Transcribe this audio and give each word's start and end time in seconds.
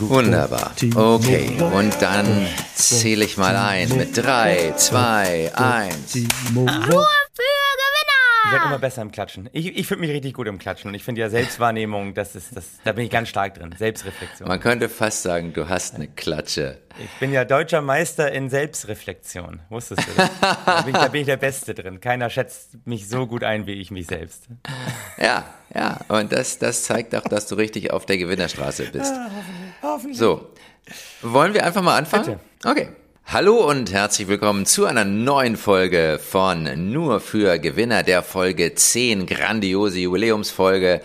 Wunderbar. 0.00 0.72
Okay, 0.94 1.50
und 1.60 1.94
dann 2.00 2.46
zähle 2.74 3.24
ich 3.24 3.36
mal 3.36 3.56
ein 3.56 3.96
mit 3.96 4.16
3, 4.16 4.74
2, 4.76 5.52
1. 5.54 5.94
Gewinner! 8.44 8.54
Ihr 8.54 8.58
seid 8.58 8.66
immer 8.66 8.78
besser 8.78 9.02
im 9.02 9.10
Klatschen. 9.12 9.48
Ich, 9.52 9.76
ich 9.76 9.86
finde 9.86 10.02
mich 10.02 10.10
richtig 10.10 10.34
gut 10.34 10.46
im 10.46 10.58
Klatschen 10.58 10.88
und 10.88 10.94
ich 10.94 11.04
finde 11.04 11.20
ja 11.20 11.30
Selbstwahrnehmung, 11.30 12.14
das 12.14 12.34
ist, 12.34 12.56
das, 12.56 12.64
da 12.84 12.92
bin 12.92 13.04
ich 13.04 13.10
ganz 13.10 13.28
stark 13.28 13.54
drin. 13.54 13.74
Selbstreflexion. 13.76 14.48
Man 14.48 14.60
könnte 14.60 14.88
fast 14.88 15.22
sagen, 15.22 15.52
du 15.52 15.68
hast 15.68 15.94
eine 15.94 16.08
Klatsche. 16.08 16.78
Ich 17.02 17.10
bin 17.18 17.32
ja 17.32 17.44
deutscher 17.44 17.80
Meister 17.80 18.30
in 18.30 18.50
Selbstreflexion. 18.50 19.60
Wusstest 19.68 20.06
du 20.06 20.12
das? 20.16 20.30
Da 20.64 20.82
bin, 20.82 20.94
ich, 20.94 21.00
da 21.00 21.08
bin 21.08 21.20
ich 21.22 21.26
der 21.26 21.36
Beste 21.36 21.74
drin. 21.74 22.00
Keiner 22.00 22.30
schätzt 22.30 22.76
mich 22.84 23.08
so 23.08 23.26
gut 23.26 23.42
ein 23.42 23.66
wie 23.66 23.72
ich 23.72 23.90
mich 23.90 24.06
selbst. 24.06 24.48
Ja, 25.18 25.44
ja, 25.74 26.00
und 26.08 26.32
das, 26.32 26.58
das 26.58 26.84
zeigt 26.84 27.14
auch, 27.14 27.24
dass 27.24 27.46
du 27.46 27.56
richtig 27.56 27.92
auf 27.92 28.06
der 28.06 28.18
Gewinnerstraße 28.18 28.84
bist. 28.92 29.12
Hoffentlich. 29.82 30.18
So, 30.18 30.52
wollen 31.22 31.54
wir 31.54 31.64
einfach 31.64 31.82
mal 31.82 31.96
anfangen? 31.96 32.24
Bitte. 32.24 32.40
Okay. 32.64 32.88
Hallo 33.26 33.68
und 33.68 33.92
herzlich 33.92 34.28
willkommen 34.28 34.64
zu 34.64 34.84
einer 34.84 35.04
neuen 35.04 35.56
Folge 35.56 36.20
von 36.22 36.92
Nur 36.92 37.18
für 37.18 37.58
Gewinner, 37.58 38.04
der 38.04 38.22
Folge 38.22 38.74
10, 38.74 39.26
grandiose 39.26 39.98
Jubiläumsfolge. 39.98 41.00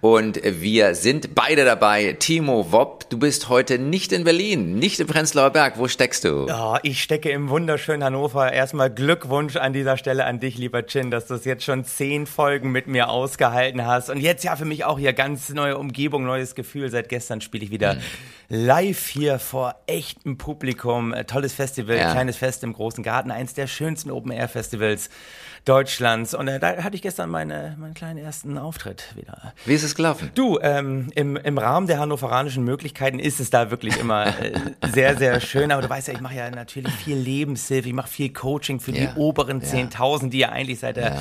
Und 0.00 0.40
wir 0.42 0.94
sind 0.94 1.34
beide 1.34 1.66
dabei. 1.66 2.16
Timo 2.18 2.72
Wopp, 2.72 3.10
du 3.10 3.18
bist 3.18 3.50
heute 3.50 3.78
nicht 3.78 4.12
in 4.12 4.24
Berlin, 4.24 4.78
nicht 4.78 4.98
im 5.00 5.08
Prenzlauer 5.08 5.50
Berg. 5.50 5.76
Wo 5.76 5.86
steckst 5.86 6.24
du? 6.24 6.46
Oh, 6.48 6.78
ich 6.82 7.02
stecke 7.02 7.28
im 7.30 7.50
wunderschönen 7.50 8.02
Hannover. 8.02 8.50
Erstmal 8.50 8.88
Glückwunsch 8.88 9.56
an 9.56 9.74
dieser 9.74 9.98
Stelle 9.98 10.24
an 10.24 10.40
dich, 10.40 10.56
lieber 10.56 10.86
Chin, 10.86 11.10
dass 11.10 11.26
du 11.26 11.34
es 11.34 11.44
jetzt 11.44 11.64
schon 11.64 11.84
zehn 11.84 12.26
Folgen 12.26 12.72
mit 12.72 12.86
mir 12.86 13.10
ausgehalten 13.10 13.84
hast. 13.84 14.08
Und 14.08 14.20
jetzt 14.20 14.42
ja 14.42 14.56
für 14.56 14.64
mich 14.64 14.86
auch 14.86 14.98
hier 14.98 15.12
ganz 15.12 15.50
neue 15.50 15.76
Umgebung, 15.76 16.24
neues 16.24 16.54
Gefühl. 16.54 16.88
Seit 16.88 17.10
gestern 17.10 17.42
spiele 17.42 17.64
ich 17.64 17.70
wieder 17.70 17.98
live 18.48 19.08
hier 19.08 19.38
vor 19.38 19.74
echtem 19.86 20.38
Publikum. 20.38 21.12
Äh, 21.12 21.24
Tolles 21.24 21.52
Festival, 21.64 21.96
Ja. 21.96 22.12
kleines 22.12 22.36
Fest 22.36 22.62
im 22.62 22.72
großen 22.74 23.02
Garten, 23.02 23.30
eins 23.30 23.54
der 23.54 23.66
schönsten 23.66 24.10
Open-Air-Festivals 24.10 25.08
Deutschlands. 25.64 26.34
Und 26.34 26.48
äh, 26.48 26.58
da 26.60 26.82
hatte 26.82 26.94
ich 26.96 27.02
gestern 27.02 27.30
meine, 27.30 27.76
meinen 27.78 27.94
kleinen 27.94 28.18
ersten 28.18 28.58
Auftritt 28.58 29.04
wieder. 29.16 29.52
Wie 29.64 29.72
ist 29.74 29.82
es 29.82 29.94
gelaufen? 29.94 30.30
Du, 30.34 30.58
ähm, 30.60 31.10
im, 31.14 31.36
im 31.36 31.56
Rahmen 31.58 31.86
der 31.86 31.98
hannoveranischen 31.98 32.64
Möglichkeiten 32.64 33.18
ist 33.18 33.40
es 33.40 33.50
da 33.50 33.70
wirklich 33.70 33.98
immer 33.98 34.26
äh, 34.26 34.52
sehr, 34.92 35.16
sehr 35.16 35.40
schön. 35.40 35.72
Aber 35.72 35.82
du 35.82 35.88
weißt 35.88 36.08
ja, 36.08 36.14
ich 36.14 36.20
mache 36.20 36.34
ja 36.36 36.50
natürlich 36.50 36.92
viel 36.92 37.16
Lebenshilfe, 37.16 37.88
ich 37.88 37.94
mache 37.94 38.08
viel 38.08 38.32
Coaching 38.32 38.78
für 38.80 38.92
Ja, 38.92 39.06
die 39.06 39.18
oberen 39.18 39.60
ja. 39.60 39.66
10.000, 39.68 40.30
die 40.30 40.38
ja 40.38 40.50
eigentlich 40.50 40.80
seit 40.80 40.96
der 40.96 41.18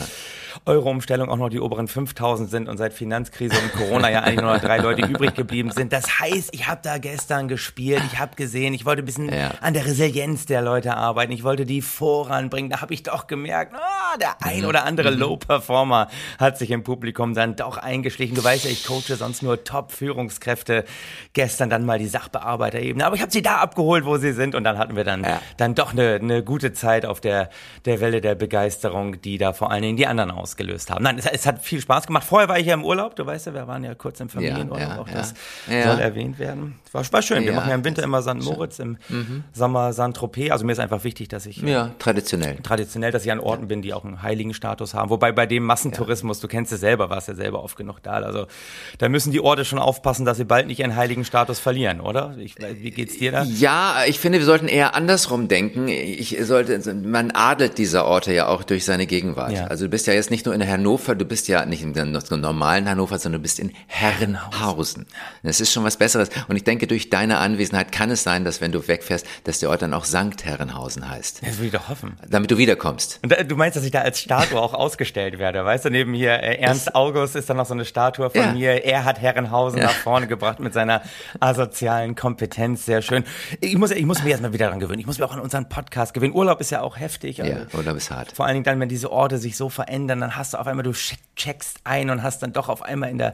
Euro-Umstellung 0.66 1.30
auch 1.30 1.38
noch 1.38 1.50
die 1.50 1.60
oberen 1.60 1.88
5.000 1.88 2.48
sind 2.48 2.70
und 2.70 2.78
seit 2.78 2.94
Finanzkrise 2.94 3.56
und 3.58 3.74
Corona 3.74 4.12
ja 4.12 4.20
eigentlich 4.22 4.42
nur 4.42 4.54
noch 4.54 4.62
drei 4.62 4.78
Leute 4.78 5.06
übrig 5.08 5.34
geblieben 5.34 5.72
sind. 5.72 5.92
Das 5.92 6.20
heißt, 6.20 6.50
ich 6.54 6.68
habe 6.68 6.80
da 6.84 7.00
gestern 7.00 7.48
gespielt, 7.48 8.04
ich 8.12 8.20
habe 8.20 8.36
gesehen, 8.36 8.74
ich 8.74 8.86
wollte 8.86 9.02
ein 9.02 9.06
bisschen 9.06 9.34
Ja. 9.34 9.52
an 9.62 9.74
der 9.74 9.86
Resilienz 9.86 10.46
der 10.46 10.62
Leute 10.62 10.96
arbeiten, 10.96 11.32
ich 11.32 11.44
wollte 11.44 11.66
die 11.66 11.82
voranbringen. 11.82 12.70
Da 12.70 12.82
habe 12.82 12.94
ich 12.94 13.02
doch 13.04 13.26
gemerkt, 13.28 13.74
ah, 13.74 14.18
der 14.20 14.33
Mhm. 14.42 14.48
ein 14.50 14.66
oder 14.66 14.86
andere 14.86 15.10
Low-Performer 15.10 16.08
hat 16.40 16.58
sich 16.58 16.72
im 16.72 16.84
Publikum 16.84 17.34
dann 17.34 17.56
doch 17.56 17.78
eingeschlichen. 17.78 18.36
Du 18.36 18.44
weißt 18.44 18.66
ja, 18.66 18.72
ich 18.72 18.86
coache 18.86 19.16
sonst 19.16 19.42
nur 19.44 19.64
Top-Führungskräfte. 19.64 20.86
Gestern 21.34 21.70
dann 21.70 21.86
mal 21.86 22.00
die 22.00 22.08
Sachbearbeiterebene. 22.08 23.06
Aber 23.06 23.16
ich 23.16 23.22
habe 23.22 23.32
sie 23.32 23.42
da 23.42 23.58
abgeholt, 23.58 24.06
wo 24.06 24.18
sie 24.18 24.34
sind. 24.34 24.56
Und 24.56 24.64
dann 24.64 24.78
hatten 24.78 24.96
wir 24.96 25.04
dann, 25.04 25.24
Ja. 25.24 25.42
dann 25.58 25.76
doch 25.76 25.92
eine, 25.94 26.16
eine 26.16 26.44
gute 26.44 26.74
Zeit 26.74 27.06
auf 27.06 27.22
der, 27.22 27.50
der 27.86 28.00
Welle 28.02 28.22
der 28.22 28.36
Begeisterung, 28.36 29.22
die 29.22 29.38
da 29.38 29.54
vor 29.54 29.72
allen 29.72 29.82
Dingen 29.82 29.98
die 29.98 30.08
anderen 30.08 30.32
ausgelöst 30.32 30.90
haben. 30.92 31.04
Nein, 31.04 31.18
es, 31.18 31.26
es 31.26 31.46
hat 31.46 31.64
viel 31.64 31.82
Spaß 31.82 32.08
gemacht. 32.08 32.24
Vorher 32.26 32.50
war 32.50 32.60
ich 32.60 32.68
ja 32.68 32.74
im 32.74 32.84
Urlaub. 32.86 33.16
Du 33.16 33.26
weißt 33.26 33.48
ja, 33.48 33.54
wir 33.54 33.68
waren 33.68 33.84
ja 33.84 33.96
kurz 33.96 34.20
im 34.20 34.30
Familienurlaub. 34.30 34.80
ja, 34.80 35.00
auch 35.00 35.08
ja. 35.08 35.14
das 35.16 35.34
Ja. 35.70 35.84
soll 35.92 36.00
erwähnt 36.02 36.40
werden. 36.40 36.76
War, 36.92 37.04
war 37.12 37.22
schön. 37.22 37.44
Wir 37.46 37.54
machen 37.54 37.70
ja 37.70 37.76
im 37.76 37.84
Winter 37.84 38.02
das 38.02 38.06
immer 38.06 38.22
St. 38.22 38.44
Moritz, 38.44 38.80
im 38.80 38.98
Sommer 39.54 39.94
St. 39.94 40.14
Tropez. 40.14 40.52
Also 40.52 40.66
mir 40.66 40.72
ist 40.74 40.80
einfach 40.80 41.04
wichtig, 41.04 41.28
dass 41.30 41.46
ich 41.46 41.58
Ja, 41.58 41.92
traditionell. 42.00 42.58
traditionell, 42.62 43.12
dass 43.12 43.26
ich 43.26 43.32
an 43.32 43.40
Orten 43.40 43.68
bin, 43.68 43.82
die 43.82 43.94
auch 43.94 44.04
einen 44.06 44.22
heiligen 44.24 44.54
Status 44.54 44.94
haben. 44.94 45.10
Wobei 45.10 45.32
bei 45.32 45.46
dem 45.46 45.64
Massentourismus, 45.64 46.40
du 46.40 46.48
kennst 46.48 46.72
es 46.72 46.80
selber, 46.80 47.10
warst 47.10 47.28
ja 47.28 47.36
selber 47.36 47.64
oft 47.64 47.78
genug 47.78 48.02
da. 48.02 48.14
Also 48.14 48.48
da 48.98 49.10
müssen 49.10 49.32
die 49.32 49.40
Orte 49.40 49.66
schon 49.66 49.80
aufpassen, 49.80 50.26
dass 50.26 50.38
sie 50.38 50.46
bald 50.46 50.68
nicht 50.68 50.80
ihren 50.80 50.96
heiligen 50.96 51.26
Status 51.26 51.60
verlieren, 51.60 52.02
oder? 52.02 52.36
Ich, 52.38 52.56
wie 52.58 52.92
geht's 52.92 53.18
dir 53.18 53.32
da? 53.32 53.44
Ja, 53.44 54.04
ich 54.08 54.20
finde, 54.20 54.40
wir 54.40 54.46
sollten 54.46 54.68
eher 54.68 54.96
andersrum 54.96 55.48
denken. 55.48 55.88
Ich 55.88 56.38
sollte, 56.42 56.80
man 56.94 57.32
adelt 57.32 57.78
diese 57.78 58.06
Orte 58.06 58.34
ja 58.34 58.48
auch 58.48 58.64
durch 58.64 58.86
seine 58.86 59.06
Gegenwart. 59.06 59.52
Ja. 59.52 59.68
Also 59.68 59.86
du 59.86 59.90
bist 59.92 60.08
ja 60.08 60.14
jetzt 60.14 60.32
nicht 60.32 60.46
nur 60.46 60.56
in 60.56 60.68
Hannover, 60.68 61.16
du 61.16 61.26
bist 61.26 61.48
ja 61.48 61.66
nicht 61.66 61.84
in 61.84 61.94
dem 61.94 62.12
normalen 62.12 62.90
Hannover, 62.90 63.20
sondern 63.20 63.42
du 63.42 63.44
bist 63.44 63.60
in 63.60 63.72
Herrenhausen. 63.88 65.06
Das 65.44 65.60
ist 65.60 65.72
schon 65.72 65.84
was 65.84 65.98
Besseres. 65.98 66.30
Und 66.48 66.56
ich 66.56 66.64
denke, 66.64 66.88
durch 66.88 67.10
deine 67.10 67.38
Anwesenheit 67.38 67.92
kann 67.92 68.10
es 68.10 68.24
sein, 68.24 68.46
dass 68.46 68.62
wenn 68.62 68.72
du 68.72 68.88
wegfährst, 68.88 69.26
dass 69.44 69.60
der 69.60 69.70
Ort 69.70 69.82
dann 69.82 69.94
auch 69.94 70.06
Sankt 70.06 70.46
Herrenhausen 70.46 71.10
heißt. 71.10 71.42
Das 71.46 71.60
will 71.60 71.68
ich 71.68 71.72
doch 71.72 71.90
hoffen. 71.90 72.18
Damit 72.28 72.52
du 72.52 72.58
wiederkommst. 72.58 73.20
Und 73.24 73.32
da, 73.32 73.44
du 73.44 73.56
meinst, 73.56 73.76
dass 73.76 73.84
ich 73.84 73.92
da 73.92 74.02
als 74.02 74.13
Statue 74.20 74.60
auch 74.62 74.74
ausgestellt 74.74 75.40
werde, 75.40 75.64
weißt 75.66 75.86
du? 75.86 75.90
Neben 75.90 76.14
hier 76.14 76.32
äh, 76.42 76.58
Ernst 76.60 76.96
August 76.96 77.36
ist 77.36 77.50
da 77.50 77.54
noch 77.54 77.66
so 77.66 77.74
eine 77.74 77.86
Statue 77.86 78.30
von 78.30 78.40
Ja. 78.42 78.52
mir. 78.54 78.86
Er 78.86 79.06
hat 79.06 79.20
Herrenhausen 79.22 79.80
nach 79.82 79.92
vorne 79.92 80.28
gebracht 80.28 80.60
mit 80.60 80.74
seiner 80.74 81.02
asozialen 81.40 82.16
Kompetenz. 82.16 82.86
Sehr 82.86 83.02
schön. 83.02 83.24
Ich 83.60 83.78
muss, 83.78 83.92
ich 83.92 84.06
muss 84.06 84.22
mich 84.24 84.32
erstmal 84.32 84.54
wieder 84.54 84.66
daran 84.66 84.80
gewöhnen. 84.80 85.00
Ich 85.00 85.06
muss 85.06 85.18
mich 85.18 85.28
auch 85.28 85.34
an 85.34 85.40
unseren 85.40 85.70
Podcast 85.70 86.14
gewöhnen. 86.14 86.34
Urlaub 86.34 86.60
ist 86.62 86.70
ja 86.72 86.82
auch 86.82 86.98
heftig. 87.00 87.38
Ja, 87.38 87.46
Also, 87.46 87.78
oder 87.78 87.94
bis 87.94 88.10
hart. 88.12 88.32
Vor 88.32 88.46
allen 88.46 88.56
Dingen 88.56 88.64
dann, 88.64 88.80
wenn 88.80 88.90
diese 88.90 89.12
Orte 89.12 89.38
sich 89.38 89.58
so 89.58 89.70
verändern, 89.70 90.22
dann 90.22 90.36
hast 90.36 90.54
du 90.54 90.58
auf 90.58 90.68
einmal, 90.68 90.84
du 90.84 90.92
check- 90.92 91.18
checkst 91.36 91.80
ein 91.84 92.10
und 92.10 92.24
hast 92.24 92.44
dann 92.44 92.54
doch 92.54 92.70
auf 92.70 92.82
einmal 92.82 93.10
in 93.10 93.18
der, 93.18 93.34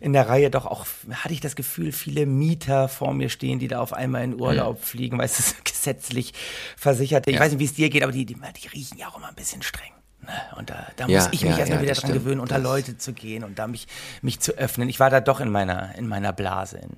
in 0.00 0.12
der 0.12 0.28
Reihe 0.28 0.50
doch 0.50 0.66
auch, 0.66 0.86
hatte 1.10 1.32
ich 1.34 1.40
das 1.40 1.56
Gefühl, 1.56 1.92
viele 1.92 2.26
Mieter 2.26 2.88
vor 2.88 3.14
mir 3.14 3.28
stehen, 3.28 3.58
die 3.58 3.68
da 3.68 3.80
auf 3.80 3.92
einmal 3.92 4.24
in 4.24 4.40
Urlaub 4.40 4.82
fliegen, 4.84 5.18
weil 5.18 5.26
es 5.26 5.38
ist 5.38 5.64
gesetzlich 5.64 6.32
versichert. 6.76 7.26
Ich 7.26 7.34
Ja. 7.34 7.40
weiß 7.40 7.52
nicht, 7.52 7.60
wie 7.60 7.64
es 7.64 7.74
dir 7.74 7.90
geht, 7.90 8.02
aber 8.02 8.12
die, 8.12 8.26
die, 8.26 8.34
die 8.34 8.68
riechen 8.68 8.98
ja 8.98 9.08
auch 9.08 9.16
immer 9.16 9.28
ein 9.28 9.34
bisschen 9.34 9.62
streng. 9.62 9.90
Ne? 10.26 10.56
Und 10.58 10.70
da, 10.70 10.86
da 10.96 11.06
Ja, 11.06 11.20
muss 11.20 11.28
ich 11.32 11.42
mich 11.42 11.52
ja, 11.52 11.58
erstmal 11.58 11.78
ja, 11.78 11.82
wieder 11.84 11.94
dran 11.94 12.10
stimmt. 12.10 12.24
gewöhnen, 12.24 12.40
unter 12.40 12.58
Leute 12.58 12.98
zu 12.98 13.12
gehen 13.12 13.44
und 13.44 13.58
da 13.58 13.66
mich, 13.66 13.86
mich 14.22 14.40
zu 14.40 14.52
öffnen. 14.52 14.88
Ich 14.88 15.00
war 15.00 15.08
da 15.10 15.20
doch 15.20 15.40
in 15.40 15.50
meiner, 15.50 15.94
in 15.96 16.06
meiner 16.08 16.32
Blase 16.32 16.78
in, 16.78 16.90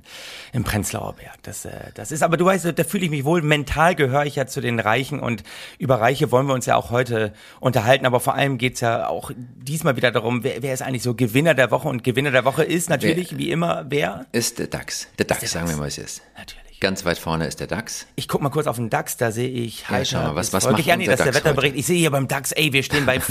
im 0.53 0.65
Prenzlauer 0.65 1.15
Berg. 1.15 1.37
Das, 1.43 1.65
äh, 1.65 1.71
das 1.94 2.11
ist, 2.12 2.22
aber 2.22 2.37
du 2.37 2.44
weißt, 2.44 2.72
da 2.77 2.84
fühle 2.84 3.05
ich 3.05 3.11
mich 3.11 3.25
wohl. 3.25 3.43
Mental 3.43 3.94
gehöre 3.94 4.25
ich 4.27 4.37
ja 4.37 4.47
zu 4.47 4.61
den 4.61 4.81
Reichen 4.81 5.21
und 5.21 5.43
über 5.78 6.00
Reiche 6.00 6.31
wollen 6.33 6.47
wir 6.47 6.55
uns 6.55 6.66
ja 6.66 6.77
auch 6.77 6.91
heute 6.91 7.33
unterhalten. 7.61 8.06
Aber 8.06 8.21
vor 8.21 8.34
allem 8.34 8.59
geht's 8.59 8.81
ja 8.81 9.06
auch 9.09 9.31
diesmal 9.37 9.97
wieder 9.97 10.10
darum, 10.10 10.43
wer, 10.45 10.62
wer 10.62 10.75
ist 10.75 10.83
eigentlich 10.83 11.03
so 11.03 11.15
Gewinner 11.15 11.55
der 11.55 11.71
Woche? 11.71 11.89
Und 11.89 12.05
Gewinner 12.05 12.31
der 12.31 12.45
Woche 12.45 12.65
ist 12.65 12.89
natürlich, 12.91 13.37
wie 13.39 13.50
immer, 13.50 13.87
wer? 13.89 14.27
Ist 14.33 14.59
der 14.59 14.66
DAX. 14.69 15.09
Der 15.19 15.27
DAX, 15.27 15.41
der 15.41 15.49
sagen 15.49 15.66
wir 15.66 15.72
DAX. 15.72 15.81
mal, 15.81 15.89
es 15.89 15.99
ist. 15.99 16.22
Natürlich. 16.37 16.68
Ganz 16.81 17.05
weit 17.05 17.19
vorne 17.19 17.44
ist 17.49 17.59
der 17.59 17.66
DAX. 17.66 18.06
Ich 18.15 18.28
guck 18.28 18.41
mal 18.41 18.50
kurz 18.50 18.69
auf 18.69 18.77
den 18.77 18.89
DAX, 18.89 19.16
da 19.16 19.33
sehe 19.33 19.49
ich 19.49 19.89
heiter 19.91 20.05
schau 20.05 20.19
mal, 20.22 20.37
was- 20.37 20.53
was 20.53 20.65
macht 20.71 20.87
ja, 20.87 20.97
nee, 20.97 21.06
das 21.06 21.19
ist 21.19 21.27
der 21.27 21.34
Wetterbericht. 21.34 21.75
Ich 21.75 21.87
sehe 21.87 21.99
hier 21.99 22.12
beim 22.12 22.28
DAX, 22.28 22.53
ey, 22.53 22.72
wir 22.72 22.84
stehen 22.84 23.05
bei 23.05 23.16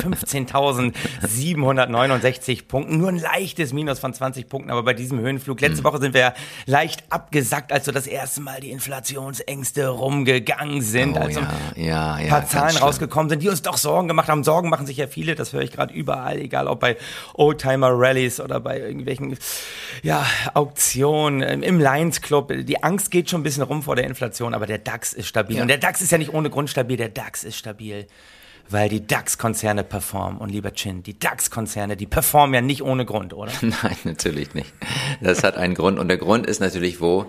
15.769 1.32 2.68
Punkten. 2.68 2.98
Nur 2.98 3.08
ein 3.10 3.18
leichtes 3.20 3.72
Minus 3.72 4.00
von 4.00 4.14
20 4.14 4.50
Punkten, 4.50 4.70
aber 4.70 4.84
bei 4.84 4.94
diesem 4.94 5.20
Höhenflug. 5.20 5.62
Hm. 5.62 5.70
Letzte 5.70 5.84
Woche 5.86 6.00
sind 6.00 6.14
wir 6.14 6.20
ja 6.22 6.34
leicht 6.66 7.04
abgesackt, 7.10 7.72
als 7.72 7.86
so 7.86 7.92
das 7.94 8.06
erste 8.08 8.42
Mal 8.42 8.60
die 8.60 8.72
Inflationsängste 8.72 9.88
rumgegangen 9.88 10.82
sind. 10.82 11.16
Oh, 11.16 11.22
als 11.22 11.36
ja, 11.36 11.50
ja, 11.76 12.14
ein 12.16 12.26
ja, 12.26 12.30
paar 12.30 12.46
Zahlen 12.48 12.76
rausgekommen 12.78 13.30
sind, 13.30 13.44
die 13.44 13.50
uns 13.50 13.62
doch 13.62 13.78
Sorgen 13.78 14.08
gemacht 14.10 14.28
haben. 14.28 14.44
Sorgen 14.44 14.70
machen 14.70 14.86
sich 14.88 14.98
ja 14.98 15.08
viele, 15.08 15.36
das 15.36 15.54
höre 15.54 15.62
ich 15.62 15.72
gerade 15.72 15.94
überall, 15.94 16.38
egal 16.40 16.68
ob 16.68 16.82
bei 16.82 16.98
Oldtimer-Rallies 17.36 18.40
oder 18.42 18.60
bei 18.60 18.80
irgendwelchen 18.80 19.38
ja, 20.04 20.26
Auktionen, 20.54 21.42
im- 21.42 21.64
im 21.64 21.80
Lions 21.80 22.22
Club. 22.22 22.52
Die 22.64 22.84
Angst 22.84 23.10
geht 23.12 23.30
schon 23.30 23.37
ein 23.38 23.44
bisschen 23.44 23.64
rum 23.64 23.84
vor 23.84 23.96
der 23.96 24.06
Inflation, 24.06 24.54
aber 24.54 24.66
der 24.66 24.78
DAX 24.78 25.14
ist 25.14 25.28
stabil. 25.28 25.58
Ja. 25.58 25.62
Und 25.62 25.68
der 25.68 25.78
DAX 25.78 26.02
ist 26.02 26.12
ja 26.12 26.18
nicht 26.18 26.34
ohne 26.34 26.50
Grund 26.50 26.70
stabil, 26.70 26.98
der 26.98 27.10
DAX 27.10 27.44
ist 27.44 27.58
stabil. 27.58 28.08
Weil 28.70 28.90
die 28.90 29.08
DAX-Konzerne 29.08 29.86
performen. 29.86 30.40
Und 30.40 30.50
lieber 30.50 30.74
Chin, 30.74 31.02
die 31.02 31.18
DAX-Konzerne, 31.18 31.96
die 31.96 32.06
performen 32.06 32.54
ja 32.54 32.60
nicht 32.60 32.82
ohne 32.82 33.06
Grund, 33.06 33.34
oder? 33.34 33.52
Nein, 33.62 33.96
natürlich 34.04 34.54
nicht. 34.56 34.74
Das 35.22 35.44
hat 35.44 35.56
einen 35.56 35.74
Grund. 35.74 36.00
Und 36.00 36.10
der 36.10 36.18
Grund 36.18 36.46
ist 36.46 36.60
natürlich 36.60 37.00
wo? 37.00 37.28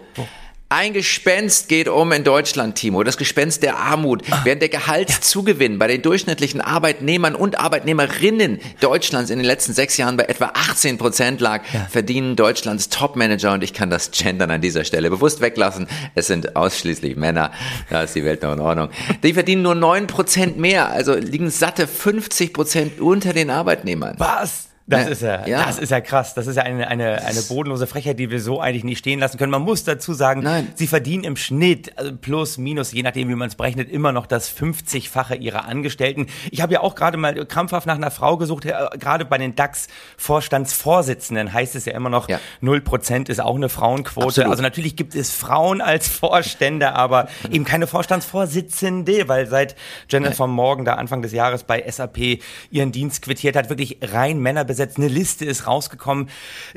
Ein 0.71 0.93
Gespenst 0.93 1.71
geht 1.71 1.89
um 1.89 2.13
in 2.13 2.25
Deutschland, 2.25 2.75
Timo. 2.75 3.03
Das 3.03 3.17
Gespenst 3.17 3.63
der 3.63 3.79
Armut. 3.79 4.23
Während 4.45 4.61
der 4.61 4.69
Gehaltszugewinn 4.69 5.79
bei 5.79 5.87
den 5.87 6.03
durchschnittlichen 6.03 6.61
Arbeitnehmern 6.61 7.35
und 7.35 7.59
Arbeitnehmerinnen 7.59 8.61
Deutschlands 8.81 9.31
in 9.31 9.39
den 9.39 9.47
letzten 9.47 9.73
sechs 9.73 9.97
Jahren 9.97 10.19
bei 10.19 10.25
etwa 10.25 10.51
18 10.53 10.99
Prozent 10.99 11.41
lag, 11.41 11.63
verdienen 11.89 12.37
Deutschlands 12.37 12.91
Topmanager, 12.91 13.55
und 13.55 13.65
ich 13.65 13.73
kann 13.73 13.89
das 13.89 14.11
Gendern 14.11 14.51
an 14.51 14.61
dieser 14.61 14.85
Stelle 14.85 15.09
bewusst 15.09 15.41
weglassen, 15.41 15.89
es 16.15 16.27
sind 16.27 16.55
ausschließlich 16.55 17.17
Männer, 17.17 17.51
da 17.89 18.03
ist 18.03 18.15
die 18.15 18.25
Welt 18.25 18.43
noch 18.43 18.53
in 18.53 18.61
Ordnung, 18.61 18.91
die 19.23 19.33
verdienen 19.33 19.63
nur 19.63 19.75
9 19.75 20.07
Prozent 20.07 20.59
mehr, 20.59 20.91
also 20.91 21.15
liegen 21.15 21.49
satte 21.49 21.87
50 21.87 22.53
Prozent 22.53 23.01
unter 23.01 23.33
den 23.33 23.49
Arbeitnehmern. 23.49 24.17
Was? 24.19 24.68
Das 24.89 25.07
ist 25.09 25.23
ja, 25.23 25.47
ja, 25.47 25.67
das 25.67 25.79
ist 25.79 25.91
ja 25.91 26.01
krass. 26.01 26.33
Das 26.35 26.47
ist 26.47 26.57
ja 26.57 26.63
eine, 26.63 26.89
eine, 26.89 27.23
eine 27.23 27.43
bodenlose 27.43 27.87
Frechheit, 27.87 28.19
die 28.19 28.31
wir 28.31 28.41
so 28.41 28.61
eigentlich 28.61 28.85
nicht 28.85 28.99
stehen 28.99 29.21
lassen 29.21 29.37
können. 29.37 29.53
Man 29.53 29.63
muss 29.63 29.85
dazu 29.85 30.15
sagen, 30.15 30.43
Nein. 30.43 30.69
sie 30.75 30.87
verdienen 30.87 31.25
im 31.25 31.37
Schnitt 31.37 31.93
also 31.99 32.13
plus, 32.17 32.57
minus, 32.57 32.93
je 32.93 33.03
nachdem, 33.03 33.29
wie 33.29 33.35
man 33.35 33.49
es 33.49 33.55
berechnet, 33.55 33.91
immer 33.91 34.13
noch 34.13 34.27
das 34.27 34.51
50-fache 34.51 35.37
ihrer 35.37 35.67
Angestellten. 35.67 36.27
Ich 36.51 36.63
habe 36.63 36.73
ja 36.73 36.81
auch 36.81 36.95
gerade 36.95 37.19
mal 37.19 37.45
krampfhaft 37.45 37.87
nach 37.87 37.97
einer 37.97 38.11
Frau 38.11 38.39
gesucht, 38.39 38.65
äh, 38.65 38.73
gerade 38.99 39.27
bei 39.27 39.37
den 39.37 39.55
DAX-Vorstandsvorsitzenden 39.55 41.53
heißt 41.53 41.77
es 41.77 41.85
ja 41.85 41.93
immer 41.93 42.09
noch, 42.09 42.29
null 42.61 42.79
ja. 42.79 42.83
Prozent 42.83 43.29
ist 43.29 43.41
auch 43.41 43.57
eine 43.57 43.69
Frauenquote. 43.69 44.27
Absolut. 44.27 44.51
Also 44.51 44.63
natürlich 44.63 44.97
gibt 44.97 45.15
es 45.15 45.33
Frauen 45.33 45.83
als 45.83 46.09
Vorstände, 46.09 46.95
aber 46.95 47.29
eben 47.51 47.65
keine 47.65 47.87
Vorstandsvorsitzende, 47.87 49.29
weil 49.29 49.47
seit 49.47 49.77
Jennifer 50.09 50.47
Morgan 50.47 50.87
da 50.87 50.95
Anfang 50.95 51.21
des 51.21 51.33
Jahres 51.33 51.65
bei 51.65 51.85
SAP 51.89 52.41
ihren 52.71 52.93
Dienst 52.93 53.23
quittiert 53.23 53.57
hat, 53.57 53.69
wirklich 53.69 53.99
rein 54.03 54.39
Männer 54.39 54.65
besetzt. 54.79 54.99
Eine 54.99 55.09
Liste 55.09 55.45
ist 55.45 55.67
rausgekommen, 55.67 56.29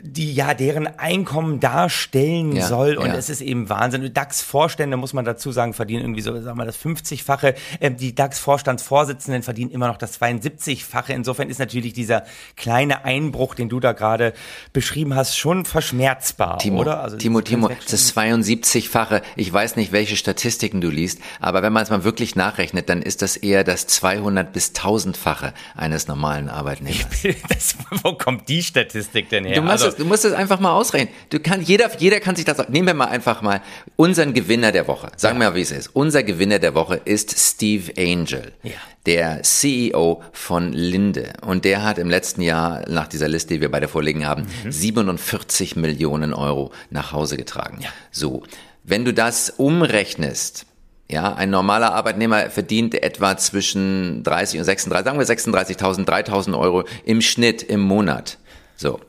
die 0.01 0.33
ja 0.33 0.53
deren 0.53 0.87
Einkommen 0.87 1.59
darstellen 1.59 2.55
ja, 2.55 2.67
soll. 2.67 2.97
Und 2.97 3.07
ja. 3.07 3.15
es 3.15 3.29
ist 3.29 3.41
eben 3.41 3.69
Wahnsinn. 3.69 4.13
DAX-Vorstände, 4.13 4.97
muss 4.97 5.13
man 5.13 5.23
dazu 5.23 5.51
sagen, 5.51 5.73
verdienen 5.73 6.01
irgendwie 6.01 6.21
so, 6.21 6.39
sagen 6.41 6.57
wir, 6.57 6.65
das 6.65 6.79
50-fache. 6.79 7.53
Ähm, 7.79 7.97
die 7.97 8.15
DAX-Vorstandsvorsitzenden 8.15 9.43
verdienen 9.43 9.71
immer 9.71 9.87
noch 9.87 9.97
das 9.97 10.19
72-fache. 10.19 11.13
Insofern 11.13 11.49
ist 11.49 11.59
natürlich 11.59 11.93
dieser 11.93 12.23
kleine 12.55 13.05
Einbruch, 13.05 13.55
den 13.55 13.69
du 13.69 13.79
da 13.79 13.93
gerade 13.93 14.33
beschrieben 14.73 15.15
hast, 15.15 15.37
schon 15.37 15.65
verschmerzbar, 15.65 16.57
Timo, 16.57 16.81
oder? 16.81 17.01
Also 17.01 17.17
Timo, 17.17 17.41
Timo, 17.41 17.69
das 17.89 18.15
72-fache. 18.15 19.21
Ich 19.35 19.51
weiß 19.51 19.75
nicht, 19.75 19.91
welche 19.91 20.15
Statistiken 20.15 20.81
du 20.81 20.89
liest, 20.89 21.19
aber 21.39 21.61
wenn 21.61 21.73
man 21.73 21.83
es 21.83 21.89
mal 21.89 22.03
wirklich 22.03 22.35
nachrechnet, 22.35 22.89
dann 22.89 23.01
ist 23.01 23.21
das 23.21 23.37
eher 23.37 23.63
das 23.63 23.87
200 23.87 24.51
bis 24.51 24.71
1000-fache 24.71 25.53
eines 25.75 26.07
normalen 26.07 26.49
Arbeitnehmers. 26.49 27.05
Das 27.51 27.75
wo 28.03 28.13
kommt 28.13 28.47
die 28.47 28.63
Statistik 28.63 29.29
denn 29.29 29.43
her? 29.43 29.55
Du 29.55 29.61
musst, 29.61 29.73
also, 29.73 29.87
es, 29.89 29.95
du 29.95 30.05
musst 30.05 30.23
es 30.23 30.31
einfach 30.31 30.59
mal 30.59 30.71
ausrechnen. 30.71 31.13
Du 31.29 31.39
kann, 31.39 31.61
jeder, 31.61 31.89
jeder 31.99 32.19
kann 32.19 32.35
sich 32.35 32.45
das, 32.45 32.69
nehmen 32.69 32.87
wir 32.87 32.93
mal 32.93 33.05
einfach 33.05 33.41
mal 33.41 33.61
unseren 33.97 34.33
Gewinner 34.33 34.71
der 34.71 34.87
Woche. 34.87 35.11
Sagen 35.17 35.39
wir 35.39 35.45
ja. 35.45 35.49
mal, 35.51 35.55
wie 35.57 35.61
es 35.61 35.71
ist. 35.71 35.89
Unser 35.93 36.23
Gewinner 36.23 36.59
der 36.59 36.73
Woche 36.73 37.01
ist 37.03 37.37
Steve 37.37 37.91
Angel. 37.97 38.53
Ja. 38.63 38.71
Der 39.05 39.43
CEO 39.43 40.23
von 40.31 40.71
Linde. 40.71 41.33
Und 41.41 41.65
der 41.65 41.83
hat 41.83 41.97
im 41.97 42.09
letzten 42.09 42.41
Jahr, 42.41 42.87
nach 42.87 43.07
dieser 43.07 43.27
Liste, 43.27 43.55
die 43.55 43.61
wir 43.61 43.71
beide 43.71 43.87
vorliegen 43.87 44.25
haben, 44.25 44.47
mhm. 44.63 44.71
47 44.71 45.75
Millionen 45.75 46.33
Euro 46.33 46.71
nach 46.91 47.11
Hause 47.11 47.35
getragen. 47.35 47.79
Ja. 47.81 47.89
So. 48.11 48.43
Wenn 48.83 49.05
du 49.05 49.13
das 49.13 49.49
umrechnest, 49.49 50.65
ja, 51.11 51.33
ein 51.33 51.49
normaler 51.49 51.93
Arbeitnehmer 51.93 52.49
verdient 52.49 52.95
etwa 52.95 53.37
zwischen 53.37 54.23
30 54.23 54.59
und 54.59 54.65
36, 54.65 55.05
sagen 55.05 55.19
wir 55.19 55.25
36.000, 55.25 56.05
3.000 56.05 56.57
Euro 56.57 56.83
im 57.03 57.21
Schnitt 57.21 57.61
im 57.63 57.81
Monat. 57.81 58.37
So 58.75 58.99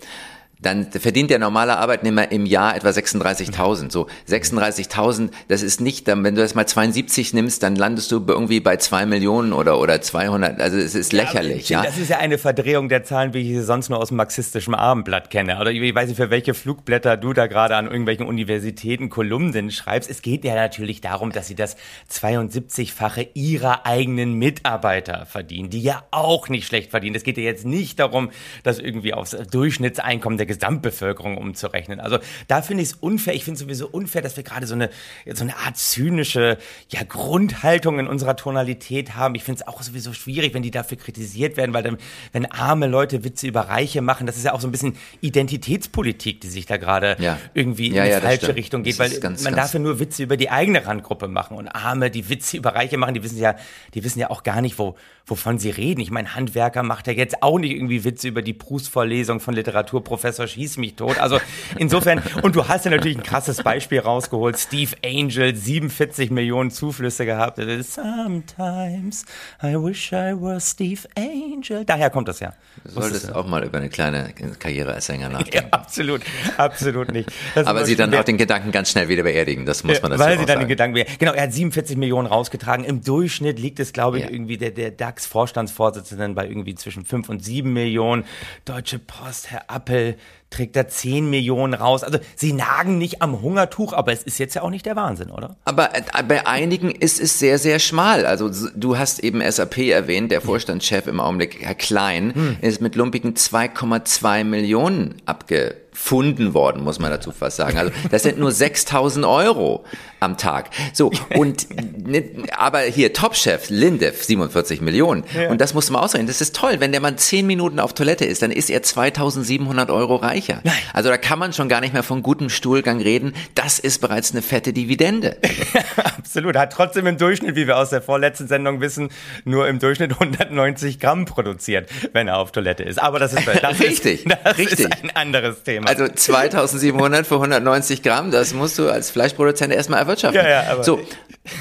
dann 0.62 0.90
verdient 0.90 1.30
der 1.30 1.38
normale 1.38 1.76
Arbeitnehmer 1.76 2.30
im 2.30 2.46
Jahr 2.46 2.76
etwa 2.76 2.88
36.000. 2.88 3.90
So 3.90 4.06
36.000, 4.28 5.30
das 5.48 5.62
ist 5.62 5.80
nicht, 5.80 6.06
wenn 6.06 6.22
du 6.22 6.40
das 6.40 6.54
mal 6.54 6.66
72 6.66 7.34
nimmst, 7.34 7.62
dann 7.62 7.76
landest 7.76 8.10
du 8.12 8.24
irgendwie 8.26 8.60
bei 8.60 8.76
zwei 8.76 9.06
Millionen 9.06 9.52
oder 9.52 9.78
oder 9.78 10.00
200. 10.00 10.60
Also 10.60 10.78
es 10.78 10.94
ist 10.94 11.12
lächerlich. 11.12 11.68
Ja, 11.68 11.82
ja. 11.82 11.86
Das 11.86 11.98
ist 11.98 12.10
ja 12.10 12.18
eine 12.18 12.38
Verdrehung 12.38 12.88
der 12.88 13.04
Zahlen, 13.04 13.34
wie 13.34 13.40
ich 13.40 13.48
sie 13.48 13.62
sonst 13.62 13.88
nur 13.88 13.98
aus 13.98 14.08
dem 14.08 14.16
marxistischen 14.16 14.74
Abendblatt 14.74 15.30
kenne. 15.30 15.60
Oder 15.60 15.70
ich 15.70 15.94
weiß 15.94 16.08
nicht, 16.08 16.16
für 16.16 16.30
welche 16.30 16.54
Flugblätter 16.54 17.16
du 17.16 17.32
da 17.32 17.46
gerade 17.46 17.76
an 17.76 17.86
irgendwelchen 17.86 18.26
Universitäten 18.26 19.10
Kolumnen 19.10 19.70
schreibst. 19.70 20.08
Es 20.08 20.22
geht 20.22 20.44
ja 20.44 20.54
natürlich 20.54 21.00
darum, 21.00 21.32
dass 21.32 21.48
sie 21.48 21.54
das 21.54 21.76
72-fache 22.10 23.28
ihrer 23.34 23.86
eigenen 23.86 24.34
Mitarbeiter 24.34 25.26
verdienen, 25.26 25.70
die 25.70 25.82
ja 25.82 26.04
auch 26.10 26.48
nicht 26.48 26.66
schlecht 26.66 26.90
verdienen. 26.90 27.16
Es 27.16 27.24
geht 27.24 27.36
ja 27.36 27.42
jetzt 27.42 27.66
nicht 27.66 27.98
darum, 27.98 28.30
dass 28.62 28.78
irgendwie 28.78 29.14
aufs 29.14 29.36
Durchschnittseinkommen 29.50 30.36
der 30.36 30.46
Gesamtbevölkerung 30.54 31.36
umzurechnen. 31.36 32.00
Also 32.00 32.18
da 32.48 32.62
finde 32.62 32.82
ich 32.82 32.90
es 32.90 32.94
unfair. 32.94 33.34
Ich 33.34 33.44
finde 33.44 33.58
sowieso 33.58 33.88
unfair, 33.88 34.22
dass 34.22 34.36
wir 34.36 34.44
gerade 34.44 34.66
so 34.66 34.74
eine, 34.74 34.90
so 35.32 35.44
eine 35.44 35.56
Art 35.56 35.76
zynische 35.76 36.58
ja, 36.88 37.00
Grundhaltung 37.08 37.98
in 37.98 38.06
unserer 38.06 38.36
Tonalität 38.36 39.14
haben. 39.16 39.34
Ich 39.34 39.44
finde 39.44 39.62
es 39.62 39.68
auch 39.68 39.82
sowieso 39.82 40.12
schwierig, 40.12 40.54
wenn 40.54 40.62
die 40.62 40.70
dafür 40.70 40.98
kritisiert 40.98 41.56
werden, 41.56 41.72
weil 41.72 41.82
dann, 41.82 41.98
wenn 42.32 42.50
arme 42.50 42.86
Leute 42.86 43.24
Witze 43.24 43.46
über 43.46 43.62
Reiche 43.62 44.02
machen, 44.02 44.26
das 44.26 44.36
ist 44.36 44.44
ja 44.44 44.52
auch 44.52 44.60
so 44.60 44.68
ein 44.68 44.72
bisschen 44.72 44.96
Identitätspolitik, 45.20 46.40
die 46.40 46.48
sich 46.48 46.66
da 46.66 46.76
gerade 46.76 47.16
ja. 47.18 47.38
irgendwie 47.54 47.88
in 47.88 47.94
ja, 47.94 48.04
die 48.04 48.10
ja, 48.10 48.20
falsche 48.20 48.54
Richtung 48.54 48.82
geht, 48.82 48.98
weil 48.98 49.10
ganz, 49.20 49.42
man 49.42 49.54
ganz 49.54 49.64
darf 49.64 49.74
ja 49.74 49.80
nur 49.80 49.98
Witze 50.00 50.22
über 50.22 50.36
die 50.36 50.50
eigene 50.50 50.86
Randgruppe 50.86 51.28
machen 51.28 51.56
und 51.56 51.68
Arme, 51.68 52.10
die 52.10 52.28
Witze 52.28 52.56
über 52.56 52.74
Reiche 52.74 52.98
machen, 52.98 53.14
die 53.14 53.22
wissen 53.22 53.38
ja, 53.38 53.56
die 53.94 54.04
wissen 54.04 54.18
ja 54.18 54.30
auch 54.30 54.42
gar 54.42 54.60
nicht, 54.60 54.78
wo, 54.78 54.96
wovon 55.26 55.58
sie 55.58 55.70
reden. 55.70 56.00
Ich 56.00 56.10
meine, 56.10 56.34
Handwerker 56.34 56.82
macht 56.82 57.06
ja 57.06 57.12
jetzt 57.12 57.42
auch 57.42 57.58
nicht 57.58 57.72
irgendwie 57.72 58.04
Witze 58.04 58.28
über 58.28 58.42
die 58.42 58.54
Proust-Vorlesung 58.54 59.40
von 59.40 59.54
Literaturprofessor 59.54 60.41
Schieß 60.46 60.76
mich 60.78 60.94
tot. 60.94 61.18
Also 61.18 61.38
insofern, 61.78 62.22
und 62.42 62.56
du 62.56 62.68
hast 62.68 62.84
ja 62.84 62.90
natürlich 62.90 63.16
ein 63.16 63.22
krasses 63.22 63.62
Beispiel 63.62 64.00
rausgeholt. 64.00 64.58
Steve 64.58 64.92
Angel, 65.04 65.54
47 65.54 66.30
Millionen 66.30 66.70
Zuflüsse 66.70 67.26
gehabt. 67.26 67.60
Sometimes 67.82 69.24
I 69.62 69.74
wish 69.74 70.12
I 70.12 70.34
was 70.34 70.70
Steve 70.70 71.00
Angel. 71.16 71.84
Daher 71.84 72.10
kommt 72.10 72.28
das 72.28 72.40
ja. 72.40 72.52
Du 72.84 72.90
solltest 72.90 73.32
auch 73.34 73.46
mal 73.46 73.64
über 73.64 73.78
eine 73.78 73.88
kleine 73.88 74.32
Karriere 74.58 74.94
als 74.94 75.06
Sänger 75.06 75.28
nachdenken. 75.28 75.68
Ja, 75.70 75.78
absolut, 75.78 76.22
absolut 76.56 77.12
nicht. 77.12 77.30
Das 77.54 77.66
Aber 77.66 77.84
sie 77.84 77.96
dann 77.96 78.14
auch 78.14 78.24
den 78.24 78.38
Gedanken 78.38 78.72
ganz 78.72 78.90
schnell 78.90 79.08
wieder 79.08 79.22
beerdigen, 79.22 79.66
das 79.66 79.84
muss 79.84 80.00
man 80.02 80.10
dazu 80.10 80.22
Weil 80.22 80.38
sie 80.38 80.44
dann 80.44 80.58
sagen. 80.58 80.60
den 80.60 80.68
Gedanken, 80.68 81.04
genau, 81.18 81.32
er 81.32 81.44
hat 81.44 81.52
47 81.52 81.96
Millionen 81.96 82.26
rausgetragen. 82.26 82.84
Im 82.84 83.02
Durchschnitt 83.02 83.58
liegt 83.58 83.80
es, 83.80 83.92
glaube 83.92 84.18
ich, 84.18 84.24
ja. 84.24 84.30
irgendwie 84.30 84.56
der, 84.56 84.70
der 84.70 84.90
DAX-Vorstandsvorsitzenden 84.90 86.34
bei 86.34 86.46
irgendwie 86.46 86.74
zwischen 86.74 87.04
5 87.04 87.28
und 87.28 87.44
7 87.44 87.72
Millionen. 87.72 88.24
Deutsche 88.64 88.98
Post, 88.98 89.50
Herr 89.50 89.70
Appel, 89.70 90.16
trägt 90.50 90.76
da 90.76 90.86
10 90.86 91.28
Millionen 91.28 91.74
raus. 91.74 92.04
Also 92.04 92.18
sie 92.36 92.52
nagen 92.52 92.98
nicht 92.98 93.22
am 93.22 93.40
Hungertuch, 93.42 93.92
aber 93.92 94.12
es 94.12 94.22
ist 94.22 94.38
jetzt 94.38 94.54
ja 94.54 94.62
auch 94.62 94.70
nicht 94.70 94.86
der 94.86 94.96
Wahnsinn, 94.96 95.30
oder? 95.30 95.56
Aber 95.64 95.94
äh, 95.94 96.02
bei 96.26 96.46
einigen 96.46 96.90
ist 96.90 97.20
es 97.20 97.38
sehr, 97.38 97.58
sehr 97.58 97.78
schmal. 97.78 98.26
Also 98.26 98.50
du 98.74 98.98
hast 98.98 99.20
eben 99.20 99.42
SAP 99.50 99.78
erwähnt, 99.78 100.30
der 100.30 100.40
Vorstandschef 100.40 101.06
im 101.06 101.20
Augenblick, 101.20 101.58
Herr 101.60 101.74
Klein, 101.74 102.34
hm. 102.34 102.56
ist 102.60 102.80
mit 102.80 102.94
lumpigen 102.96 103.34
2,2 103.34 104.44
Millionen 104.44 105.16
abge 105.26 105.81
gefunden 105.92 106.54
worden, 106.54 106.82
muss 106.82 106.98
man 106.98 107.10
dazu 107.10 107.32
fast 107.32 107.56
sagen. 107.56 107.78
Also 107.78 107.92
das 108.10 108.22
sind 108.22 108.38
nur 108.38 108.50
6000 108.52 109.24
Euro 109.24 109.84
am 110.20 110.36
Tag. 110.36 110.70
So, 110.92 111.10
und 111.36 111.66
ne, 112.06 112.24
aber 112.56 112.80
hier 112.80 113.12
Topchef, 113.12 113.70
Lindev, 113.70 114.22
47 114.22 114.80
Millionen. 114.80 115.24
Ja. 115.34 115.50
Und 115.50 115.60
das 115.60 115.74
muss 115.74 115.90
man 115.90 116.02
ausrechnen. 116.02 116.28
Das 116.28 116.40
ist 116.40 116.56
toll. 116.56 116.76
Wenn 116.78 116.92
der 116.92 117.00
Mann 117.00 117.18
10 117.18 117.46
Minuten 117.46 117.78
auf 117.80 117.92
Toilette 117.92 118.24
ist, 118.24 118.42
dann 118.42 118.50
ist 118.50 118.70
er 118.70 118.82
2700 118.82 119.90
Euro 119.90 120.16
reicher. 120.16 120.60
Nein. 120.64 120.74
Also 120.92 121.10
da 121.10 121.18
kann 121.18 121.38
man 121.38 121.52
schon 121.52 121.68
gar 121.68 121.80
nicht 121.80 121.92
mehr 121.92 122.02
von 122.02 122.22
gutem 122.22 122.48
Stuhlgang 122.50 123.00
reden. 123.00 123.34
Das 123.54 123.78
ist 123.78 124.00
bereits 124.00 124.32
eine 124.32 124.42
fette 124.42 124.72
Dividende. 124.72 125.36
Absolut. 125.96 126.56
Hat 126.56 126.72
trotzdem 126.72 127.06
im 127.06 127.18
Durchschnitt, 127.18 127.56
wie 127.56 127.66
wir 127.66 127.76
aus 127.76 127.90
der 127.90 128.00
vorletzten 128.00 128.48
Sendung 128.48 128.80
wissen, 128.80 129.10
nur 129.44 129.68
im 129.68 129.78
Durchschnitt 129.78 130.12
190 130.12 131.00
Gramm 131.00 131.24
produziert, 131.24 131.90
wenn 132.12 132.28
er 132.28 132.38
auf 132.38 132.52
Toilette 132.52 132.84
ist. 132.84 133.00
Aber 133.02 133.18
das 133.18 133.34
ist, 133.34 133.46
das 133.46 133.80
richtig, 133.80 134.24
ist, 134.24 134.36
das 134.44 134.58
richtig. 134.58 134.80
ist 134.80 135.02
ein 135.02 135.10
anderes 135.14 135.62
Thema. 135.64 135.81
Also 135.86 136.08
2700 136.08 137.26
für 137.26 137.34
190 137.34 138.02
Gramm, 138.02 138.30
das 138.30 138.54
musst 138.54 138.78
du 138.78 138.88
als 138.88 139.10
Fleischproduzent 139.10 139.72
erstmal 139.72 140.00
erwirtschaften. 140.00 140.42
Ja, 140.42 140.48
ja, 140.48 140.70
aber 140.70 140.84
so. 140.84 141.00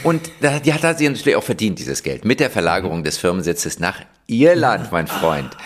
Und 0.04 0.32
da, 0.42 0.60
die 0.60 0.74
hat 0.74 0.98
sie 0.98 1.10
natürlich 1.10 1.36
auch 1.36 1.44
verdient, 1.44 1.80
dieses 1.80 2.04
Geld. 2.04 2.26
Mit 2.26 2.40
der 2.40 2.50
Verlagerung 2.50 3.04
des 3.04 3.18
Firmensitzes 3.18 3.80
nach 3.80 4.00
Irland, 4.28 4.92
mein 4.92 5.08
Freund. 5.08 5.58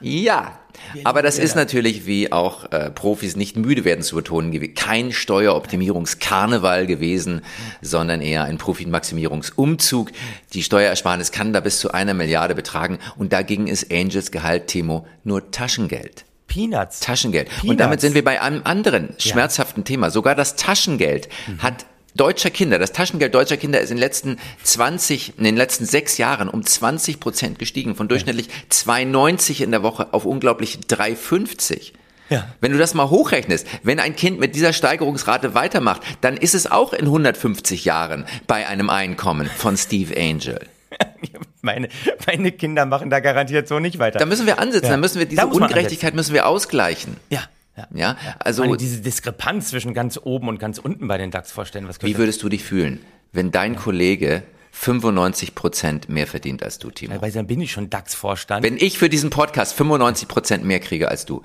Ja, 0.00 0.58
aber 1.02 1.22
das 1.22 1.38
ist 1.38 1.56
natürlich, 1.56 2.06
wie 2.06 2.30
auch 2.30 2.70
äh, 2.70 2.90
Profis 2.90 3.36
nicht 3.36 3.56
müde 3.56 3.84
werden 3.84 4.02
zu 4.02 4.16
betonen, 4.16 4.74
kein 4.74 5.12
Steueroptimierungskarneval 5.12 6.86
gewesen, 6.86 7.42
sondern 7.80 8.20
eher 8.20 8.44
ein 8.44 8.58
Profitmaximierungsumzug. 8.58 10.10
Die 10.52 10.62
Steuerersparnis 10.62 11.32
kann 11.32 11.52
da 11.52 11.60
bis 11.60 11.78
zu 11.78 11.92
einer 11.92 12.14
Milliarde 12.14 12.54
betragen 12.54 12.98
und 13.16 13.32
dagegen 13.32 13.66
ist 13.66 13.92
Angels 13.92 14.30
Gehalt, 14.30 14.68
Timo, 14.68 15.06
nur 15.24 15.50
Taschengeld. 15.50 16.24
Peanuts. 16.54 17.00
Taschengeld. 17.00 17.48
Peanuts. 17.48 17.68
Und 17.68 17.80
damit 17.80 18.00
sind 18.00 18.14
wir 18.14 18.22
bei 18.24 18.40
einem 18.40 18.62
anderen 18.64 19.14
schmerzhaften 19.18 19.80
ja. 19.80 19.86
Thema. 19.86 20.10
Sogar 20.10 20.36
das 20.36 20.54
Taschengeld 20.54 21.28
mhm. 21.48 21.62
hat 21.62 21.86
deutscher 22.14 22.50
Kinder, 22.50 22.78
das 22.78 22.92
Taschengeld 22.92 23.34
deutscher 23.34 23.56
Kinder 23.56 23.80
ist 23.80 23.90
in 23.90 23.96
den 23.96 24.00
letzten 24.00 24.36
20, 24.62 25.36
in 25.38 25.44
den 25.44 25.56
letzten 25.56 25.84
sechs 25.84 26.16
Jahren 26.16 26.48
um 26.48 26.64
20 26.64 27.18
Prozent 27.18 27.58
gestiegen, 27.58 27.96
von 27.96 28.06
durchschnittlich 28.06 28.48
2,90 28.70 29.64
in 29.64 29.72
der 29.72 29.82
Woche 29.82 30.14
auf 30.14 30.24
unglaublich 30.24 30.78
3,50. 30.88 31.92
Ja. 32.30 32.48
Wenn 32.60 32.70
du 32.70 32.78
das 32.78 32.94
mal 32.94 33.10
hochrechnest, 33.10 33.66
wenn 33.82 33.98
ein 33.98 34.14
Kind 34.14 34.38
mit 34.38 34.54
dieser 34.54 34.72
Steigerungsrate 34.72 35.54
weitermacht, 35.54 36.02
dann 36.20 36.36
ist 36.36 36.54
es 36.54 36.70
auch 36.70 36.92
in 36.92 37.06
150 37.06 37.84
Jahren 37.84 38.24
bei 38.46 38.66
einem 38.68 38.90
Einkommen 38.90 39.50
von 39.56 39.76
Steve 39.76 40.14
Angel. 40.16 40.60
meine, 41.64 41.88
meine 42.26 42.52
Kinder 42.52 42.86
machen 42.86 43.10
da 43.10 43.20
garantiert 43.20 43.66
so 43.66 43.78
nicht 43.78 43.98
weiter. 43.98 44.18
Da 44.18 44.26
müssen 44.26 44.46
wir 44.46 44.58
ansetzen, 44.58 44.86
ja. 44.86 44.92
da 44.92 44.96
müssen 44.96 45.18
wir 45.18 45.26
diese 45.26 45.46
Ungerechtigkeit 45.46 46.14
müssen 46.14 46.34
wir 46.34 46.46
ausgleichen. 46.46 47.16
Ja. 47.30 47.42
Ja, 47.76 47.88
ja, 47.92 48.16
also 48.38 48.62
meine, 48.62 48.76
diese 48.76 49.00
Diskrepanz 49.00 49.70
zwischen 49.70 49.94
ganz 49.94 50.16
oben 50.22 50.46
und 50.46 50.60
ganz 50.60 50.78
unten 50.78 51.08
bei 51.08 51.18
den 51.18 51.32
DAX-Vorständen. 51.32 51.92
Wie 52.02 52.16
würdest 52.16 52.40
du 52.44 52.48
dich 52.48 52.62
fühlen, 52.62 53.00
wenn 53.32 53.50
dein. 53.50 53.74
Kollege 53.74 54.44
95 54.74 55.54
Prozent 55.54 56.08
mehr 56.08 56.26
verdient 56.26 56.62
als 56.62 56.78
du, 56.78 56.90
Timo. 56.90 57.20
Weil 57.20 57.30
dann 57.30 57.46
bin 57.46 57.60
ich 57.60 57.72
schon 57.72 57.90
DAX-Vorstand. 57.90 58.64
Wenn 58.64 58.76
ich 58.76 58.98
für 58.98 59.08
diesen 59.08 59.30
Podcast 59.30 59.74
95 59.74 60.28
Prozent 60.28 60.64
mehr 60.64 60.80
kriege 60.80 61.08
als 61.08 61.24
du, 61.24 61.42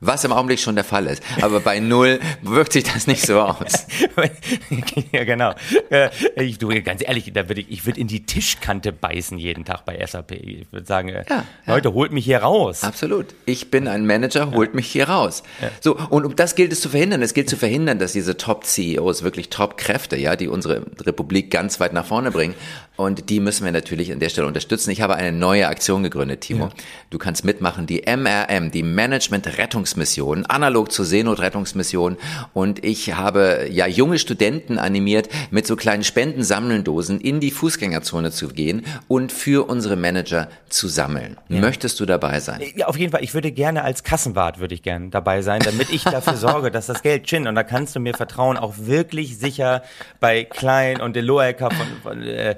was 0.00 0.24
im 0.24 0.32
Augenblick 0.32 0.60
schon 0.60 0.74
der 0.74 0.84
Fall 0.84 1.06
ist. 1.06 1.22
Aber 1.40 1.60
bei 1.60 1.80
null 1.80 2.20
wirkt 2.42 2.72
sich 2.72 2.84
das 2.84 3.06
nicht 3.06 3.22
so 3.22 3.40
aus. 3.40 3.86
ja, 5.12 5.24
genau. 5.24 5.54
Äh, 5.90 6.10
ich, 6.36 6.58
du, 6.58 6.68
ganz 6.82 7.02
ehrlich, 7.04 7.32
da 7.32 7.48
würde 7.48 7.62
ich, 7.62 7.70
ich 7.70 7.86
würde 7.86 8.00
in 8.00 8.06
die 8.06 8.26
Tischkante 8.26 8.92
beißen 8.92 9.38
jeden 9.38 9.64
Tag 9.64 9.84
bei 9.84 10.04
SAP. 10.04 10.32
Ich 10.32 10.72
würde 10.72 10.86
sagen, 10.86 11.08
äh, 11.08 11.24
ja, 11.28 11.44
Leute, 11.66 11.88
ja. 11.88 11.94
holt 11.94 12.12
mich 12.12 12.24
hier 12.24 12.38
raus. 12.38 12.82
Absolut. 12.82 13.26
Ich 13.46 13.70
bin 13.70 13.88
ein 13.88 14.06
Manager, 14.06 14.50
holt 14.52 14.74
mich 14.74 14.86
hier 14.86 15.08
raus. 15.08 15.42
Ja. 15.60 15.70
So, 15.80 15.96
und 15.96 16.24
um 16.24 16.36
das 16.36 16.54
gilt 16.54 16.72
es 16.72 16.80
zu 16.80 16.88
verhindern. 16.88 17.22
Es 17.22 17.34
gilt 17.34 17.48
zu 17.48 17.56
verhindern, 17.56 17.98
dass 17.98 18.12
diese 18.12 18.36
Top-CEOs, 18.36 19.22
wirklich 19.22 19.50
Top-Kräfte, 19.50 20.16
ja, 20.16 20.36
die 20.36 20.48
unsere 20.48 20.86
Republik 21.00 21.50
ganz 21.50 21.80
weit 21.80 21.92
nach 21.92 22.06
vorne 22.06 22.30
bringen. 22.30 22.54
Und 22.96 23.30
die 23.30 23.40
müssen 23.40 23.64
wir 23.64 23.72
natürlich 23.72 24.12
an 24.12 24.20
der 24.20 24.28
Stelle 24.28 24.46
unterstützen. 24.46 24.90
Ich 24.90 25.00
habe 25.00 25.16
eine 25.16 25.32
neue 25.32 25.68
Aktion 25.68 26.02
gegründet, 26.02 26.42
Timo. 26.42 26.70
Du 27.10 27.18
kannst 27.18 27.44
mitmachen, 27.44 27.86
die 27.86 28.02
MRM, 28.06 28.70
die 28.70 28.82
Management-Rettungs 28.82 29.86
Rettungsmission, 29.86 30.46
analog 30.46 30.90
zur 30.90 31.04
Seenotrettungsmission. 31.04 32.16
Und 32.54 32.84
ich 32.84 33.14
habe 33.14 33.68
ja 33.70 33.86
junge 33.86 34.18
Studenten 34.18 34.78
animiert, 34.78 35.28
mit 35.50 35.66
so 35.66 35.76
kleinen 35.76 36.04
Spendensammelndosen 36.04 37.20
in 37.20 37.40
die 37.40 37.50
Fußgängerzone 37.50 38.30
zu 38.30 38.48
gehen 38.48 38.84
und 39.08 39.32
für 39.32 39.68
unsere 39.68 39.96
Manager 39.96 40.48
zu 40.68 40.88
sammeln. 40.88 41.36
Ja. 41.48 41.60
Möchtest 41.60 42.00
du 42.00 42.06
dabei 42.06 42.40
sein? 42.40 42.60
Ja, 42.74 42.86
auf 42.86 42.96
jeden 42.96 43.12
Fall. 43.12 43.22
Ich 43.22 43.34
würde 43.34 43.52
gerne 43.52 43.82
als 43.84 44.02
Kassenwart 44.02 44.58
würde 44.58 44.74
ich 44.74 44.82
gerne 44.82 45.10
dabei 45.10 45.42
sein, 45.42 45.60
damit 45.60 45.90
ich 45.90 46.04
dafür 46.04 46.36
sorge, 46.36 46.70
dass 46.70 46.86
das 46.86 47.02
Geld 47.02 47.24
chin 47.24 47.46
und 47.46 47.54
da 47.54 47.62
kannst 47.62 47.94
du 47.96 48.00
mir 48.00 48.14
vertrauen, 48.14 48.56
auch 48.56 48.74
wirklich 48.78 49.38
sicher 49.38 49.82
bei 50.20 50.44
Klein 50.44 51.00
und 51.00 51.16
Deloecker 51.16 51.70
von, 51.70 51.86
von, 52.02 52.22
äh, 52.22 52.56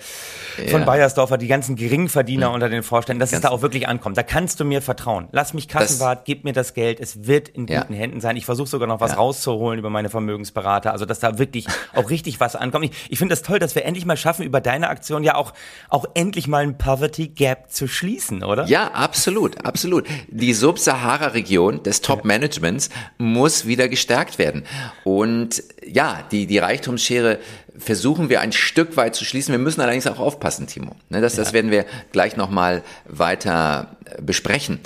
von 0.68 0.80
ja. 0.80 0.86
Bayersdorfer, 0.86 1.38
die 1.38 1.46
ganzen 1.46 1.76
Geringverdiener 1.76 2.48
mhm. 2.48 2.54
unter 2.54 2.68
den 2.68 2.82
Vorständen, 2.82 3.20
dass 3.20 3.30
Ganz 3.30 3.44
es 3.44 3.48
da 3.48 3.54
auch 3.54 3.62
wirklich 3.62 3.88
ankommt. 3.88 4.16
Da 4.16 4.22
kannst 4.22 4.60
du 4.60 4.64
mir 4.64 4.82
vertrauen. 4.82 5.28
Lass 5.32 5.54
mich 5.54 5.68
Kassenwart, 5.68 6.24
gib 6.24 6.44
mir 6.44 6.52
das 6.52 6.74
Geld. 6.74 7.00
Es 7.00 7.26
wird 7.26 7.48
in 7.48 7.66
guten 7.66 7.92
ja. 7.92 7.98
Händen 7.98 8.20
sein. 8.20 8.36
Ich 8.36 8.44
versuche 8.44 8.68
sogar 8.68 8.88
noch 8.88 9.00
was 9.00 9.12
ja. 9.12 9.18
rauszuholen 9.18 9.78
über 9.78 9.90
meine 9.90 10.08
Vermögensberater, 10.08 10.92
also 10.92 11.04
dass 11.04 11.20
da 11.20 11.38
wirklich 11.38 11.66
auch 11.94 12.10
richtig 12.10 12.40
was 12.40 12.56
ankommt. 12.56 12.86
Ich, 12.86 12.92
ich 13.10 13.18
finde 13.18 13.32
das 13.32 13.42
toll, 13.42 13.58
dass 13.58 13.74
wir 13.74 13.84
endlich 13.84 14.04
mal 14.04 14.16
schaffen, 14.16 14.44
über 14.44 14.60
deine 14.60 14.88
Aktion 14.88 15.22
ja 15.22 15.34
auch, 15.36 15.52
auch 15.88 16.06
endlich 16.14 16.48
mal 16.48 16.62
ein 16.62 16.78
Poverty 16.78 17.28
Gap 17.28 17.70
zu 17.70 17.86
schließen, 17.86 18.42
oder? 18.42 18.66
Ja, 18.66 18.92
absolut, 18.92 19.64
absolut. 19.64 20.06
Die 20.28 20.52
Sub-Sahara-Region 20.52 21.82
des 21.82 22.00
Top-Managements 22.00 22.90
muss 23.18 23.66
wieder 23.66 23.88
gestärkt 23.88 24.38
werden. 24.38 24.64
Und 25.04 25.62
ja, 25.86 26.22
die, 26.30 26.46
die 26.46 26.58
Reichtumsschere 26.58 27.38
versuchen 27.78 28.28
wir 28.28 28.40
ein 28.40 28.52
Stück 28.52 28.96
weit 28.96 29.14
zu 29.14 29.24
schließen. 29.24 29.52
Wir 29.52 29.58
müssen 29.58 29.80
allerdings 29.80 30.06
auch 30.06 30.18
aufpassen, 30.18 30.66
Timo. 30.66 30.92
Ne, 31.08 31.20
das, 31.20 31.36
ja. 31.36 31.44
das 31.44 31.52
werden 31.52 31.70
wir 31.70 31.86
gleich 32.12 32.36
nochmal 32.36 32.82
weiter 33.06 33.96
besprechen. 34.20 34.80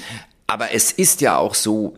Aber 0.47 0.73
es 0.73 0.93
ist 0.93 1.21
ja 1.21 1.37
auch 1.37 1.55
so, 1.55 1.97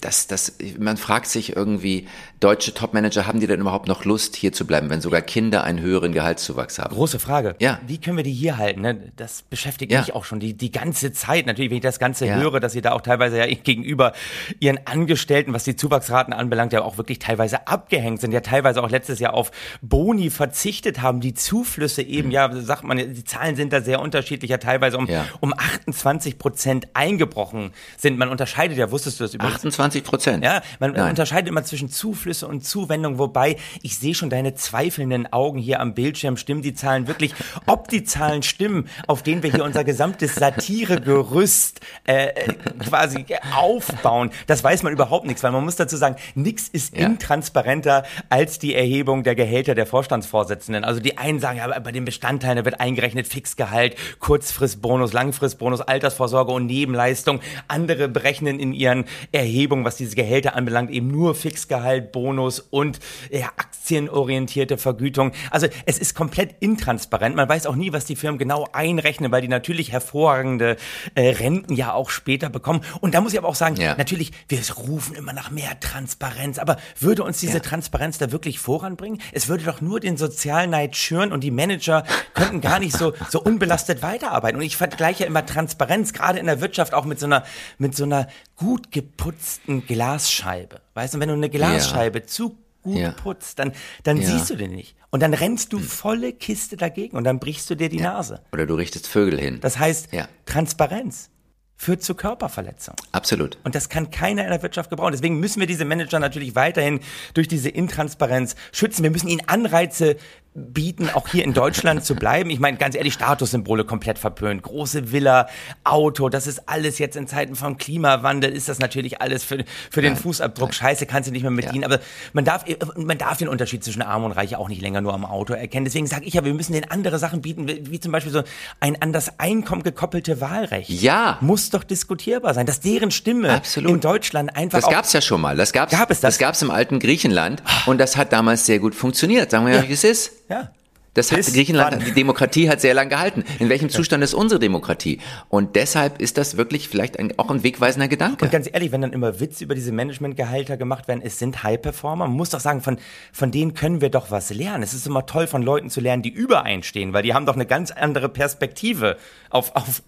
dass, 0.00 0.26
dass 0.26 0.56
man 0.78 0.96
fragt 0.96 1.26
sich 1.26 1.56
irgendwie, 1.56 2.06
deutsche 2.40 2.74
Topmanager, 2.74 3.26
haben 3.26 3.40
die 3.40 3.46
denn 3.46 3.60
überhaupt 3.60 3.88
noch 3.88 4.04
Lust, 4.04 4.36
hier 4.36 4.52
zu 4.52 4.66
bleiben, 4.66 4.90
wenn 4.90 5.00
sogar 5.00 5.20
Kinder 5.20 5.64
einen 5.64 5.80
höheren 5.80 6.12
Gehaltszuwachs 6.12 6.78
haben? 6.78 6.94
Große 6.94 7.18
Frage. 7.18 7.54
Ja. 7.60 7.80
Wie 7.86 7.98
können 7.98 8.16
wir 8.16 8.24
die 8.24 8.32
hier 8.32 8.56
halten? 8.56 8.80
Ne? 8.80 9.12
Das 9.16 9.42
beschäftigt 9.42 9.92
ja. 9.92 10.00
mich 10.00 10.14
auch 10.14 10.24
schon 10.24 10.40
die, 10.40 10.54
die 10.54 10.72
ganze 10.72 11.12
Zeit. 11.12 11.46
Natürlich, 11.46 11.70
wenn 11.70 11.76
ich 11.76 11.82
das 11.82 11.98
Ganze 11.98 12.26
ja. 12.26 12.36
höre, 12.36 12.58
dass 12.58 12.72
sie 12.72 12.80
da 12.80 12.92
auch 12.92 13.02
teilweise 13.02 13.38
ja 13.38 13.46
gegenüber 13.46 14.12
ihren 14.60 14.86
Angestellten, 14.86 15.52
was 15.52 15.64
die 15.64 15.76
Zuwachsraten 15.76 16.32
anbelangt, 16.32 16.72
ja 16.72 16.82
auch 16.82 16.96
wirklich 16.96 17.18
teilweise 17.18 17.66
abgehängt 17.68 18.20
sind, 18.20 18.32
ja 18.32 18.40
teilweise 18.40 18.82
auch 18.82 18.90
letztes 18.90 19.20
Jahr 19.20 19.34
auf 19.34 19.50
Boni 19.82 20.30
verzichtet 20.30 21.02
haben, 21.02 21.20
die 21.20 21.34
Zuflüsse 21.34 22.02
eben, 22.02 22.28
mhm. 22.28 22.32
ja, 22.32 22.52
sagt 22.60 22.84
man, 22.84 22.96
die 22.96 23.24
Zahlen 23.24 23.56
sind 23.56 23.72
da 23.72 23.82
sehr 23.82 24.00
unterschiedlich, 24.00 24.50
ja 24.50 24.58
teilweise 24.58 24.96
um, 24.96 25.06
ja. 25.06 25.26
um 25.40 25.52
28 25.52 26.38
Prozent 26.38 26.88
eingebrochen 26.94 27.72
sind. 27.96 28.18
Man 28.18 28.30
unterscheidet 28.30 28.78
ja, 28.78 28.90
wusstest 28.90 29.20
du 29.20 29.24
das 29.24 29.34
übrigens? 29.34 29.56
28 29.56 29.81
Prozent? 29.90 30.44
Ja, 30.44 30.62
man 30.78 30.92
Nein. 30.92 31.10
unterscheidet 31.10 31.48
immer 31.48 31.64
zwischen 31.64 31.90
Einflüsse 32.22 32.46
und 32.46 32.64
Zuwendung, 32.64 33.18
wobei 33.18 33.56
ich 33.82 33.98
sehe 33.98 34.14
schon 34.14 34.30
deine 34.30 34.54
zweifelnden 34.54 35.32
Augen 35.32 35.58
hier 35.58 35.80
am 35.80 35.94
Bildschirm. 35.94 36.36
Stimmen 36.36 36.62
die 36.62 36.74
Zahlen 36.74 37.08
wirklich? 37.08 37.34
Ob 37.66 37.88
die 37.88 38.04
Zahlen 38.04 38.42
stimmen, 38.42 38.88
auf 39.08 39.22
denen 39.22 39.42
wir 39.42 39.50
hier 39.50 39.64
unser 39.64 39.82
gesamtes 39.82 40.36
Satiregerüst 40.36 41.80
äh, 42.04 42.52
quasi 42.78 43.24
aufbauen, 43.56 44.30
das 44.46 44.62
weiß 44.62 44.84
man 44.84 44.92
überhaupt 44.92 45.26
nichts, 45.26 45.42
weil 45.42 45.50
man 45.50 45.64
muss 45.64 45.76
dazu 45.76 45.96
sagen, 45.96 46.16
nichts 46.34 46.68
ist 46.68 46.96
ja. 46.96 47.06
intransparenter 47.06 48.04
als 48.28 48.58
die 48.58 48.74
Erhebung 48.74 49.24
der 49.24 49.34
Gehälter 49.34 49.74
der 49.74 49.86
Vorstandsvorsitzenden. 49.86 50.84
Also 50.84 51.00
die 51.00 51.18
einen 51.18 51.40
sagen, 51.40 51.58
ja, 51.58 51.78
bei 51.80 51.92
den 51.92 52.04
Bestandteilen 52.04 52.58
da 52.58 52.64
wird 52.64 52.80
eingerechnet 52.80 53.26
Fixgehalt, 53.26 53.96
Kurzfristbonus, 54.20 55.12
Langfristbonus, 55.12 55.80
Altersvorsorge 55.80 56.52
und 56.52 56.66
Nebenleistung. 56.66 57.40
Andere 57.66 58.08
berechnen 58.08 58.60
in 58.60 58.72
ihren 58.72 59.06
Erhebungen, 59.32 59.71
was 59.84 59.96
diese 59.96 60.16
Gehälter 60.16 60.54
anbelangt, 60.54 60.90
eben 60.90 61.08
nur 61.08 61.34
Fixgehalt, 61.34 62.12
Bonus 62.12 62.32
Bonus 62.42 62.60
und 62.70 62.98
ja, 63.30 63.46
aktienorientierte 63.56 64.78
Vergütung. 64.78 65.32
Also 65.50 65.66
es 65.86 65.98
ist 65.98 66.14
komplett 66.14 66.54
intransparent. 66.60 67.36
Man 67.36 67.48
weiß 67.48 67.66
auch 67.66 67.76
nie, 67.76 67.92
was 67.92 68.04
die 68.04 68.16
Firmen 68.16 68.38
genau 68.38 68.68
einrechnen, 68.72 69.30
weil 69.30 69.42
die 69.42 69.48
natürlich 69.48 69.92
hervorragende 69.92 70.76
äh, 71.14 71.30
Renten 71.30 71.74
ja 71.74 71.92
auch 71.92 72.10
später 72.10 72.48
bekommen. 72.48 72.82
Und 73.00 73.14
da 73.14 73.20
muss 73.20 73.32
ich 73.32 73.38
aber 73.38 73.48
auch 73.48 73.54
sagen, 73.54 73.76
ja. 73.76 73.94
natürlich, 73.96 74.32
wir 74.48 74.60
rufen 74.76 75.14
immer 75.14 75.32
nach 75.32 75.50
mehr 75.50 75.78
Transparenz. 75.80 76.58
Aber 76.58 76.76
würde 76.98 77.22
uns 77.22 77.38
diese 77.40 77.54
ja. 77.54 77.60
Transparenz 77.60 78.18
da 78.18 78.32
wirklich 78.32 78.58
voranbringen? 78.58 79.20
Es 79.32 79.48
würde 79.48 79.64
doch 79.64 79.80
nur 79.80 80.00
den 80.00 80.16
Sozialneid 80.16 80.96
schüren 80.96 81.32
und 81.32 81.44
die 81.44 81.50
Manager 81.50 82.04
könnten 82.34 82.60
gar 82.60 82.78
nicht 82.78 82.96
so, 82.96 83.12
so 83.28 83.42
unbelastet 83.42 84.02
weiterarbeiten. 84.02 84.58
Und 84.58 84.64
ich 84.64 84.76
vergleiche 84.76 85.24
immer 85.24 85.44
Transparenz, 85.44 86.12
gerade 86.12 86.38
in 86.38 86.46
der 86.46 86.60
Wirtschaft, 86.60 86.94
auch 86.94 87.04
mit 87.04 87.20
so 87.20 87.26
einer, 87.26 87.44
mit 87.78 87.96
so 87.96 88.04
einer 88.04 88.28
gut 88.62 88.92
geputzten 88.92 89.84
Glasscheibe. 89.84 90.80
Weißt 90.94 91.14
du, 91.14 91.20
wenn 91.20 91.28
du 91.28 91.34
eine 91.34 91.50
Glasscheibe 91.50 92.20
ja. 92.20 92.26
zu 92.26 92.56
gut 92.82 92.96
ja. 92.96 93.10
putzt, 93.10 93.58
dann, 93.58 93.72
dann 94.04 94.20
ja. 94.20 94.28
siehst 94.28 94.50
du 94.50 94.56
den 94.56 94.72
nicht. 94.72 94.96
Und 95.10 95.20
dann 95.20 95.34
rennst 95.34 95.72
du 95.72 95.78
hm. 95.78 95.84
volle 95.84 96.32
Kiste 96.32 96.76
dagegen 96.76 97.16
und 97.16 97.24
dann 97.24 97.38
brichst 97.38 97.68
du 97.68 97.74
dir 97.74 97.88
die 97.88 98.00
Nase. 98.00 98.40
Oder 98.52 98.66
du 98.66 98.74
richtest 98.74 99.08
Vögel 99.08 99.38
hin. 99.38 99.58
Das 99.60 99.78
heißt, 99.78 100.08
Transparenz 100.46 101.30
führt 101.76 102.04
zu 102.04 102.14
Körperverletzung. 102.14 102.94
Absolut. 103.10 103.58
Und 103.64 103.74
das 103.74 103.88
kann 103.88 104.12
keiner 104.12 104.44
in 104.44 104.50
der 104.50 104.62
Wirtschaft 104.62 104.88
gebrauchen. 104.88 105.10
Deswegen 105.12 105.40
müssen 105.40 105.58
wir 105.58 105.66
diese 105.66 105.84
Manager 105.84 106.20
natürlich 106.20 106.54
weiterhin 106.54 107.00
durch 107.34 107.48
diese 107.48 107.68
Intransparenz 107.68 108.54
schützen. 108.70 109.02
Wir 109.02 109.10
müssen 109.10 109.26
ihnen 109.26 109.48
Anreize 109.48 110.16
bieten, 110.54 111.08
auch 111.08 111.28
hier 111.28 111.44
in 111.44 111.54
Deutschland 111.54 112.04
zu 112.04 112.14
bleiben. 112.14 112.50
Ich 112.50 112.60
meine, 112.60 112.76
ganz 112.76 112.94
ehrlich, 112.94 113.14
Statussymbole 113.14 113.84
komplett 113.84 114.18
verpönt. 114.18 114.62
Große 114.62 115.10
Villa, 115.10 115.48
Auto, 115.82 116.28
das 116.28 116.46
ist 116.46 116.68
alles 116.68 116.98
jetzt 116.98 117.16
in 117.16 117.26
Zeiten 117.26 117.54
vom 117.54 117.78
Klimawandel, 117.78 118.52
ist 118.52 118.68
das 118.68 118.78
natürlich 118.78 119.22
alles 119.22 119.44
für, 119.44 119.64
für 119.90 120.02
den 120.02 120.14
Fußabdruck. 120.14 120.74
Scheiße, 120.74 121.06
kannst 121.06 121.28
du 121.28 121.32
nicht 121.32 121.42
mehr 121.42 121.50
bedienen. 121.50 121.82
Ja. 121.82 121.86
Aber 121.86 122.00
man 122.34 122.44
darf, 122.44 122.64
man 122.96 123.16
darf 123.16 123.38
den 123.38 123.48
Unterschied 123.48 123.82
zwischen 123.82 124.02
Arm 124.02 124.24
und 124.24 124.32
Reich 124.32 124.56
auch 124.56 124.68
nicht 124.68 124.82
länger 124.82 125.00
nur 125.00 125.14
am 125.14 125.24
Auto 125.24 125.54
erkennen. 125.54 125.86
Deswegen 125.86 126.06
sage 126.06 126.26
ich 126.26 126.34
ja, 126.34 126.44
wir 126.44 126.52
müssen 126.52 126.74
den 126.74 126.90
andere 126.90 127.18
Sachen 127.18 127.40
bieten, 127.40 127.66
wie 127.68 128.00
zum 128.00 128.12
Beispiel 128.12 128.32
so 128.32 128.42
ein 128.78 129.00
an 129.00 129.14
das 129.14 129.38
Einkommen 129.40 129.82
gekoppelte 129.82 130.42
Wahlrecht. 130.42 130.90
Ja. 130.90 131.38
Muss 131.40 131.70
doch 131.70 131.82
diskutierbar 131.82 132.52
sein, 132.52 132.66
dass 132.66 132.80
deren 132.80 133.10
Stimme 133.10 133.54
Absolut. 133.54 133.90
in 133.90 134.00
Deutschland 134.00 134.54
einfach. 134.54 134.80
Das 134.80 134.90
gab's 134.90 135.12
ja 135.14 135.22
schon 135.22 135.40
mal. 135.40 135.56
Das 135.56 135.72
gab's, 135.72 135.92
gab 135.92 136.10
es 136.10 136.20
das? 136.20 136.34
das 136.34 136.38
gab's 136.38 136.60
im 136.60 136.70
alten 136.70 136.98
Griechenland. 136.98 137.62
Und 137.86 137.98
das 137.98 138.18
hat 138.18 138.34
damals 138.34 138.66
sehr 138.66 138.80
gut 138.80 138.94
funktioniert. 138.94 139.50
Sagen 139.50 139.66
wir 139.66 139.74
ja, 139.74 139.88
wie 139.88 139.92
es 139.92 140.04
ist. 140.04 140.41
Ja. 140.48 140.70
Das 141.14 141.30
hat 141.30 141.44
Griechenland, 141.44 142.06
die 142.06 142.12
Demokratie 142.12 142.70
hat 142.70 142.80
sehr 142.80 142.94
lange 142.94 143.10
gehalten. 143.10 143.44
In 143.58 143.68
welchem 143.68 143.90
Zustand 143.90 144.24
ist 144.24 144.32
unsere 144.32 144.58
Demokratie? 144.58 145.20
Und 145.50 145.76
deshalb 145.76 146.22
ist 146.22 146.38
das 146.38 146.56
wirklich 146.56 146.88
vielleicht 146.88 147.18
ein, 147.18 147.38
auch 147.38 147.50
ein 147.50 147.62
wegweisender 147.62 148.08
Gedanke. 148.08 148.46
Und 148.46 148.50
ganz 148.50 148.66
ehrlich, 148.72 148.92
wenn 148.92 149.02
dann 149.02 149.12
immer 149.12 149.38
Witze 149.38 149.64
über 149.64 149.74
diese 149.74 149.92
Managementgehalter 149.92 150.78
gemacht 150.78 151.08
werden, 151.08 151.20
es 151.22 151.38
sind 151.38 151.62
High-Performer. 151.62 152.26
Man 152.28 152.36
muss 152.36 152.48
doch 152.48 152.60
sagen, 152.60 152.80
von, 152.80 152.96
von 153.30 153.50
denen 153.50 153.74
können 153.74 154.00
wir 154.00 154.08
doch 154.08 154.30
was 154.30 154.54
lernen. 154.54 154.82
Es 154.82 154.94
ist 154.94 155.06
immer 155.06 155.26
toll, 155.26 155.46
von 155.46 155.62
Leuten 155.62 155.90
zu 155.90 156.00
lernen, 156.00 156.22
die 156.22 156.30
übereinstehen, 156.30 157.12
weil 157.12 157.22
die 157.22 157.34
haben 157.34 157.44
doch 157.44 157.56
eine 157.56 157.66
ganz 157.66 157.90
andere 157.90 158.30
Perspektive 158.30 159.18
auf, 159.50 159.76
auf 159.76 160.02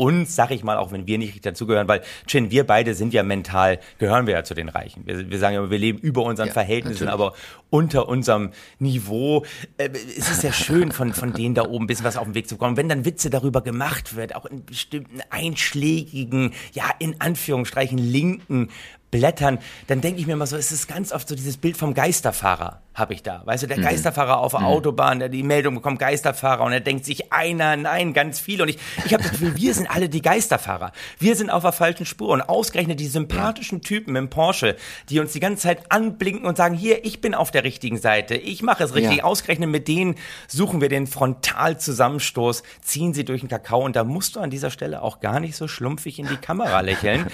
uns, 0.00 0.34
sag 0.34 0.50
ich 0.50 0.64
mal, 0.64 0.78
auch 0.78 0.92
wenn 0.92 1.06
wir 1.06 1.18
nicht 1.18 1.44
dazugehören, 1.44 1.86
weil 1.86 2.00
Chin, 2.26 2.50
wir 2.50 2.66
beide 2.66 2.94
sind 2.94 3.12
ja 3.12 3.22
mental, 3.22 3.78
gehören 3.98 4.26
wir 4.26 4.32
ja 4.32 4.44
zu 4.44 4.54
den 4.54 4.70
Reichen. 4.70 5.06
Wir, 5.06 5.28
wir 5.28 5.38
sagen 5.38 5.54
ja, 5.54 5.70
wir 5.70 5.78
leben 5.78 5.98
über 5.98 6.22
unseren 6.22 6.46
ja, 6.46 6.54
Verhältnissen, 6.54 7.04
natürlich. 7.04 7.26
aber 7.26 7.36
unter 7.68 8.08
unserem 8.08 8.52
Niveau. 8.78 9.44
Äh, 9.76 9.90
es 10.16 10.30
ist 10.30 10.42
ja 10.42 10.54
schön, 10.54 10.90
von, 10.90 11.12
von 11.12 11.34
denen 11.34 11.54
da 11.54 11.66
oben 11.66 11.84
ein 11.84 11.86
bisschen 11.86 12.06
was 12.06 12.16
auf 12.16 12.24
den 12.24 12.34
Weg 12.34 12.48
zu 12.48 12.54
bekommen. 12.56 12.78
Wenn 12.78 12.88
dann 12.88 13.04
Witze 13.04 13.28
darüber 13.28 13.60
gemacht 13.60 14.16
wird, 14.16 14.34
auch 14.34 14.46
in 14.46 14.64
bestimmten 14.64 15.20
einschlägigen, 15.28 16.54
ja, 16.72 16.84
in 16.98 17.20
Anführungsstrichen 17.20 17.98
linken 17.98 18.70
blättern, 19.10 19.58
dann 19.86 20.00
denke 20.00 20.20
ich 20.20 20.26
mir 20.26 20.34
immer 20.34 20.46
so, 20.46 20.56
es 20.56 20.72
ist 20.72 20.88
ganz 20.88 21.12
oft 21.12 21.28
so 21.28 21.34
dieses 21.34 21.56
Bild 21.56 21.76
vom 21.76 21.94
Geisterfahrer 21.94 22.82
habe 22.94 23.14
ich 23.14 23.22
da. 23.22 23.42
Weißt 23.44 23.62
du, 23.62 23.66
der 23.66 23.78
mhm. 23.78 23.82
Geisterfahrer 23.82 24.38
auf 24.38 24.52
der 24.52 24.60
mhm. 24.60 24.66
Autobahn, 24.66 25.18
der 25.20 25.28
die 25.28 25.42
Meldung 25.42 25.74
bekommt, 25.76 25.98
Geisterfahrer 25.98 26.64
und 26.64 26.72
er 26.72 26.80
denkt 26.80 27.04
sich 27.04 27.32
einer, 27.32 27.76
nein, 27.76 28.12
ganz 28.12 28.40
viele 28.40 28.64
und 28.64 28.68
ich, 28.68 28.78
ich 29.04 29.12
habe 29.12 29.22
das 29.22 29.32
Gefühl, 29.32 29.56
wir 29.56 29.74
sind 29.74 29.88
alle 29.88 30.08
die 30.08 30.22
Geisterfahrer. 30.22 30.92
Wir 31.18 31.36
sind 31.36 31.50
auf 31.50 31.62
der 31.62 31.72
falschen 31.72 32.04
Spur 32.04 32.28
und 32.28 32.42
ausgerechnet 32.42 33.00
die 33.00 33.06
sympathischen 33.06 33.80
Typen 33.80 34.16
im 34.16 34.28
Porsche, 34.28 34.76
die 35.08 35.20
uns 35.20 35.32
die 35.32 35.40
ganze 35.40 35.62
Zeit 35.62 35.90
anblinken 35.90 36.46
und 36.46 36.56
sagen, 36.56 36.74
hier, 36.74 37.04
ich 37.04 37.20
bin 37.20 37.34
auf 37.34 37.50
der 37.50 37.64
richtigen 37.64 37.96
Seite, 37.96 38.34
ich 38.36 38.62
mache 38.62 38.84
es 38.84 38.94
richtig. 38.94 39.18
Ja. 39.18 39.24
Ausgerechnet 39.24 39.70
mit 39.70 39.88
denen 39.88 40.16
suchen 40.48 40.80
wir 40.80 40.88
den 40.88 41.06
Frontalzusammenstoß, 41.06 42.62
ziehen 42.82 43.14
sie 43.14 43.24
durch 43.24 43.40
den 43.40 43.48
Kakao 43.48 43.84
und 43.84 43.96
da 43.96 44.04
musst 44.04 44.36
du 44.36 44.40
an 44.40 44.50
dieser 44.50 44.70
Stelle 44.70 45.02
auch 45.02 45.20
gar 45.20 45.40
nicht 45.40 45.56
so 45.56 45.68
schlumpfig 45.68 46.18
in 46.18 46.26
die 46.26 46.36
Kamera 46.36 46.80
lächeln. 46.80 47.26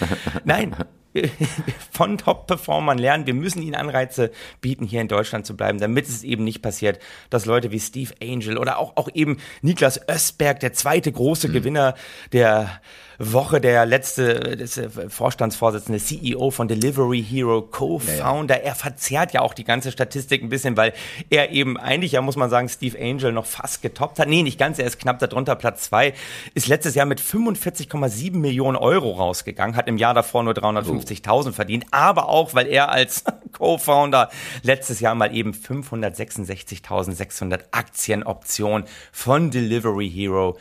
Nein, 0.45 0.77
von 1.91 2.19
Top-Performern 2.19 2.99
lernen. 2.99 3.27
Wir 3.27 3.35
müssen 3.35 3.63
ihnen 3.63 3.75
Anreize 3.75 4.31
bieten, 4.61 4.87
hier 4.87 5.01
in 5.01 5.09
Deutschland 5.09 5.47
zu 5.47 5.57
bleiben, 5.57 5.79
damit 5.79 6.09
es 6.09 6.23
eben 6.25 6.45
nicht 6.45 6.63
passiert, 6.63 6.99
dass 7.31 7.47
Leute 7.47 7.71
wie 7.71 7.81
Steve 7.81 8.13
Angel 8.23 8.59
oder 8.59 8.79
auch, 8.79 8.97
auch 8.97 9.09
eben 9.15 9.39
Niklas 9.63 10.09
Östberg, 10.09 10.61
der 10.61 10.73
zweite 10.73 11.11
große 11.11 11.49
mhm. 11.49 11.53
Gewinner 11.53 11.95
der 12.33 12.81
Woche 13.19 13.61
der 13.61 13.87
letzte 13.87 14.59
äh, 14.59 15.09
Vorstandsvorsitzende, 15.09 15.99
CEO 15.99 16.51
von 16.51 16.69
Delivery 16.69 17.23
Hero, 17.23 17.63
Co-Founder. 17.63 18.57
Ja, 18.57 18.61
ja. 18.61 18.69
Er 18.69 18.75
verzerrt 18.75 19.33
ja 19.33 19.41
auch 19.41 19.55
die 19.55 19.65
ganze 19.65 19.91
Statistik 19.93 20.43
ein 20.43 20.49
bisschen, 20.49 20.77
weil 20.77 20.93
er 21.31 21.51
eben 21.51 21.79
eigentlich, 21.79 22.13
ja 22.13 22.21
muss 22.21 22.37
man 22.37 22.51
sagen, 22.51 22.69
Steve 22.69 22.99
Angel 23.01 23.33
noch 23.33 23.47
fast 23.47 23.81
getoppt 23.83 24.19
hat. 24.19 24.29
Nee, 24.29 24.43
nicht 24.43 24.59
ganz, 24.59 24.79
er 24.79 24.87
ist 24.87 24.99
knapp 24.99 25.19
darunter, 25.19 25.57
Platz 25.57 25.85
zwei. 25.85 26.13
Ist 26.55 26.69
letztes 26.69 26.95
Jahr 26.95 27.07
mit 27.07 27.21
45,7 27.21 28.37
Millionen 28.37 28.77
Euro 28.77 29.13
rausgegangen, 29.13 29.77
hat 29.77 29.89
im 29.89 29.97
Jahr 29.99 30.15
davor 30.15 30.43
nur 30.43 30.55
350.000 30.55 31.53
verdient, 31.53 31.87
aber 31.91 32.29
auch, 32.29 32.55
weil 32.55 32.67
er 32.67 32.91
als 32.91 33.25
Co-Founder 33.53 34.31
letztes 34.63 35.01
Jahr 35.01 35.15
mal 35.15 35.35
eben 35.35 35.53
566.600 35.53 37.61
Aktienoptionen 37.71 38.87
von 39.13 39.51
Delivery 39.51 40.11
Hero 40.11 40.57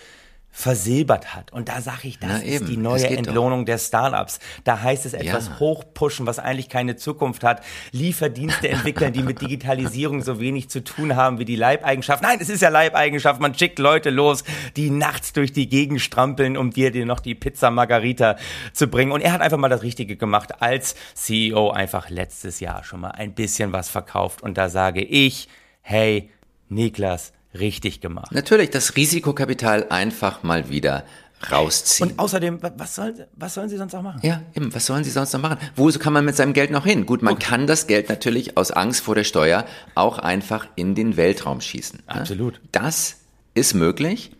versilbert 0.57 1.35
hat. 1.35 1.51
Und 1.51 1.67
da 1.67 1.81
sage 1.81 2.07
ich, 2.07 2.17
das 2.17 2.29
Na, 2.31 2.37
ist 2.37 2.69
die 2.69 2.77
neue 2.77 3.07
Entlohnung 3.07 3.61
doch. 3.61 3.73
der 3.73 3.77
Startups. 3.77 4.39
Da 4.63 4.81
heißt 4.81 5.05
es 5.05 5.13
etwas 5.13 5.47
ja. 5.49 5.59
hochpushen, 5.59 6.25
was 6.25 6.39
eigentlich 6.39 6.69
keine 6.69 6.95
Zukunft 6.95 7.43
hat. 7.43 7.61
Lieferdienste 7.91 8.69
entwickeln, 8.69 9.11
die 9.11 9.21
mit 9.21 9.41
Digitalisierung 9.41 10.21
so 10.23 10.39
wenig 10.39 10.69
zu 10.69 10.81
tun 10.81 11.17
haben 11.17 11.39
wie 11.39 11.45
die 11.45 11.57
Leibeigenschaft. 11.57 12.23
Nein, 12.23 12.37
es 12.39 12.47
ist 12.47 12.61
ja 12.61 12.69
Leibeigenschaft. 12.69 13.41
Man 13.41 13.53
schickt 13.53 13.79
Leute 13.79 14.11
los, 14.11 14.45
die 14.77 14.91
nachts 14.91 15.33
durch 15.33 15.51
die 15.51 15.67
Gegend 15.67 15.99
strampeln, 15.99 16.55
um 16.55 16.71
dir, 16.71 16.89
dir 16.89 17.05
noch 17.05 17.19
die 17.19 17.35
Pizza 17.35 17.69
Margarita 17.69 18.37
zu 18.71 18.87
bringen. 18.87 19.11
Und 19.11 19.19
er 19.19 19.33
hat 19.33 19.41
einfach 19.41 19.57
mal 19.57 19.67
das 19.67 19.83
Richtige 19.83 20.15
gemacht 20.15 20.61
als 20.61 20.95
CEO 21.15 21.71
einfach 21.71 22.09
letztes 22.09 22.61
Jahr 22.61 22.85
schon 22.85 23.01
mal 23.01 23.11
ein 23.11 23.33
bisschen 23.33 23.73
was 23.73 23.89
verkauft. 23.89 24.41
Und 24.41 24.57
da 24.57 24.69
sage 24.69 25.01
ich, 25.01 25.49
hey, 25.81 26.29
Niklas, 26.69 27.33
richtig 27.59 28.01
gemacht. 28.01 28.31
Natürlich, 28.31 28.69
das 28.69 28.95
Risikokapital 28.95 29.87
einfach 29.89 30.43
mal 30.43 30.69
wieder 30.69 31.05
rausziehen. 31.51 32.11
Und 32.11 32.19
außerdem, 32.19 32.59
was, 32.77 32.95
soll, 32.95 33.27
was 33.35 33.53
sollen 33.53 33.69
sie 33.69 33.77
sonst 33.77 33.93
auch 33.93 34.01
machen? 34.01 34.19
Ja, 34.23 34.41
eben, 34.55 34.73
was 34.73 34.85
sollen 34.85 35.03
sie 35.03 35.11
sonst 35.11 35.33
noch 35.33 35.41
machen? 35.41 35.57
Wo 35.75 35.89
kann 35.91 36.13
man 36.13 36.25
mit 36.25 36.35
seinem 36.35 36.53
Geld 36.53 36.71
noch 36.71 36.85
hin? 36.85 37.05
Gut, 37.05 37.21
man 37.21 37.35
okay. 37.35 37.45
kann 37.45 37.67
das 37.67 37.87
Geld 37.87 38.09
natürlich 38.09 38.57
aus 38.57 38.71
Angst 38.71 39.01
vor 39.01 39.15
der 39.15 39.23
Steuer 39.23 39.65
auch 39.93 40.19
einfach 40.19 40.67
in 40.75 40.95
den 40.95 41.17
Weltraum 41.17 41.61
schießen. 41.61 41.99
Ne? 42.07 42.15
Absolut. 42.15 42.55
Ne? 42.55 42.59
Das 42.71 43.17
ist 43.53 43.73
möglich. 43.73 44.31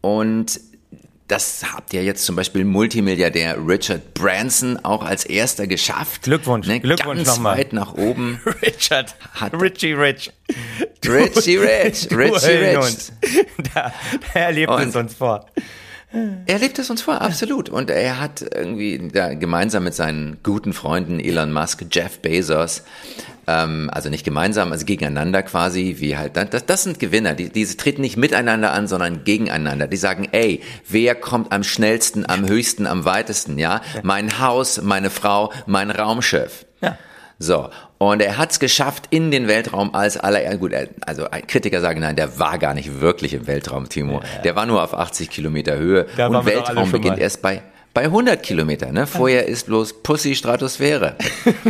Und 0.00 0.60
das 1.28 1.64
habt 1.72 1.92
ihr 1.92 2.04
jetzt 2.04 2.24
zum 2.24 2.36
Beispiel 2.36 2.64
Multimilliardär 2.64 3.56
Richard 3.66 4.14
Branson 4.14 4.78
auch 4.84 5.02
als 5.02 5.24
erster 5.24 5.66
geschafft. 5.66 6.22
Glückwunsch, 6.22 6.66
ne? 6.66 6.80
Glückwunsch 6.80 7.24
Ganz 7.24 7.36
nochmal. 7.36 7.58
weit 7.58 7.72
nach 7.72 7.94
oben. 7.94 8.40
Richard, 8.62 9.16
hat 9.32 9.52
Richie 9.60 9.92
Rich. 9.92 10.32
Richie 11.04 11.56
Rich, 11.56 12.08
Richie 12.12 12.48
Rich. 12.48 13.12
Da, 13.74 13.92
er 14.34 14.52
lebt 14.52 14.70
Und 14.70 14.88
es 14.88 14.96
uns 14.96 15.14
vor. 15.14 15.46
Er 16.46 16.58
lebt 16.58 16.78
es 16.78 16.90
uns 16.90 17.02
vor, 17.02 17.20
absolut. 17.20 17.68
Und 17.68 17.90
er 17.90 18.20
hat 18.20 18.42
irgendwie 18.42 19.10
da 19.12 19.34
gemeinsam 19.34 19.84
mit 19.84 19.94
seinen 19.94 20.38
guten 20.42 20.72
Freunden 20.72 21.20
Elon 21.20 21.52
Musk, 21.52 21.84
Jeff 21.90 22.20
Bezos, 22.20 22.82
ähm, 23.46 23.90
also 23.92 24.08
nicht 24.08 24.24
gemeinsam, 24.24 24.72
also 24.72 24.84
gegeneinander 24.84 25.42
quasi, 25.42 25.96
wie 25.98 26.16
halt, 26.16 26.36
das, 26.36 26.66
das 26.66 26.82
sind 26.82 26.98
Gewinner, 26.98 27.34
die, 27.34 27.50
die 27.50 27.64
treten 27.64 28.00
nicht 28.00 28.16
miteinander 28.16 28.72
an, 28.72 28.88
sondern 28.88 29.24
gegeneinander. 29.24 29.86
Die 29.86 29.96
sagen, 29.96 30.28
ey, 30.32 30.62
wer 30.88 31.14
kommt 31.14 31.52
am 31.52 31.62
schnellsten, 31.62 32.28
am 32.28 32.48
höchsten, 32.48 32.86
am 32.86 33.04
weitesten, 33.04 33.58
ja? 33.58 33.80
Mein 34.02 34.38
Haus, 34.38 34.80
meine 34.82 35.10
Frau, 35.10 35.52
mein 35.66 35.90
Raumschiff. 35.90 36.66
Ja. 36.80 36.98
So, 37.38 37.68
und 37.98 38.22
er 38.22 38.38
hat 38.38 38.52
es 38.52 38.60
geschafft 38.60 39.08
in 39.10 39.30
den 39.30 39.46
Weltraum 39.46 39.94
als 39.94 40.16
aller, 40.16 40.56
gut, 40.56 40.72
also 41.02 41.26
Kritiker 41.46 41.82
sagen, 41.82 42.00
nein, 42.00 42.16
der 42.16 42.38
war 42.38 42.58
gar 42.58 42.72
nicht 42.72 43.00
wirklich 43.00 43.34
im 43.34 43.46
Weltraum, 43.46 43.88
Timo. 43.88 44.20
Ja, 44.20 44.36
ja. 44.36 44.42
Der 44.42 44.56
war 44.56 44.64
nur 44.64 44.82
auf 44.82 44.94
80 44.94 45.28
Kilometer 45.28 45.76
Höhe 45.76 46.06
da 46.16 46.28
und 46.28 46.46
Weltraum 46.46 46.90
beginnt 46.90 47.18
erst 47.18 47.42
bei 47.42 47.62
bei 47.96 48.02
100 48.02 48.42
Kilometern. 48.42 48.92
Ne? 48.92 49.06
Vorher 49.06 49.48
ist 49.48 49.68
bloß 49.68 50.02
Pussy 50.02 50.34
Stratosphäre. 50.34 51.16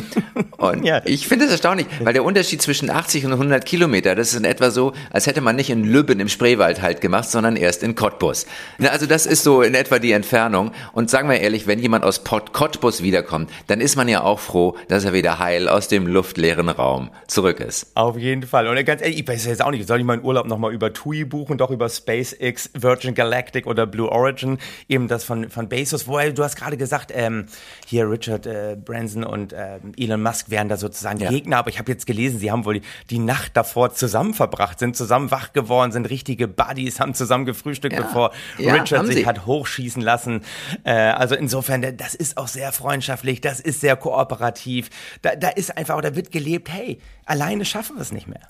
Und 0.57 0.85
ja. 0.85 1.01
ich 1.05 1.29
finde 1.29 1.45
es 1.45 1.53
erstaunlich, 1.53 1.87
weil 2.01 2.15
der 2.15 2.25
Unterschied 2.25 2.61
zwischen 2.61 2.91
80 2.91 3.27
und 3.27 3.33
100 3.33 3.65
Kilometer, 3.65 4.15
das 4.15 4.33
ist 4.33 4.39
in 4.39 4.45
etwa 4.45 4.71
so, 4.71 4.93
als 5.11 5.27
hätte 5.27 5.41
man 5.41 5.55
nicht 5.55 5.71
in 5.71 5.85
Lübben 5.85 6.19
im 6.19 6.29
Spreewald 6.29 6.81
halt 6.83 7.01
gemacht, 7.01 7.31
sondern 7.31 7.57
erst 7.57 7.83
in 7.83 7.95
Cottbus. 7.95 8.47
Also 8.81 9.07
das 9.07 9.27
ist 9.27 9.45
so 9.45 9.63
in 9.63 9.75
etwa 9.75 9.99
die 9.99 10.13
Entfernung. 10.13 10.73
Und 10.93 11.11
sagen 11.11 11.29
wir 11.29 11.39
ehrlich, 11.39 11.67
wenn 11.67 11.79
jemand 11.79 12.05
aus 12.05 12.25
Port 12.25 12.53
Cottbus 12.53 13.03
wiederkommt, 13.03 13.51
dann 13.67 13.81
ist 13.81 13.97
man 13.97 14.09
ja 14.09 14.23
auch 14.23 14.41
froh, 14.41 14.77
dass 14.89 15.05
er 15.05 15.13
wieder 15.13 15.39
heil 15.39 15.69
aus 15.69 15.89
dem 15.89 16.07
luftleeren 16.07 16.71
Raum 16.71 17.11
zurück 17.29 17.61
ist. 17.61 17.89
Auf 17.95 18.17
jeden 18.17 18.43
Fall. 18.45 18.67
Und 18.67 18.83
ganz 18.85 19.03
ehrlich, 19.03 19.21
ich 19.21 19.29
weiß 19.29 19.45
jetzt 19.47 19.63
auch 19.63 19.71
nicht, 19.71 19.87
soll 19.87 20.01
ich 20.01 20.07
meinen 20.07 20.25
Urlaub 20.25 20.47
nochmal 20.47 20.73
über 20.73 20.93
TUI 20.93 21.25
buchen, 21.25 21.59
doch 21.59 21.71
über 21.71 21.89
SpaceX, 21.89 22.71
Virgin 22.75 23.15
Galactic 23.15 23.67
oder 23.67 23.87
Blue 23.87 24.11
Origin, 24.11 24.59
eben 24.89 25.07
das 25.07 25.23
von, 25.23 25.51
von 25.51 25.69
Bezos, 25.69 26.09
wo 26.09 26.16
vorher, 26.17 26.33
du 26.33 26.43
hast 26.43 26.57
gerade 26.57 26.79
gesagt, 26.79 27.13
ähm, 27.15 27.45
hier 27.85 28.11
Richard 28.11 28.47
äh, 28.47 28.75
Branson 28.83 29.23
und 29.23 29.53
äh, 29.53 29.81
Elon 29.99 30.23
Musk 30.23 30.49
wären 30.49 30.71
da 30.71 30.79
sozusagen 30.79 31.19
ja. 31.19 31.29
Gegner, 31.29 31.59
aber 31.59 31.69
ich 31.69 31.79
habe 31.79 31.93
jetzt 31.93 32.07
gelesen, 32.07 32.39
sie 32.39 32.51
haben 32.51 32.65
wohl 32.65 32.81
die, 32.81 32.83
die, 33.11 33.19
Nacht 33.19 33.55
davor 33.55 33.93
zusammen 33.93 34.33
verbracht, 34.33 34.79
sind 34.79 34.97
zusammen 34.97 35.31
wach 35.31 35.53
geworden, 35.53 35.93
sind 35.93 36.09
richtige 36.09 36.49
Buddies, 36.49 37.01
haben 37.01 37.13
zusammen 37.13 37.45
gefrühstückt, 37.45 37.93
ja. 37.93 38.01
bevor 38.01 38.33
ja, 38.57 38.73
Richard 38.73 39.07
sich 39.07 39.27
hat 39.27 39.45
hochschießen 39.45 40.01
lassen. 40.01 40.41
Äh, 40.85 40.93
also 40.93 41.35
insofern, 41.35 41.95
das 41.99 42.15
ist 42.15 42.39
auch 42.39 42.49
sehr 42.49 42.73
freundschaftlich, 42.73 43.43
das 43.43 43.61
ist 43.61 43.83
sehr 43.83 43.97
kooperativ. 43.97 44.89
Da, 45.21 45.37
da 45.37 45.51
ist 45.51 45.77
einfach, 45.77 46.01
da 46.01 46.17
wird 46.17 46.33
gelebt, 46.33 46.73
hey, 46.73 46.99
alleine 47.27 47.67
schaffen 47.67 47.97
wir 47.97 48.03
es 48.03 48.11
nicht 48.11 48.27
mehr. 48.27 48.49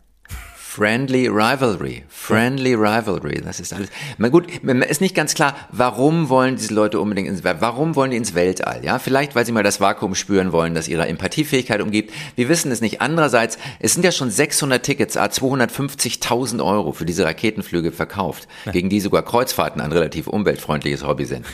Friendly 0.77 1.27
Rivalry. 1.29 2.05
Friendly 2.07 2.75
Rivalry. 2.75 3.41
Das 3.41 3.61
ist 3.61 3.73
alles. 3.73 3.89
Na 4.19 4.29
gut, 4.29 4.47
ist 4.62 5.01
nicht 5.01 5.15
ganz 5.15 5.33
klar, 5.33 5.57
warum 5.73 6.29
wollen 6.29 6.57
diese 6.57 6.75
Leute 6.75 7.01
unbedingt 7.01 7.29
ins 7.29 7.45
Weltall? 7.45 7.62
Warum 7.62 7.97
wollen 7.97 8.11
die 8.11 8.19
ins 8.19 8.35
Weltall? 8.35 8.85
Ja, 8.85 8.99
vielleicht, 8.99 9.35
weil 9.35 9.47
sie 9.47 9.53
mal 9.53 9.62
das 9.62 9.81
Vakuum 9.81 10.15
spüren 10.15 10.53
wollen, 10.53 10.75
das 10.75 10.87
ihrer 10.87 11.09
Empathiefähigkeit 11.09 11.81
umgibt. 11.81 12.12
Wir 12.35 12.51
wissen 12.51 12.71
es 12.71 12.83
nicht. 12.83 13.01
Andererseits, 13.01 13.57
es 13.79 13.95
sind 13.95 14.05
ja 14.05 14.12
schon 14.12 14.29
600 14.29 14.83
Tickets, 14.83 15.17
250.000 15.17 16.62
Euro 16.62 16.93
für 16.93 17.07
diese 17.07 17.25
Raketenflüge 17.25 17.91
verkauft, 17.91 18.47
ja. 18.67 18.73
gegen 18.73 18.91
die 18.91 19.01
sogar 19.01 19.23
Kreuzfahrten 19.23 19.81
ein 19.81 19.93
relativ 19.93 20.27
umweltfreundliches 20.27 21.07
Hobby 21.07 21.25
sind. 21.25 21.47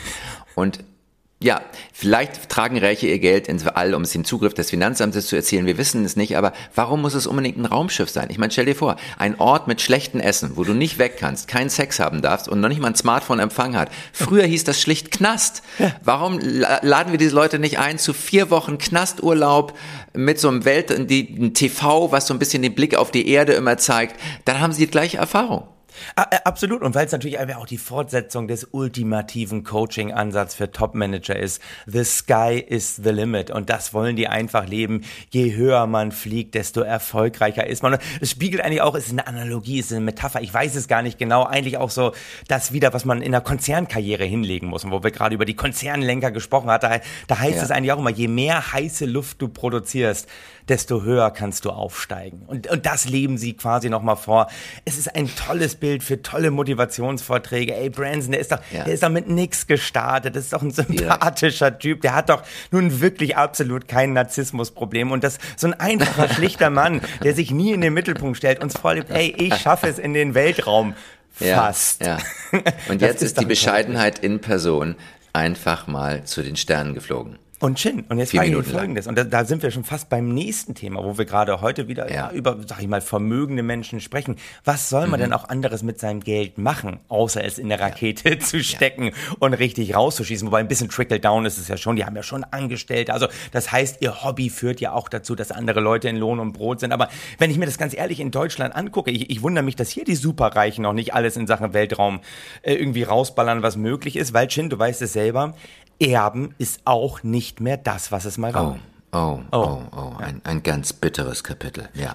Und 0.53 0.79
ja, 1.43 1.61
vielleicht 1.91 2.49
tragen 2.49 2.77
Reiche 2.77 3.07
ihr 3.07 3.19
Geld 3.19 3.47
ins 3.47 3.67
All, 3.67 3.93
um 3.93 4.03
es 4.03 4.11
den 4.11 4.25
Zugriff 4.25 4.53
des 4.53 4.69
Finanzamtes 4.69 5.27
zu 5.27 5.35
erzielen. 5.35 5.65
Wir 5.65 5.77
wissen 5.77 6.05
es 6.05 6.15
nicht, 6.15 6.37
aber 6.37 6.53
warum 6.73 7.01
muss 7.01 7.13
es 7.13 7.27
unbedingt 7.27 7.57
ein 7.57 7.65
Raumschiff 7.65 8.09
sein? 8.09 8.29
Ich 8.31 8.37
meine, 8.37 8.51
stell 8.51 8.65
dir 8.65 8.75
vor, 8.75 8.95
ein 9.17 9.39
Ort 9.39 9.67
mit 9.67 9.81
schlechtem 9.81 10.19
Essen, 10.19 10.53
wo 10.55 10.63
du 10.63 10.73
nicht 10.73 10.97
weg 10.97 11.17
kannst, 11.19 11.47
keinen 11.47 11.69
Sex 11.69 11.99
haben 11.99 12.21
darfst 12.21 12.47
und 12.47 12.61
noch 12.61 12.69
nicht 12.69 12.81
mal 12.81 12.87
ein 12.87 12.95
Smartphone 12.95 13.39
Empfang 13.39 13.75
hat. 13.75 13.89
Früher 14.13 14.45
hieß 14.45 14.63
das 14.63 14.81
schlicht 14.81 15.11
Knast. 15.11 15.63
Warum 16.03 16.39
laden 16.39 17.11
wir 17.11 17.19
diese 17.19 17.35
Leute 17.35 17.59
nicht 17.59 17.77
ein 17.77 17.99
zu 17.99 18.13
vier 18.13 18.49
Wochen 18.49 18.77
Knasturlaub 18.77 19.77
mit 20.13 20.39
so 20.39 20.47
einem 20.47 20.65
Welt, 20.65 21.09
die, 21.09 21.35
ein 21.39 21.53
TV, 21.53 22.11
was 22.11 22.27
so 22.27 22.33
ein 22.33 22.39
bisschen 22.39 22.63
den 22.63 22.73
Blick 22.73 22.95
auf 22.95 23.11
die 23.11 23.27
Erde 23.27 23.53
immer 23.53 23.77
zeigt? 23.77 24.19
Dann 24.45 24.61
haben 24.61 24.71
sie 24.71 24.85
die 24.85 24.91
gleiche 24.91 25.17
Erfahrung. 25.17 25.67
Äh, 26.15 26.37
absolut. 26.43 26.81
Und 26.81 26.95
weil 26.95 27.05
es 27.05 27.11
natürlich 27.11 27.39
einfach 27.39 27.57
auch 27.57 27.65
die 27.65 27.77
Fortsetzung 27.77 28.47
des 28.47 28.67
ultimativen 28.71 29.63
Coaching-Ansatz 29.63 30.55
für 30.55 30.71
Top-Manager 30.71 31.35
ist. 31.35 31.61
The 31.85 32.03
sky 32.03 32.63
is 32.65 32.95
the 32.97 33.09
limit. 33.09 33.51
Und 33.51 33.69
das 33.69 33.93
wollen 33.93 34.15
die 34.15 34.27
einfach 34.27 34.67
leben. 34.67 35.01
Je 35.31 35.55
höher 35.55 35.87
man 35.87 36.11
fliegt, 36.11 36.55
desto 36.55 36.81
erfolgreicher 36.81 37.67
ist 37.67 37.83
man. 37.83 37.97
Es 38.21 38.31
spiegelt 38.31 38.63
eigentlich 38.63 38.81
auch, 38.81 38.95
es 38.95 39.05
ist 39.05 39.11
eine 39.11 39.27
Analogie, 39.27 39.79
es 39.79 39.87
ist 39.87 39.93
eine 39.93 40.01
Metapher. 40.01 40.41
Ich 40.41 40.53
weiß 40.53 40.75
es 40.75 40.87
gar 40.87 41.01
nicht 41.01 41.17
genau. 41.17 41.43
Eigentlich 41.43 41.77
auch 41.77 41.89
so 41.89 42.13
das 42.47 42.71
wieder, 42.71 42.93
was 42.93 43.05
man 43.05 43.21
in 43.21 43.31
der 43.31 43.41
Konzernkarriere 43.41 44.25
hinlegen 44.25 44.67
muss. 44.67 44.83
Und 44.83 44.91
wo 44.91 45.03
wir 45.03 45.11
gerade 45.11 45.35
über 45.35 45.45
die 45.45 45.55
Konzernlenker 45.55 46.31
gesprochen 46.31 46.69
hatten, 46.69 46.89
da, 46.89 46.99
da 47.27 47.39
heißt 47.39 47.57
ja. 47.57 47.63
es 47.63 47.71
eigentlich 47.71 47.91
auch 47.91 47.99
immer, 47.99 48.11
je 48.11 48.27
mehr 48.27 48.73
heiße 48.73 49.05
Luft 49.05 49.41
du 49.41 49.47
produzierst, 49.47 50.27
desto 50.67 51.03
höher 51.03 51.31
kannst 51.31 51.65
du 51.65 51.71
aufsteigen. 51.71 52.43
Und, 52.47 52.67
und 52.67 52.85
das 52.85 53.07
leben 53.07 53.37
sie 53.37 53.53
quasi 53.53 53.89
nochmal 53.89 54.15
vor. 54.15 54.47
Es 54.85 54.97
ist 54.97 55.13
ein 55.15 55.29
tolles 55.35 55.75
Leitbild 55.83 56.03
für 56.03 56.21
tolle 56.21 56.49
Motivationsvorträge. 56.51 57.75
Ey, 57.75 57.89
Branson, 57.89 58.31
der 58.31 58.39
ist 58.41 58.51
doch, 58.51 58.59
Ja. 58.71 58.85
der 58.85 58.93
ist 58.93 59.03
doch 59.03 59.09
mit 59.09 59.27
nix 59.27 59.67
gestartet. 59.67 60.35
Das 60.35 60.45
ist 60.45 60.53
doch 60.53 60.61
ein 60.61 60.71
sympathischer 60.71 61.77
Typ. 61.77 62.01
Der 62.01 62.15
hat 62.15 62.29
doch 62.29 62.43
nun 62.71 63.01
wirklich 63.01 63.35
absolut 63.35 63.87
kein 63.87 64.13
Narzissmusproblem. 64.13 65.11
Und 65.11 65.23
das, 65.23 65.37
so 65.57 65.67
ein 65.67 65.73
einfacher, 65.73 66.29
schlichter 66.33 66.69
Mann, 66.69 67.01
der 67.23 67.35
sich 67.35 67.51
nie 67.51 67.73
in 67.73 67.81
den 67.81 67.93
Mittelpunkt 67.93 68.37
stellt, 68.37 68.63
uns 68.63 68.77
vorlebt, 68.77 69.09
ey, 69.11 69.33
ich 69.37 69.55
schaffe 69.55 69.87
es 69.87 69.99
in 69.99 70.13
den 70.13 70.33
Weltraum. 70.33 70.95
Fast. 71.31 72.01
Ja, 72.01 72.17
ja. 72.51 72.61
Und 72.89 73.01
jetzt 73.01 73.23
ist 73.23 73.31
ist 73.33 73.41
die 73.41 73.45
Bescheidenheit 73.45 74.19
in 74.19 74.39
Person 74.39 74.95
einfach 75.33 75.87
mal 75.87 76.23
zu 76.25 76.43
den 76.43 76.55
Sternen 76.55 76.93
geflogen. 76.93 77.39
Und 77.63 77.77
Chin, 77.77 78.03
und 78.09 78.17
jetzt 78.19 78.35
frage 78.35 78.59
ich. 78.59 78.67
Folgendes, 78.67 79.07
und 79.07 79.17
da, 79.17 79.23
da 79.23 79.45
sind 79.45 79.63
wir 79.63 79.71
schon 79.71 79.85
fast 79.85 80.09
beim 80.09 80.27
nächsten 80.33 80.75
Thema, 80.75 81.01
wo 81.01 81.17
wir 81.17 81.23
gerade 81.23 81.61
heute 81.61 81.87
wieder 81.87 82.09
Ja. 82.09 82.29
ja. 82.29 82.31
über, 82.31 82.57
sag 82.67 82.81
ich 82.81 82.89
mal, 82.89 82.99
vermögende 82.99 83.63
Menschen 83.63 84.01
sprechen. 84.01 84.35
Was 84.65 84.89
soll 84.89 85.05
Mhm. 85.05 85.11
man 85.11 85.19
denn 85.21 85.31
auch 85.33 85.47
anderes 85.47 85.81
mit 85.81 85.97
seinem 85.97 86.19
Geld 86.19 86.57
machen, 86.57 86.99
außer 87.07 87.41
es 87.41 87.57
in 87.59 87.71
eine 87.71 87.81
Rakete 87.81 88.37
zu 88.39 88.61
stecken 88.61 89.11
und 89.39 89.53
richtig 89.53 89.95
rauszuschießen? 89.95 90.45
Wobei 90.45 90.59
ein 90.59 90.67
bisschen 90.67 90.89
Trickle-Down 90.89 91.45
ist 91.45 91.57
es 91.57 91.69
ja 91.69 91.77
schon, 91.77 91.95
die 91.95 92.03
haben 92.03 92.17
ja 92.17 92.23
schon 92.23 92.43
Angestellte. 92.43 93.13
Also 93.13 93.27
das 93.53 93.71
heißt, 93.71 94.01
ihr 94.01 94.25
Hobby 94.25 94.49
führt 94.49 94.81
ja 94.81 94.91
auch 94.91 95.07
dazu, 95.07 95.33
dass 95.33 95.51
andere 95.53 95.79
Leute 95.79 96.09
in 96.09 96.17
Lohn 96.17 96.41
und 96.41 96.51
Brot 96.51 96.81
sind. 96.81 96.91
Aber 96.91 97.07
wenn 97.37 97.49
ich 97.49 97.57
mir 97.57 97.65
das 97.65 97.77
ganz 97.77 97.95
ehrlich 97.95 98.19
in 98.19 98.31
Deutschland 98.31 98.75
angucke, 98.75 99.09
ich, 99.09 99.29
ich 99.29 99.41
wundere 99.41 99.63
mich, 99.63 99.77
dass 99.77 99.89
hier 99.89 100.03
die 100.03 100.15
Superreichen 100.15 100.81
noch 100.81 100.91
nicht 100.93 101.13
alles 101.13 101.37
in 101.37 101.47
Sachen 101.47 101.73
Weltraum 101.73 102.19
äh, 102.61 102.73
irgendwie 102.73 103.03
rausballern, 103.03 103.63
was 103.63 103.77
möglich 103.77 104.17
ist, 104.17 104.33
weil 104.33 104.47
Chin, 104.47 104.69
du 104.69 104.77
weißt 104.77 105.01
es 105.01 105.13
selber, 105.13 105.53
Erben 105.99 106.53
ist 106.57 106.81
auch 106.85 107.23
nicht 107.23 107.59
mehr 107.61 107.77
das, 107.77 108.11
was 108.11 108.25
es 108.25 108.37
mal 108.37 108.53
war. 108.53 108.79
Oh, 109.11 109.17
oh, 109.17 109.39
oh, 109.51 109.81
oh, 109.95 110.13
ein, 110.17 110.41
ein 110.43 110.63
ganz 110.63 110.91
bitteres 110.93 111.43
Kapitel. 111.43 111.87
Ja, 111.93 112.13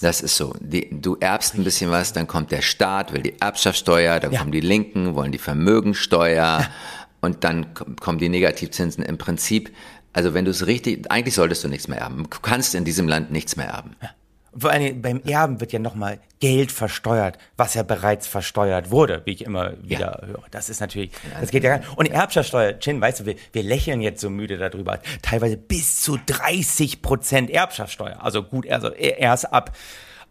das 0.00 0.20
ist 0.20 0.36
so. 0.36 0.54
Die, 0.60 0.88
du 1.00 1.16
erbst 1.20 1.54
ein 1.56 1.64
bisschen 1.64 1.90
was, 1.90 2.12
dann 2.12 2.26
kommt 2.26 2.52
der 2.52 2.62
Staat, 2.62 3.12
will 3.12 3.22
die 3.22 3.40
Erbschaftssteuer, 3.40 4.20
dann 4.20 4.32
Ja. 4.32 4.38
kommen 4.40 4.52
die 4.52 4.60
Linken, 4.60 5.14
wollen 5.14 5.32
die 5.32 5.38
Vermögensteuer 5.38 6.64
und 7.20 7.42
dann 7.44 7.74
kom- 7.74 7.98
kommen 8.00 8.18
die 8.18 8.28
Negativzinsen. 8.28 9.02
Im 9.04 9.18
Prinzip, 9.18 9.74
also 10.12 10.32
wenn 10.34 10.44
du 10.44 10.52
es 10.52 10.66
richtig, 10.66 11.10
eigentlich 11.10 11.34
solltest 11.34 11.64
du 11.64 11.68
nichts 11.68 11.88
mehr 11.88 11.98
erben. 11.98 12.24
Du 12.30 12.38
kannst 12.40 12.74
in 12.74 12.84
diesem 12.84 13.08
Land 13.08 13.30
nichts 13.32 13.56
mehr 13.56 13.66
erben. 13.68 13.96
Vor 14.58 14.70
allem 14.70 15.02
beim 15.02 15.20
Erben 15.26 15.60
wird 15.60 15.72
ja 15.72 15.78
nochmal 15.78 16.18
Geld 16.40 16.72
versteuert, 16.72 17.38
was 17.56 17.74
ja 17.74 17.82
bereits 17.82 18.26
versteuert 18.26 18.90
wurde, 18.90 19.22
wie 19.24 19.32
ich 19.32 19.44
immer 19.44 19.72
wieder 19.82 20.20
höre. 20.24 20.44
Das 20.50 20.68
ist 20.68 20.80
natürlich, 20.80 21.10
das 21.40 21.50
geht 21.50 21.64
ja 21.64 21.70
gar 21.70 21.78
nicht. 21.78 21.96
Und 21.96 22.06
Erbschaftssteuer, 22.06 22.78
Chin, 22.78 23.00
weißt 23.00 23.20
du, 23.20 23.26
wir, 23.26 23.34
wir 23.52 23.62
lächeln 23.62 24.00
jetzt 24.00 24.20
so 24.20 24.30
müde 24.30 24.56
darüber. 24.56 24.98
Teilweise 25.22 25.56
bis 25.56 26.00
zu 26.00 26.18
30 26.26 27.02
Prozent 27.02 27.50
Erbschaftssteuer. 27.50 28.22
Also 28.22 28.42
gut, 28.42 28.68
also 28.70 28.88
erst 28.90 29.52
ab, 29.52 29.72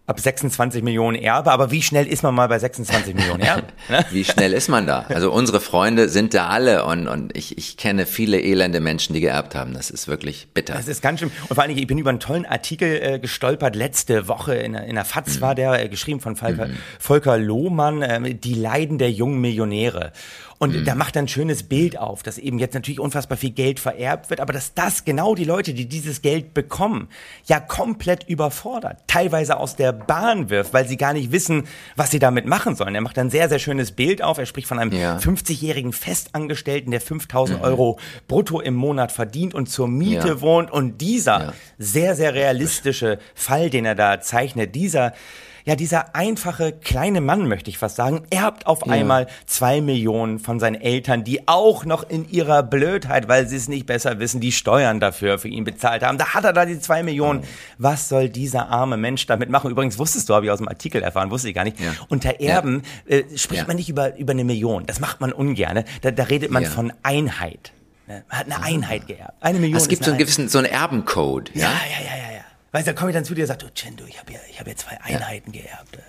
ab 0.07 0.19
26 0.19 0.81
Millionen 0.83 1.15
Erbe. 1.21 1.51
Aber 1.51 1.69
wie 1.69 1.81
schnell 1.83 2.07
ist 2.07 2.23
man 2.23 2.33
mal 2.33 2.47
bei 2.47 2.57
26 2.57 3.13
Millionen 3.13 3.41
Erbe? 3.41 3.63
Ne? 3.89 4.03
Wie 4.11 4.23
schnell 4.25 4.51
ist 4.53 4.67
man 4.69 4.85
da? 4.87 5.05
Also 5.09 5.31
unsere 5.31 5.61
Freunde 5.61 6.09
sind 6.09 6.33
da 6.33 6.47
alle 6.47 6.83
und, 6.85 7.07
und 7.07 7.37
ich, 7.37 7.57
ich 7.57 7.77
kenne 7.77 8.05
viele 8.05 8.39
elende 8.41 8.79
Menschen, 8.81 9.13
die 9.13 9.21
geerbt 9.21 9.53
haben. 9.55 9.73
Das 9.73 9.89
ist 9.89 10.07
wirklich 10.09 10.47
bitter. 10.53 10.73
Das 10.73 10.87
ist 10.89 11.01
ganz 11.01 11.19
schlimm. 11.19 11.31
Und 11.47 11.55
vor 11.55 11.59
allen 11.63 11.69
Dingen, 11.69 11.79
ich 11.81 11.87
bin 11.87 11.97
über 11.97 12.09
einen 12.09 12.19
tollen 12.19 12.45
Artikel 12.45 12.99
äh, 13.01 13.19
gestolpert. 13.19 13.75
Letzte 13.75 14.27
Woche 14.27 14.55
in, 14.55 14.73
der- 14.73 14.85
in 14.85 14.95
der 14.95 15.05
FAZ 15.05 15.39
war 15.41 15.55
der, 15.55 15.83
äh, 15.83 15.87
geschrieben 15.89 16.19
von 16.19 16.35
Volker, 16.35 16.67
Volker 16.99 17.37
Lohmann, 17.37 18.01
ähm, 18.01 18.41
Die 18.41 18.55
Leiden 18.55 18.97
der 18.97 19.11
jungen 19.11 19.39
Millionäre. 19.39 20.11
Und 20.59 20.87
da 20.87 20.95
macht 20.95 21.15
er 21.15 21.21
ein 21.21 21.27
schönes 21.27 21.61
Bild 21.61 21.99
auf, 21.99 22.23
dass 22.23 22.39
eben 22.39 22.57
jetzt 22.57 22.73
natürlich 22.73 22.99
unfassbar 22.99 23.37
viel 23.37 23.51
Geld 23.51 23.79
vererbt 23.79 24.31
wird, 24.31 24.39
aber 24.39 24.53
dass 24.53 24.73
das 24.73 25.05
genau 25.05 25.35
die 25.35 25.43
Leute, 25.43 25.73
die 25.75 25.85
dieses 25.85 26.23
Geld 26.23 26.55
bekommen, 26.55 27.09
ja 27.45 27.59
komplett 27.59 28.23
überfordert, 28.27 28.97
teilweise 29.05 29.57
aus 29.57 29.75
der 29.75 29.91
Bahn 29.93 30.49
wirft, 30.49 30.73
weil 30.73 30.87
sie 30.87 30.97
gar 30.97 31.13
nicht 31.13 31.31
wissen, 31.31 31.67
was 31.95 32.09
sie 32.09 32.17
damit 32.17 32.47
machen 32.47 32.75
sollen. 32.75 32.95
Er 32.95 33.01
macht 33.01 33.19
ein 33.19 33.29
sehr, 33.29 33.49
sehr 33.49 33.59
schönes 33.59 33.91
Bild 33.91 34.23
auf. 34.23 34.39
Er 34.39 34.47
spricht 34.47 34.67
von 34.67 34.79
einem 34.79 34.91
Ja. 34.91 35.17
50-jährigen 35.17 35.93
Festangestellten, 35.93 36.89
der 36.89 37.01
5000 37.01 37.61
Euro 37.61 37.99
brutto 38.27 38.59
im 38.59 38.73
Monat 38.73 39.11
verdient 39.11 39.53
und 39.53 39.67
zur 39.69 39.87
Miete 39.87 40.27
Ja. 40.27 40.41
wohnt. 40.41 40.71
Und 40.71 41.01
dieser 41.01 41.39
Ja. 41.39 41.53
sehr, 41.77 42.15
sehr 42.15 42.33
realistische 42.33 43.19
Fall, 43.35 43.69
den 43.69 43.85
er 43.85 43.93
da 43.95 44.21
zeichnet, 44.21 44.73
dieser, 44.73 45.13
ja, 45.67 45.75
dieser 45.75 46.15
einfache 46.15 46.71
kleine 46.71 47.19
Mann, 47.19 47.47
möchte 47.49 47.69
ich 47.69 47.77
fast 47.77 47.97
sagen, 47.97 48.23
erbt 48.29 48.65
auf 48.67 48.87
einmal 48.87 49.27
zwei 49.45 49.81
Millionen 49.81 50.39
von 50.39 50.61
seinen 50.61 50.75
Eltern, 50.75 51.25
die 51.25 51.45
auch 51.49 51.83
noch 51.83 52.09
in 52.09 52.27
ihrer 52.29 52.63
Blödheit, 52.63 53.27
weil 53.27 53.47
sie 53.49 53.57
es 53.57 53.67
nicht 53.67 53.85
besser 53.85 54.17
wissen, 54.19 54.39
die 54.39 54.53
Steuern 54.53 55.01
dafür 55.01 55.37
für 55.39 55.49
ihn 55.49 55.65
bezahlt 55.65 56.03
haben. 56.03 56.17
Da 56.17 56.33
hat 56.33 56.45
er 56.45 56.53
da 56.53 56.65
die 56.65 56.79
zwei 56.79 57.03
Millionen. 57.03 57.43
Was 57.77 58.07
soll 58.07 58.29
dieser 58.29 58.69
arme 58.69 58.95
Mensch 58.95 59.25
damit 59.25 59.49
machen? 59.49 59.69
Übrigens 59.69 59.99
wusstest 59.99 60.29
du, 60.29 60.35
habe 60.35 60.45
ich 60.45 60.51
aus 60.53 60.59
dem 60.59 60.69
Artikel 60.69 61.03
erfahren, 61.03 61.31
wusste 61.31 61.49
ich 61.49 61.55
gar 61.55 61.65
nicht. 61.65 61.77
Ja. 61.81 61.91
Unter 62.07 62.39
Erben 62.39 62.83
äh, 63.05 63.23
spricht 63.35 63.63
Ja. 63.63 63.67
man 63.67 63.75
nicht 63.75 63.89
über, 63.89 64.17
über 64.17 64.31
eine 64.31 64.45
Million. 64.45 64.85
Das 64.85 65.01
macht 65.01 65.19
man 65.19 65.33
ungern. 65.33 65.83
Da, 66.01 66.11
da 66.11 66.23
redet 66.23 66.49
man 66.49 66.63
Ja. 66.63 66.69
von 66.69 66.93
Einheit. 67.03 67.73
ne? 68.07 68.23
Man 68.29 68.39
hat 68.39 68.45
eine 68.45 68.63
Einheit 68.63 69.05
geerbt. 69.07 69.33
Eine 69.41 69.59
Million 69.59 69.77
es 69.77 69.89
gibt 69.89 70.03
so 70.05 70.11
eine 70.11 70.15
einen 70.15 70.19
gewissen, 70.25 70.47
so 70.47 70.59
einen 70.59 70.67
Erbencode, 70.67 71.51
ja, 71.53 71.63
ja? 71.63 71.67
ja, 71.67 72.05
ja, 72.05 72.17
ja, 72.17 72.23
ja. 72.23 72.26
Weißt 72.71 72.87
du, 72.87 72.93
da 72.93 72.99
komme 72.99 73.11
ich 73.11 73.15
dann 73.15 73.25
zu 73.25 73.33
dir 73.33 73.43
und 73.43 73.47
sage, 73.47 73.65
du, 73.65 73.73
Chen, 73.73 73.95
du, 73.95 74.05
ich 74.05 74.19
habe 74.19 74.33
ja, 74.33 74.39
ich 74.49 74.59
hab 74.59 74.67
ja 74.67 74.75
zwei 74.75 74.99
Einheiten 75.01 75.51
geerbt. 75.51 75.97
äh. 75.97 76.01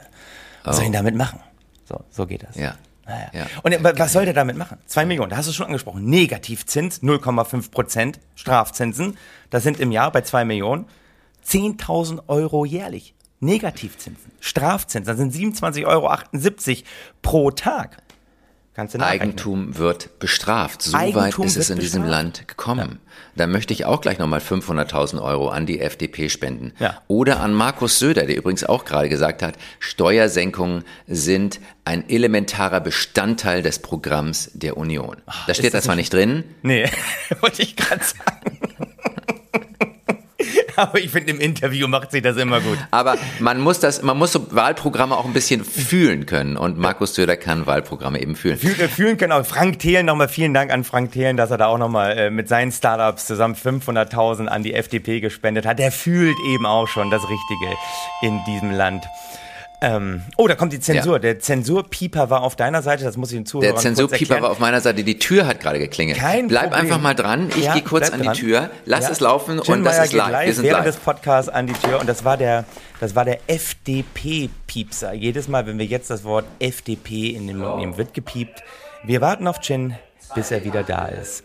Was 0.65 0.77
soll 0.77 0.85
ich 0.85 0.91
denn 0.91 0.93
damit 0.95 1.15
machen? 1.15 1.41
So, 1.85 2.05
so 2.11 2.27
geht 2.27 2.43
das. 2.43 2.57
Oh. 2.57 2.61
Ja. 2.61 2.77
Naja. 3.07 3.31
Ja. 3.33 3.47
Und 3.63 3.73
äh, 3.73 3.99
was 3.99 4.13
soll 4.13 4.27
der 4.27 4.35
damit 4.35 4.57
machen? 4.57 4.79
Zwei 4.87 5.07
Millionen, 5.07 5.31
da 5.31 5.37
hast 5.39 5.47
du 5.47 5.51
es 5.51 5.57
schon 5.57 5.67
angesprochen. 5.67 6.05
Negativzins, 6.05 7.03
0,5 7.03 7.71
Prozent, 7.71 8.21
Strafzinsen. 8.35 9.17
Das 9.49 9.63
sind 9.63 9.81
im 9.81 9.93
Jahr 9.93 10.13
bei 10.13 10.21
zwei 10.21 10.45
Millionen 10.45 10.87
10.000 11.47 12.29
Euro 12.29 12.65
jährlich. 12.67 13.15
Negativzinsen, 13.41 14.31
Strafzinsen, 14.41 15.07
das 15.07 15.17
sind 15.17 15.33
27,78 15.33 15.87
Euro 15.87 16.83
pro 17.23 17.51
Tag. 17.53 18.03
Eigentum 18.79 19.77
wird 19.77 20.19
bestraft. 20.21 20.83
So 20.83 20.97
Eigentum 20.97 21.23
weit 21.23 21.39
ist 21.39 21.57
es 21.57 21.71
in 21.71 21.79
diesem 21.79 22.03
bestraft. 22.03 22.23
Land 22.23 22.49
gekommen. 22.49 22.99
Da 23.35 23.47
möchte 23.47 23.73
ich 23.73 23.85
auch 23.85 24.01
gleich 24.01 24.19
nochmal 24.19 24.41
500.000 24.41 25.21
Euro 25.23 25.49
an 25.49 25.67
die 25.67 25.81
FDP 25.81 26.29
spenden. 26.29 26.73
Ja. 26.79 27.03
Oder 27.09 27.41
an 27.41 27.53
Markus 27.55 27.99
Söder, 27.99 28.27
der 28.27 28.37
übrigens 28.37 28.65
auch 28.65 28.85
gerade 28.85 29.09
gesagt 29.09 29.43
hat, 29.43 29.55
Steuersenkungen 29.81 30.85
sind 31.07 31.61
ein 31.85 32.09
elementarer 32.09 32.81
Bestandteil 32.81 33.63
des 33.63 33.81
Programms 33.81 34.51
der 34.55 34.77
Union. 34.77 35.17
Da 35.47 35.55
steht 35.55 35.75
das 35.75 35.85
zwar 35.85 35.97
nicht 35.97 36.13
drin, 36.13 36.45
Nee, 36.63 36.89
wollte 37.41 37.63
ich 37.63 37.77
gerade 37.77 38.03
sagen. 38.05 38.59
Aber 40.83 40.99
ich 41.01 41.11
finde, 41.11 41.33
im 41.33 41.41
Interview 41.41 41.89
macht 41.89 42.13
sie 42.13 42.23
das 42.23 42.37
immer 42.37 42.61
gut. 42.61 42.79
aber 42.93 43.17
man 43.41 43.61
muss 43.61 43.81
das, 43.81 44.03
man 44.03 44.17
muss 44.17 44.33
so 44.33 44.47
Wahlprogramme 44.55 45.17
auch 45.17 45.25
ein 45.25 45.33
bisschen 45.33 45.65
fühlen 45.65 46.25
können. 46.25 46.57
Und 46.57 46.79
Markus 46.79 47.15
Söder 47.17 47.37
kann 47.37 47.67
Wahlprogramme 47.67 48.21
eben 48.23 48.37
fühlen. 48.37 48.57
Fühl- 48.59 48.81
äh, 48.81 48.89
Fühlen 48.89 49.17
können 49.17 49.33
auch 49.33 49.45
Frank 49.45 49.81
Thelen, 49.81 50.07
nochmal 50.07 50.29
vielen 50.29 50.55
Dank 50.55 50.73
an 50.73 50.85
Frank 50.85 51.11
Thelen, 51.13 51.37
dass 51.37 51.51
er 51.51 51.59
da 51.59 51.67
auch 51.67 51.79
nochmal 51.79 52.17
äh, 52.17 52.31
mit 52.31 52.49
seinen 52.49 52.71
Startups 52.71 53.27
zusammen 53.27 53.57
500.000 53.57 54.47
an 54.47 54.63
die 54.63 54.73
FDP 54.75 55.21
gespendet 55.21 55.67
hat. 55.67 55.79
Der 55.81 55.91
fühlt 55.91 56.37
eben 56.47 56.65
auch 56.65 56.87
schon 56.87 57.11
das 57.11 57.23
Richtige 57.25 57.75
in 58.23 58.41
diesem 58.47 58.71
Land. 58.71 59.05
Ähm, 59.81 60.23
oh, 60.37 60.49
da 60.49 60.57
kommt 60.57 60.73
die 60.73 60.81
Zensur. 60.81 61.15
Ja. 61.15 61.19
Der 61.21 61.39
Zensurpieper 61.39 62.31
war 62.31 62.43
auf 62.43 62.57
deiner 62.57 62.83
Seite, 62.83 63.05
das 63.05 63.17
muss 63.17 63.31
ich 63.31 63.37
den 63.39 63.47
Zuhörern 63.47 63.75
Der 63.75 63.81
Zensurpieper 63.81 64.43
war 64.43 64.51
auf 64.51 64.59
meiner 64.59 64.81
Seite. 64.81 65.05
Die 65.05 65.19
Tür 65.21 65.47
hat 65.47 65.61
gerade 65.61 65.79
geklingelt. 65.79 66.19
Kein 66.19 66.49
Bleib 66.49 66.71
Problem. 66.71 66.81
einfach 66.81 67.01
mal 67.01 67.15
dran. 67.15 67.49
Ich 67.57 67.65
Ja, 67.65 67.75
gehe 67.75 67.83
kurz 67.83 68.11
an 68.11 68.19
die 68.21 68.27
dran. 68.27 68.35
Tür. 68.35 68.71
Lass 68.87 69.05
Ja. 69.05 69.11
es 69.13 69.21
laufen 69.21 69.61
Jim 69.65 69.75
und 69.79 69.85
das 69.85 69.95
Meyer 69.97 70.05
ist 70.05 70.11
geht 70.11 70.19
live. 70.19 70.47
Wir 70.47 70.55
sind 70.55 70.65
während 70.65 70.85
live. 70.87 70.95
des 70.97 71.05
Podcasts 71.05 71.49
an 71.49 71.67
die 71.69 71.75
Tür 71.75 72.01
und 72.01 72.09
das 72.09 72.25
war 72.25 72.37
der, 72.37 72.65
das 72.99 73.15
war 73.15 73.25
der 73.25 73.39
FDP-Piepser. 73.47 75.13
Jedes 75.13 75.47
Mal, 75.47 75.67
wenn 75.69 75.79
wir 75.79 75.87
jetzt 75.87 76.11
das 76.11 76.25
Wort 76.25 76.47
FDP 76.59 77.29
in 77.31 77.47
den 77.47 77.59
Mund 77.59 77.77
nehmen, 77.77 77.97
wird 77.97 78.15
gepiept. 78.15 78.65
Wir 79.05 79.21
warten 79.21 79.47
auf 79.47 79.61
Chin, 79.61 79.95
bis 80.35 80.51
er 80.51 80.65
wieder 80.65 80.83
da 80.83 81.07
ist. 81.07 81.45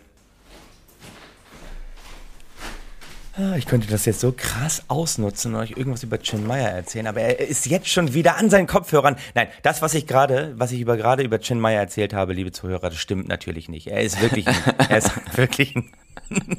Ich 3.56 3.66
könnte 3.66 3.88
das 3.88 4.04
jetzt 4.04 4.20
so 4.20 4.32
krass 4.36 4.84
ausnutzen 4.86 5.54
und 5.54 5.60
euch 5.60 5.72
irgendwas 5.72 6.04
über 6.04 6.20
Chin 6.20 6.46
Meyer 6.46 6.70
erzählen, 6.70 7.08
aber 7.08 7.20
er 7.20 7.40
ist 7.40 7.66
jetzt 7.66 7.88
schon 7.88 8.14
wieder 8.14 8.36
an 8.36 8.48
seinen 8.48 8.68
Kopfhörern. 8.68 9.16
Nein, 9.34 9.48
das, 9.62 9.82
was 9.82 9.94
ich 9.94 10.06
gerade, 10.06 10.54
was 10.56 10.70
ich 10.70 10.80
über, 10.80 10.96
gerade 10.96 11.24
über 11.24 11.40
Chin 11.40 11.58
Meyer 11.58 11.80
erzählt 11.80 12.14
habe, 12.14 12.32
liebe 12.32 12.52
Zuhörer, 12.52 12.90
das 12.90 12.98
stimmt 12.98 13.26
natürlich 13.26 13.68
nicht. 13.68 13.88
Er 13.88 14.02
ist 14.02 14.20
wirklich, 14.22 14.46
ein, 14.46 14.54
er 14.88 14.98
ist 14.98 15.10
wirklich 15.36 15.74
ein 15.74 15.90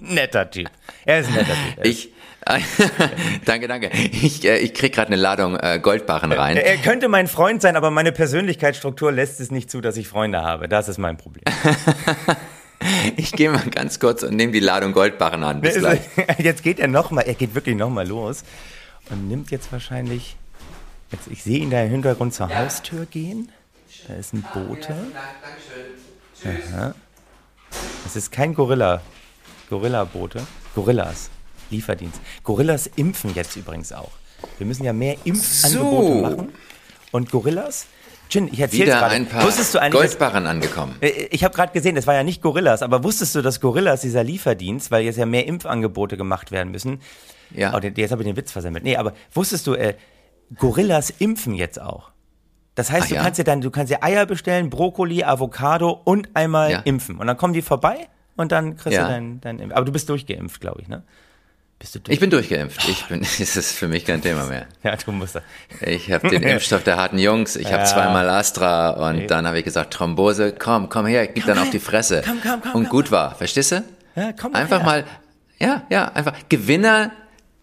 netter 0.01 0.51
Typ. 0.51 0.69
Er 1.05 1.21
ist 1.21 1.27
ein 1.27 1.35
netter 1.35 1.53
Typ. 1.53 1.77
Er 1.77 1.85
Ich, 1.85 2.09
danke, 3.45 3.69
danke. 3.69 3.89
Ich, 3.93 4.43
äh, 4.43 4.57
ich 4.57 4.73
krieg 4.73 4.93
gerade 4.93 5.07
eine 5.07 5.15
Ladung 5.15 5.57
äh, 5.57 5.79
Goldbarren 5.81 6.33
rein. 6.33 6.57
Er 6.57 6.77
könnte 6.77 7.07
mein 7.07 7.27
Freund 7.27 7.61
sein, 7.61 7.77
aber 7.77 7.89
meine 7.89 8.11
Persönlichkeitsstruktur 8.11 9.13
lässt 9.13 9.39
es 9.39 9.49
nicht 9.49 9.71
zu, 9.71 9.79
dass 9.79 9.95
ich 9.95 10.09
Freunde 10.09 10.41
habe. 10.41 10.67
Das 10.67 10.89
ist 10.89 10.97
mein 10.97 11.15
Problem. 11.15 11.45
Ich 13.17 13.31
gehe 13.31 13.51
mal 13.51 13.63
ganz 13.69 13.99
kurz 13.99 14.23
und 14.23 14.35
nehme 14.35 14.51
die 14.51 14.59
Ladung 14.59 14.91
Goldbarren 14.93 15.43
an. 15.43 15.61
Bis 15.61 15.75
gleich. 15.75 16.01
Jetzt 16.37 16.63
geht 16.63 16.79
er 16.79 16.87
nochmal, 16.87 17.25
er 17.25 17.33
geht 17.35 17.55
wirklich 17.55 17.75
nochmal 17.75 18.07
los 18.07 18.43
und 19.09 19.27
nimmt 19.27 19.51
jetzt 19.51 19.71
wahrscheinlich, 19.71 20.35
jetzt, 21.11 21.27
ich 21.29 21.43
sehe 21.43 21.59
ihn 21.59 21.69
da 21.69 21.81
im 21.83 21.91
Hintergrund 21.91 22.33
zur 22.33 22.55
Haustür 22.55 23.05
gehen. 23.05 23.51
Da 24.07 24.15
ist 24.15 24.33
ein 24.33 24.43
Bote. 24.53 24.95
Aha. 26.43 26.95
Das 28.03 28.15
ist 28.15 28.31
kein 28.31 28.53
Gorilla, 28.53 29.01
Gorilla-Bote. 29.69 30.45
Gorillas, 30.73 31.29
Lieferdienst. 31.69 32.19
Gorillas 32.43 32.87
impfen 32.95 33.33
jetzt 33.35 33.55
übrigens 33.55 33.91
auch. 33.91 34.11
Wir 34.57 34.67
müssen 34.67 34.83
ja 34.83 34.93
mehr 34.93 35.15
Impfangebote 35.23 36.07
So. 36.07 36.21
machen. 36.21 36.53
Und 37.11 37.31
Gorillas 37.31 37.87
Chin, 38.29 38.47
ich 38.51 38.59
erzähl's 38.59 38.83
Wieder 38.87 38.99
gerade. 38.99 39.15
ein 39.15 39.27
paar 39.27 39.43
Wusstest 39.45 39.73
du 39.75 39.79
eigentlich, 39.79 40.01
Goldbarren 40.01 40.47
angekommen. 40.47 40.95
Äh, 41.01 41.27
Ich 41.31 41.43
habe 41.43 41.53
gerade 41.55 41.71
gesehen, 41.73 41.95
das 41.95 42.07
war 42.07 42.13
ja 42.15 42.23
nicht 42.23 42.41
Gorillas, 42.41 42.81
aber 42.81 43.03
wusstest 43.03 43.35
du, 43.35 43.41
dass 43.41 43.59
Gorillas, 43.61 44.01
dieser 44.01 44.23
Lieferdienst, 44.23 44.89
weil 44.91 45.03
jetzt 45.03 45.17
ja 45.17 45.25
mehr 45.25 45.45
Impfangebote 45.47 46.17
gemacht 46.17 46.51
werden 46.51 46.71
müssen, 46.71 47.01
Ja. 47.51 47.73
oh, 47.75 47.79
jetzt 47.79 48.11
habe 48.11 48.21
ich 48.23 48.27
den 48.27 48.35
Witz 48.37 48.51
versemmelt. 48.51 48.83
Nee, 48.83 48.97
aber 48.97 49.13
wusstest 49.33 49.67
du, 49.67 49.73
äh, 49.75 49.93
Gorillas 50.57 51.09
impfen 51.19 51.53
jetzt 51.55 51.79
auch. 51.81 52.11
Das 52.75 52.91
heißt, 52.91 53.03
Ach 53.05 53.09
du 53.09 53.15
ja? 53.15 53.23
kannst 53.23 53.39
dir 53.39 53.43
dann, 53.45 53.61
du 53.61 53.71
kannst 53.71 53.91
dir 53.91 54.03
Eier 54.03 54.25
bestellen, 54.25 54.69
Brokkoli, 54.69 55.23
Avocado 55.23 55.91
und 56.03 56.29
einmal 56.35 56.71
Ja. 56.71 56.79
impfen. 56.79 57.17
Und 57.17 57.27
dann 57.27 57.37
kommen 57.37 57.53
die 57.53 57.61
vorbei 57.61 58.07
und 58.35 58.51
dann 58.51 58.75
kriegst 58.75 58.97
Ja. 58.97 59.03
du 59.05 59.09
dein, 59.13 59.39
dein 59.41 59.59
Impf. 59.59 59.73
Aber 59.73 59.85
du 59.85 59.91
bist 59.91 60.09
durchgeimpft, 60.09 60.59
glaube 60.59 60.81
ich, 60.81 60.87
ne? 60.87 61.03
Bist 61.79 61.93
du 61.95 61.99
durch? 61.99 62.13
Ich 62.13 62.19
bin 62.19 62.29
durchgeimpft. 62.29 62.87
Ich 62.87 63.05
bin, 63.05 63.21
es 63.23 63.39
ist 63.39 63.73
für 63.73 63.87
mich 63.87 64.05
kein 64.05 64.21
Thema 64.21 64.45
mehr. 64.45 64.65
ja, 64.83 64.95
du 64.95 65.11
musst. 65.11 65.35
da- 65.35 65.41
Ich 65.81 66.11
habe 66.11 66.29
den 66.29 66.41
Impfstoff 66.53 66.83
der 66.83 66.97
harten 66.97 67.17
Jungs. 67.19 67.55
Ich 67.55 67.67
habe 67.67 67.83
Ja. 67.83 67.85
zweimal 67.85 68.29
Astra 68.29 68.91
und 69.09 69.27
dann 69.27 69.45
habe 69.45 69.59
ich 69.59 69.65
gesagt, 69.65 69.93
Thrombose, 69.93 70.53
komm, 70.57 70.89
komm 70.89 71.05
her, 71.05 71.27
gib 71.27 71.45
dann 71.45 71.57
auf 71.59 71.69
die 71.69 71.79
Fresse. 71.79 72.21
Komm, 72.25 72.39
komm, 72.41 72.61
komm, 72.61 72.71
und 72.75 72.83
komm, 72.83 72.89
gut 72.89 73.11
war, 73.11 73.35
verstehst 73.35 73.71
du? 73.73 73.83
Ja, 74.15 74.31
komm 74.31 74.55
einfach 74.55 74.79
her. 74.79 74.85
mal, 74.85 75.03
ja, 75.59 75.83
ja, 75.89 76.05
einfach 76.13 76.35
Gewinner. 76.49 77.11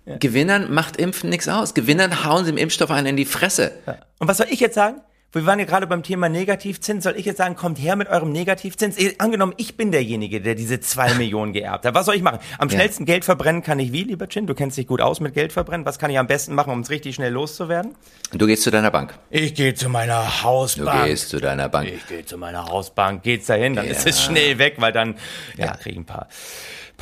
Gewinnern 0.05 0.75
macht 0.75 0.97
Impfen 0.97 1.31
nichts 1.31 1.49
aus. 1.49 1.75
Gewinnern 1.75 2.25
hauen 2.25 2.45
sie 2.45 2.51
im 2.51 2.57
Impfstoff 2.57 2.91
einen 2.91 3.07
in 3.07 3.17
die 3.17 3.25
Fresse. 3.25 3.71
Und 4.19 4.27
was 4.27 4.37
soll 4.39 4.49
ich 4.51 4.59
jetzt 4.59 4.75
sagen? 4.75 5.01
Wir 5.35 5.47
waren 5.47 5.59
ja 5.59 5.65
gerade 5.65 5.87
beim 5.87 6.03
Thema 6.03 6.29
Negativzins. 6.29 7.05
Soll 7.05 7.17
ich 7.17 7.25
jetzt 7.25 7.39
sagen, 7.39 7.57
kommt 7.57 7.79
her 7.79 7.97
mit 7.97 8.09
eurem 8.09 8.33
Negativzins? 8.33 8.97
Angenommen, 9.19 9.55
ich 9.57 9.79
bin 9.79 9.91
derjenige, 9.91 10.43
der 10.43 10.55
diese 10.55 10.79
zwei 10.81 11.15
Millionen 11.15 11.55
geerbt 11.55 11.87
hat. 11.87 11.95
Was 11.95 12.05
soll 12.05 12.17
ich 12.17 12.23
machen? 12.23 12.39
Am 12.59 12.69
Ja. 12.69 12.75
schnellsten 12.75 13.07
Geld 13.07 13.25
verbrennen 13.25 13.63
kann 13.63 13.79
ich 13.79 13.93
wie, 13.93 14.03
lieber 14.05 14.29
Chin? 14.29 14.47
Du 14.47 14.53
kennst 14.55 14.77
dich 14.77 14.87
gut 14.87 15.01
aus 15.01 15.21
mit 15.21 15.33
Geld 15.33 15.51
verbrennen. 15.53 15.87
Was 15.87 15.99
kann 15.99 16.11
ich 16.11 16.19
am 16.19 16.27
besten 16.27 16.55
machen, 16.55 16.71
um 16.73 16.81
es 16.81 16.91
richtig 16.91 17.15
schnell 17.15 17.33
loszuwerden? 17.33 17.95
Du 18.33 18.47
gehst 18.47 18.63
zu 18.63 18.71
deiner 18.71 18.91
Bank. 18.91 19.15
Ich 19.31 19.55
gehe 19.55 19.73
zu 19.73 19.89
meiner 19.89 20.21
Du 20.23 20.43
Hausbank. 20.43 21.07
gehst 21.07 21.31
zu 21.31 21.41
deiner 21.41 21.71
Bank. 21.71 21.89
Ich 21.89 22.07
gehe 22.07 22.27
zu 22.27 22.37
meiner 22.37 22.67
Hausbank, 22.67 23.23
geht's 23.23 23.47
dahin, 23.47 23.75
dann 23.75 23.87
Ja. 23.87 23.93
ist 23.93 24.07
es 24.07 24.23
schnell 24.23 24.59
weg, 24.59 24.75
weil 24.79 24.93
dann 24.93 25.15
ja, 25.57 25.65
Ja. 25.67 25.77
krieg 25.77 25.93
ich 25.93 25.99
ein 25.99 26.05
paar 26.05 26.29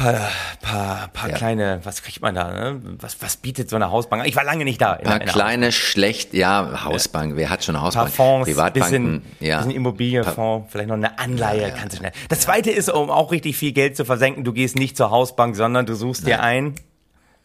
paar, 0.01 0.31
paar, 0.63 1.09
paar 1.13 1.29
Ja. 1.31 1.37
kleine, 1.37 1.81
was 1.85 2.03
kriegt 2.03 2.23
man 2.23 2.35
da? 2.35 2.51
Ne? 2.53 2.81
Was, 3.01 3.21
was 3.21 3.37
bietet 3.37 3.69
so 3.71 3.77
eine 3.77 3.91
Hausbank? 3.91 4.27
Ich 4.27 4.35
war 4.37 4.45
lange 4.45 4.65
nicht 4.65 4.81
da. 4.81 4.95
in 4.95 5.07
Ein 5.07 5.21
paar 5.21 5.29
kleine, 5.29 5.73
schlecht, 5.73 6.35
ja, 6.35 6.85
Hausbank. 6.85 7.37
Wer 7.37 7.51
hat 7.51 7.65
schon 7.65 7.77
eine 7.77 7.81
paar 7.81 7.87
Hausbank? 7.87 8.11
Fonds, 8.11 8.49
Privatbanken, 8.49 9.23
bisschen, 9.23 9.23
ja. 9.41 9.59
bisschen 9.59 9.73
Immobilienfonds, 9.73 10.69
vielleicht 10.71 10.89
noch 10.89 10.97
eine 10.97 11.19
Anleihe, 11.19 11.73
kannst 11.77 11.95
du 11.95 11.99
schnell. 11.99 12.13
Das 12.29 12.41
zweite 12.41 12.71
ist, 12.71 12.91
um 12.91 13.11
auch 13.11 13.31
richtig 13.33 13.57
viel 13.57 13.73
Geld 13.73 13.97
zu 13.97 14.05
versenken, 14.05 14.45
du 14.45 14.53
gehst 14.53 14.77
nicht 14.77 14.97
zur 14.97 15.11
Hausbank, 15.11 15.57
sondern 15.57 15.87
du 15.87 15.95
suchst 15.95 16.27
dir 16.27 16.43
einen 16.43 16.75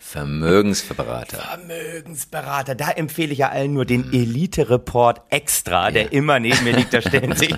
Vermögensberater. 0.07 1.37
Vermögensberater. 1.37 2.75
Da 2.75 2.91
empfehle 2.91 3.33
ich 3.33 3.39
ja 3.39 3.49
allen 3.49 3.73
nur 3.73 3.85
den 3.85 4.13
Elite-Report 4.13 5.21
Extra, 5.29 5.89
der 5.91 6.13
immer 6.13 6.39
neben 6.39 6.63
mir 6.63 6.73
liegt. 6.75 6.93
Da 6.93 7.01
stellen 7.01 7.33
sich, 7.35 7.53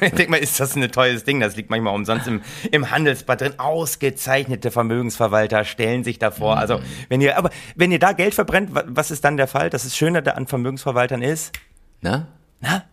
ich 0.00 0.10
denk 0.12 0.30
mal, 0.30 0.38
ist 0.38 0.58
das 0.58 0.74
ein 0.74 0.90
tolles 0.90 1.24
Ding. 1.24 1.40
Das 1.40 1.54
liegt 1.54 1.68
manchmal 1.70 1.94
umsonst 1.94 2.26
im, 2.26 2.40
im 2.70 2.90
Handelsblatt 2.90 3.42
drin. 3.42 3.58
Ausgezeichnete 3.58 4.70
Vermögensverwalter 4.70 5.64
stellen 5.64 6.02
sich 6.02 6.18
davor. 6.18 6.56
Also, 6.56 6.80
wenn 7.08 7.20
ihr, 7.20 7.36
aber 7.36 7.50
wenn 7.76 7.92
ihr 7.92 7.98
da 7.98 8.12
Geld 8.12 8.34
verbrennt, 8.34 8.74
wa- 8.74 8.84
was 8.86 9.10
ist 9.10 9.24
dann 9.24 9.36
der 9.36 9.46
Fall? 9.46 9.68
Das 9.70 9.84
ist 9.84 9.96
Schöne 9.96 10.22
an 10.34 10.46
Vermögensverwaltern 10.46 11.22
ist, 11.22 11.52
Na? 12.00 12.26
na, 12.60 12.84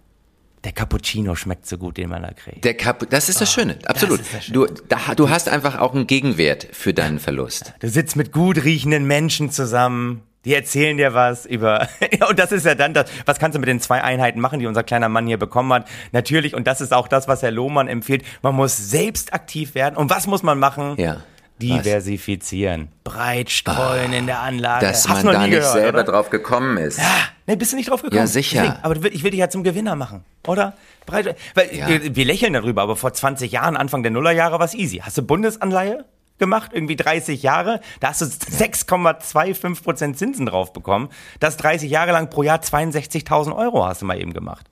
der 0.64 0.72
Cappuccino 0.72 1.36
schmeckt 1.36 1.66
so 1.66 1.78
gut, 1.78 1.98
den 1.98 2.10
man 2.10 2.24
da 2.24 2.32
kriegt. 2.32 2.64
Der 2.64 2.74
Kap 2.74 3.10
das 3.10 3.30
ist 3.30 3.40
das 3.42 3.52
Schöne, 3.52 3.78
absolut. 3.86 4.20
Ah, 4.20 4.22
ist 4.22 4.34
das 4.34 4.46
Du, 4.48 4.66
da, 4.66 5.16
du 5.16 5.30
hast 5.30 5.48
einfach 5.48 5.80
auch 5.80 5.94
einen 5.94 6.08
Gegenwert 6.08 6.68
für 6.72 6.94
deinen 6.94 7.20
Verlust. 7.20 7.74
Du 7.80 7.88
sitzt 7.90 8.16
mit 8.16 8.32
gut 8.32 8.64
riechenden 8.64 9.06
Menschen 9.06 9.52
zusammen. 9.52 10.24
Die 10.46 10.54
erzählen 10.54 10.96
dir 10.96 11.14
was 11.14 11.46
über, 11.46 11.90
und 12.30 12.40
das 12.40 12.54
ist 12.54 12.66
ja 12.66 12.74
dann 12.74 12.94
das, 12.94 13.12
was 13.26 13.40
kannst 13.40 13.56
du 13.56 13.60
mit 13.60 13.68
den 13.68 13.82
zwei 13.82 14.02
Einheiten 14.02 14.40
machen, 14.40 14.60
die 14.60 14.68
unser 14.68 14.84
kleiner 14.84 15.10
Mann 15.10 15.28
hier 15.28 15.38
bekommen 15.38 15.74
hat? 15.74 15.88
Natürlich, 16.14 16.56
und 16.56 16.66
das 16.66 16.80
ist 16.80 16.94
auch 16.94 17.10
das, 17.10 17.28
was 17.28 17.42
Herr 17.42 17.52
Lohmann 17.52 17.90
empfiehlt, 17.90 18.24
man 18.42 18.56
muss 18.56 18.78
selbst 18.78 19.34
aktiv 19.34 19.76
werden. 19.76 19.98
Und 19.98 20.10
was 20.10 20.28
muss 20.28 20.42
man 20.42 20.58
machen? 20.58 20.96
Ja. 20.98 21.18
Diversifizieren. 21.62 22.90
Breit 23.04 23.50
streuen 23.50 24.14
in 24.14 24.26
der 24.26 24.40
Anlage. 24.40 24.86
Dass 24.86 25.08
Hast 25.08 25.24
man 25.24 25.34
da 25.34 25.42
nicht 25.42 25.52
gehört, 25.52 25.72
selber 25.74 26.00
oder? 26.04 26.12
drauf 26.12 26.30
gekommen 26.30 26.78
ist. 26.78 27.00
Ah, 27.00 27.04
nee, 27.48 27.56
bist 27.56 27.72
du 27.72 27.76
nicht 27.76 27.90
drauf 27.90 28.02
gekommen? 28.02 28.20
Ja, 28.20 28.28
sicher. 28.28 28.62
Deswegen, 28.62 28.84
aber 28.84 29.06
ich 29.12 29.24
will 29.24 29.32
dich 29.32 29.40
ja 29.40 29.50
zum 29.50 29.64
Gewinner 29.64 29.96
machen, 29.96 30.24
oder? 30.48 30.74
Breit, 31.06 31.36
weil 31.56 31.76
Ja. 31.76 31.88
wir, 31.88 32.16
wir 32.16 32.26
lächeln 32.26 32.54
darüber, 32.54 32.82
aber 32.84 32.96
vor 32.96 33.14
20 33.14 33.52
Jahren, 33.52 33.76
Anfang 33.78 34.04
der 34.04 34.12
Nullerjahre, 34.12 34.60
war 34.60 34.66
es 34.66 34.74
easy. 34.74 34.98
Hast 34.98 35.18
du 35.18 35.22
Bundesanleihe 35.24 36.06
gemacht, 36.38 36.72
irgendwie 36.74 36.96
30 36.96 37.44
Jahre, 37.44 37.82
da 38.00 38.10
hast 38.10 38.22
du 38.22 38.26
6,25 38.26 39.84
Prozent 39.84 40.18
Zinsen 40.18 40.46
drauf 40.46 40.72
bekommen. 40.74 41.10
Das 41.40 41.58
30 41.58 41.90
Jahre 41.92 42.12
lang 42.12 42.30
pro 42.30 42.44
Jahr 42.44 42.60
62.000 42.60 43.56
Euro 43.56 43.86
hast 43.86 44.02
du 44.02 44.06
mal 44.06 44.20
eben 44.20 44.34
gemacht. 44.34 44.66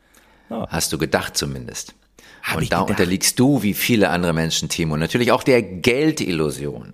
Hast 0.50 0.94
du 0.94 0.98
gedacht 0.98 1.36
zumindest. 1.36 1.94
Hab 2.44 2.58
Und 2.58 2.72
da 2.72 2.78
gedacht. 2.80 2.90
unterliegst 2.92 3.40
du, 3.40 3.62
wie 3.64 3.74
viele 3.74 4.10
andere 4.10 4.34
Menschen, 4.34 4.70
Timo, 4.70 4.96
natürlich 4.98 5.32
auch 5.32 5.44
der 5.44 5.62
Geldillusion. 5.62 6.94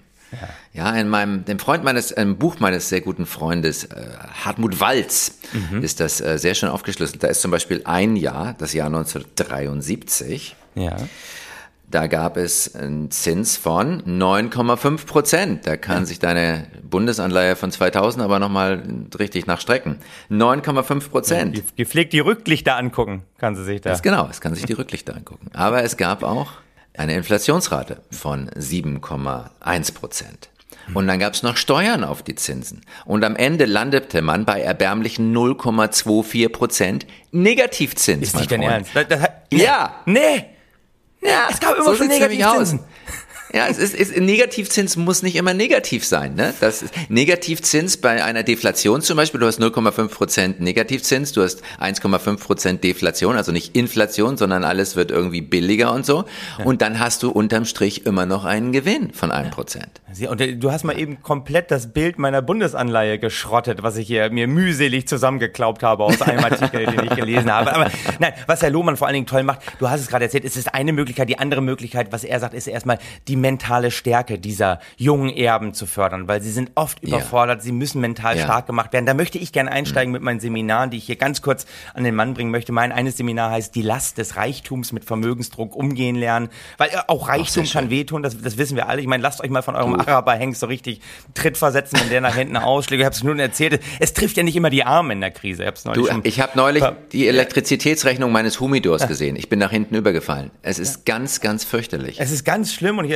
Ja, 0.74 0.96
in 0.96 1.10
meinem, 1.10 1.46
dem 1.46 1.60
Freund 1.60 1.84
meines, 1.84 2.10
im 2.10 2.38
Buch 2.38 2.56
meines 2.60 2.90
sehr 2.90 3.02
guten 3.02 3.28
Freundes, 3.28 3.84
äh, 3.84 4.08
Hartmut 4.44 4.80
Walz, 4.80 5.38
Mhm. 5.54 5.84
ist 5.84 6.00
das 6.00 6.22
äh, 6.22 6.40
sehr 6.40 6.56
schön 6.56 6.70
aufgeschlüsselt. 6.70 7.22
Da 7.22 7.28
ist 7.28 7.42
zum 7.42 7.52
Beispiel 7.52 7.82
ein 7.86 8.16
Jahr, 8.16 8.56
das 8.58 8.74
Jahr 8.74 8.88
1973, 8.88 10.56
Ja. 10.76 10.98
Da 11.93 12.08
gab 12.08 12.38
es 12.38 12.75
einen 12.75 13.12
Zins 13.12 13.56
von 13.56 14.01
9,5 14.03 15.06
Prozent. 15.06 15.67
Da 15.67 15.77
kann 15.77 16.06
sich 16.06 16.19
deine 16.19 16.67
Bundesanleihe 16.82 17.56
von 17.56 17.71
2000 17.71 18.23
aber 18.23 18.39
nochmal 18.39 18.84
richtig 19.19 19.45
nachstrecken. 19.45 19.97
9,5 20.32 21.10
Prozent. 21.10 21.75
Gepflegt 21.75 22.13
die 22.13 22.19
Rücklichter 22.19 22.77
angucken, 22.77 23.23
kann 23.38 23.56
sie 23.56 23.63
sich 23.63 23.82
da. 23.82 23.91
Das 23.91 24.01
genau, 24.01 24.27
es 24.29 24.41
kann 24.41 24.56
sich 24.56 24.65
die 24.65 24.73
Rücklichter 24.73 25.15
angucken. 25.15 25.49
Aber 25.53 25.84
es 25.84 25.97
gab 25.97 26.23
auch 26.23 26.51
eine 26.97 27.15
Inflationsrate 27.15 28.01
von 28.12 28.49
7,1 28.49 29.93
Prozent. 29.93 30.49
Und 30.93 31.08
dann 31.08 31.19
gab 31.19 31.34
es 31.34 31.43
noch 31.43 31.58
Steuern 31.58 32.03
auf 32.03 32.23
die 32.23 32.36
Zinsen. 32.36 32.82
Und 33.06 33.23
am 33.23 33.36
Ende 33.36 33.65
landete 33.65 34.21
man 34.21 34.45
bei 34.45 34.62
erbärmlichen 34.62 35.34
0,24 35.34 36.49
Prozent 36.49 37.08
Negativzins. 37.32 38.23
Ist 38.23 38.36
nicht 38.36 38.51
dein. 38.51 38.62
Ernst? 38.63 38.91
Das, 38.93 39.08
das, 39.08 39.19
nee. 39.51 39.63
Ja. 39.63 39.95
Nee. 40.06 40.45
Ja, 41.24 41.48
Es 41.50 41.60
gab 41.60 41.76
immer 41.76 41.86
so 41.86 41.96
schon 41.96 42.08
Negativzinsen. 42.08 42.80
Ja, 43.56 43.68
es 43.68 43.78
ist, 43.78 43.94
ist, 43.94 44.18
Negativzins 44.18 44.98
muss 44.98 45.22
nicht 45.22 45.36
immer 45.36 45.54
negativ 45.54 46.06
sein. 46.06 46.34
Ne? 46.34 46.56
Das 46.60 46.82
ist, 46.82 46.92
Negativzins 47.08 47.98
bei 47.98 48.24
einer 48.24 48.42
Deflation 48.42 49.04
zum 49.04 49.16
Beispiel, 49.16 49.39
du 49.39 49.46
hast 49.46 49.62
0,5 49.62 50.08
Prozent 50.08 50.60
Negativzins, 50.60 51.34
du 51.34 51.44
hast 51.44 51.62
1,5 51.80 52.39
Prozent 52.39 52.84
Deflation, 52.84 53.36
also 53.36 53.52
nicht 53.52 53.76
Inflation, 53.76 54.38
sondern 54.38 54.63
alles 54.63 54.96
wird 54.96 55.12
irgendwie 55.12 55.42
billiger 55.42 55.94
und 55.94 56.04
so. 56.04 56.26
Und 56.63 56.82
dann 56.82 57.00
hast 57.00 57.22
du 57.22 57.30
unterm 57.30 57.66
Strich 57.66 58.08
immer 58.08 58.26
noch 58.26 58.44
einen 58.44 58.72
Gewinn 58.72 59.13
von 59.13 59.32
einem 59.32 59.52
Prozent. 59.52 60.02
Und 60.28 60.42
äh, 60.42 60.56
du 60.56 60.72
hast 60.72 60.84
mal 60.84 60.98
eben 60.98 61.22
komplett 61.22 61.70
das 61.70 61.94
Bild 61.94 62.18
meiner 62.18 62.42
Bundesanleihe 62.42 63.20
geschrottet, 63.20 63.84
was 63.84 63.98
ich 63.98 64.08
hier 64.08 64.32
mir 64.32 64.48
mühselig 64.48 65.08
zusammengeklaubt 65.08 65.84
habe 65.84 66.04
aus 66.04 66.22
einem 66.24 66.44
Artikel, 66.44 66.86
den 66.86 67.06
ich 67.06 67.16
gelesen 67.16 67.52
habe. 67.52 67.74
Aber 67.74 67.92
nein, 68.20 68.34
was 68.48 68.62
Herr 68.62 68.70
Lohmann 68.70 68.98
vor 68.98 69.08
allen 69.08 69.16
Dingen 69.16 69.26
toll 69.28 69.44
macht, 69.44 69.62
du 69.80 69.89
hast 69.89 70.02
es 70.02 70.08
gerade 70.08 70.26
erzählt, 70.26 70.46
es 70.46 70.58
ist 70.58 70.74
eine 70.74 70.94
Möglichkeit. 70.94 71.30
Die 71.30 71.39
andere 71.39 71.62
Möglichkeit, 71.62 72.12
was 72.12 72.24
er 72.24 72.39
sagt, 72.39 72.54
ist 72.54 72.68
erstmal 72.68 73.00
die 73.28 73.36
mentale 73.43 73.91
Stärke 73.91 74.39
dieser 74.39 74.79
jungen 74.97 75.29
Erben 75.29 75.73
zu 75.73 75.86
fördern, 75.86 76.27
weil 76.29 76.41
sie 76.41 76.49
sind 76.51 76.71
oft 76.75 76.97
Ja. 77.03 77.10
überfordert, 77.17 77.62
sie 77.62 77.73
müssen 77.73 77.99
mental 77.99 78.38
Ja. 78.38 78.43
stark 78.45 78.65
gemacht 78.67 78.93
werden. 78.93 79.06
Da 79.06 79.13
möchte 79.13 79.38
ich 79.38 79.51
gerne 79.51 79.69
einsteigen 79.71 80.12
mit 80.13 80.21
meinen 80.21 80.39
Seminaren, 80.39 80.89
die 80.89 80.97
ich 80.97 81.03
hier 81.06 81.17
ganz 81.17 81.41
kurz 81.41 81.65
an 81.93 82.03
den 82.06 82.15
Mann 82.15 82.34
bringen 82.34 82.51
möchte. 82.51 82.71
Mein 82.71 82.91
eines 82.93 83.17
Seminar 83.17 83.51
heißt 83.51 83.75
Die 83.75 83.82
Last 83.82 84.17
des 84.17 84.38
Reichtums 84.38 84.93
mit 84.93 85.03
Vermögensdruck 85.03 85.75
umgehen 85.75 86.15
lernen, 86.15 86.47
weil 86.77 86.89
äh, 86.89 86.93
auch 87.08 87.27
Reichtum 87.27 87.65
sehr 87.65 87.82
kann 87.82 87.89
wehtun, 87.89 88.23
das, 88.23 88.41
das 88.41 88.58
wissen 88.58 88.77
wir 88.77 88.88
alle. 88.88 89.01
Ich 89.01 89.08
meine, 89.08 89.21
lasst 89.21 89.41
euch 89.43 89.49
mal 89.49 89.62
von 89.62 89.75
eurem 89.75 89.95
Araberhengst 89.95 90.62
so 90.62 90.67
richtig 90.67 91.01
Tritt 91.34 91.58
versetzen, 91.58 91.99
wenn 91.99 92.10
der 92.10 92.21
nach 92.21 92.36
hinten 92.36 92.56
ausschlägt. 92.56 93.01
Ich 93.01 93.06
habe 93.06 93.15
es 93.15 93.23
nun 93.23 93.39
erzählt, 93.39 93.82
es 93.99 94.13
trifft 94.13 94.38
ja 94.38 94.43
nicht 94.43 94.56
immer 94.56 94.69
die 94.69 94.86
Arme 94.86 95.12
in 95.13 95.19
der 95.21 95.32
Krise. 95.32 95.63
Ich 95.63 95.67
hab's 95.67 95.84
neulich 95.86 96.08
Du, 96.08 96.21
ich 96.23 96.39
habe 96.39 96.53
neulich 96.56 96.84
die 97.12 97.27
Elektrizitätsrechnung 97.27 98.32
meines 98.32 98.60
Humidors 98.60 99.08
gesehen. 99.08 99.36
Ich 99.36 99.49
bin 99.49 99.60
nach 99.60 99.71
hinten 99.71 99.95
übergefallen. 99.95 100.51
Es 100.62 100.79
ist 100.79 101.06
ganz, 101.06 101.41
ganz 101.41 101.63
fürchterlich. 101.63 102.19
Es 102.19 102.32
ist 102.32 102.45
ganz 102.45 102.73
schlimm 102.73 102.97
und 102.99 103.06
ich, 103.06 103.13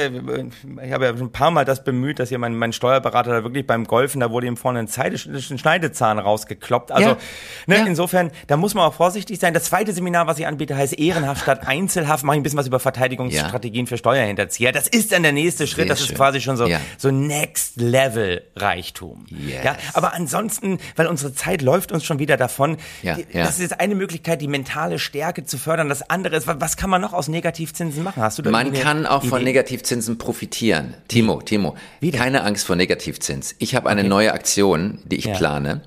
ich 0.84 0.92
habe 0.92 1.06
ja 1.06 1.12
schon 1.18 1.28
ein 1.28 1.32
paar 1.32 1.52
Mal 1.52 1.66
das 1.66 1.84
bemüht, 1.84 2.20
dass 2.20 2.30
hier 2.30 2.40
mein, 2.40 2.56
mein 2.56 2.74
Steuerberater 2.74 3.32
da 3.32 3.44
wirklich 3.44 3.66
beim 3.68 3.86
Golfen, 3.86 4.20
da 4.22 4.32
wurde 4.32 4.48
ihm 4.48 4.58
vorne 4.58 4.80
ein, 4.80 4.88
Zeide, 4.88 5.18
ein 5.28 5.58
Schneidezahn 5.60 6.20
rausgekloppt. 6.20 6.92
Also 6.92 7.10
Ja. 7.10 7.18
ne, 7.68 7.78
Ja. 7.78 7.86
insofern, 7.86 8.32
da 8.48 8.58
muss 8.58 8.74
man 8.74 8.86
auch 8.86 8.94
vorsichtig 8.94 9.40
sein. 9.40 9.54
Das 9.54 9.66
zweite 9.66 9.94
Seminar, 9.94 10.28
was 10.28 10.40
ich 10.40 10.48
anbiete, 10.48 10.76
heißt 10.76 10.98
Ehrenhaft 11.00 11.42
statt 11.42 11.62
Einzelhaft. 11.68 12.24
Mache 12.24 12.36
ich 12.36 12.40
ein 12.40 12.44
bisschen 12.44 12.60
was 12.60 12.68
über 12.68 12.80
Verteidigungsstrategien 12.80 13.88
für 13.88 13.98
Steuerhinterzieher. 13.98 14.72
Das 14.72 14.88
ist 14.88 15.12
dann 15.12 15.24
der 15.24 15.32
nächste 15.32 15.68
Schritt. 15.68 15.86
Sehr 15.86 15.86
das 15.88 16.02
ist 16.02 16.08
schön. 16.08 16.18
quasi 16.18 16.42
schon 16.42 16.58
so, 16.58 16.66
Ja. 16.68 16.80
so 16.98 17.12
Next 17.12 17.80
Level 17.80 18.42
Reichtum. 18.56 19.26
Yes. 19.30 19.64
Ja, 19.64 19.76
aber 19.94 20.14
ansonsten, 20.14 20.80
weil 20.96 21.08
unsere 21.08 21.34
Zeit 21.34 21.62
läuft 21.62 21.92
uns 21.92 22.04
schon 22.04 22.20
wieder 22.20 22.38
davon. 22.38 22.78
Ja, 23.04 23.18
ja. 23.18 23.44
Das 23.44 23.52
ist 23.52 23.62
jetzt 23.62 23.80
eine 23.80 23.96
Möglichkeit, 23.96 24.42
die 24.42 24.48
mentale 24.48 25.00
Stärke 25.00 25.44
zu 25.46 25.58
fördern. 25.58 25.90
Das 25.90 26.10
andere 26.10 26.36
ist, 26.36 26.48
was 26.48 26.78
kann 26.78 26.90
man 26.90 27.02
noch 27.02 27.14
aus 27.14 27.28
Negativzinsen 27.28 28.04
machen? 28.04 28.22
Hast 28.22 28.38
du 28.38 28.42
da 28.42 28.52
Man 28.52 28.74
kann 28.74 29.06
auch 29.06 29.24
von 29.24 29.42
Idee? 29.42 29.46
Negativzinsen 30.08 30.18
profitieren. 30.18 30.94
Timo, 31.08 31.42
Timo, 31.42 31.76
Wie 32.00 32.12
denn? 32.12 32.20
keine 32.20 32.44
Angst 32.44 32.66
vor 32.66 32.76
Negativzins. 32.76 33.56
Ich 33.60 33.76
habe 33.76 33.90
eine 33.90 34.04
neue 34.04 34.34
Aktion, 34.34 35.00
die 35.06 35.18
ich 35.18 35.26
Ja. 35.26 35.36
plane. 35.36 35.82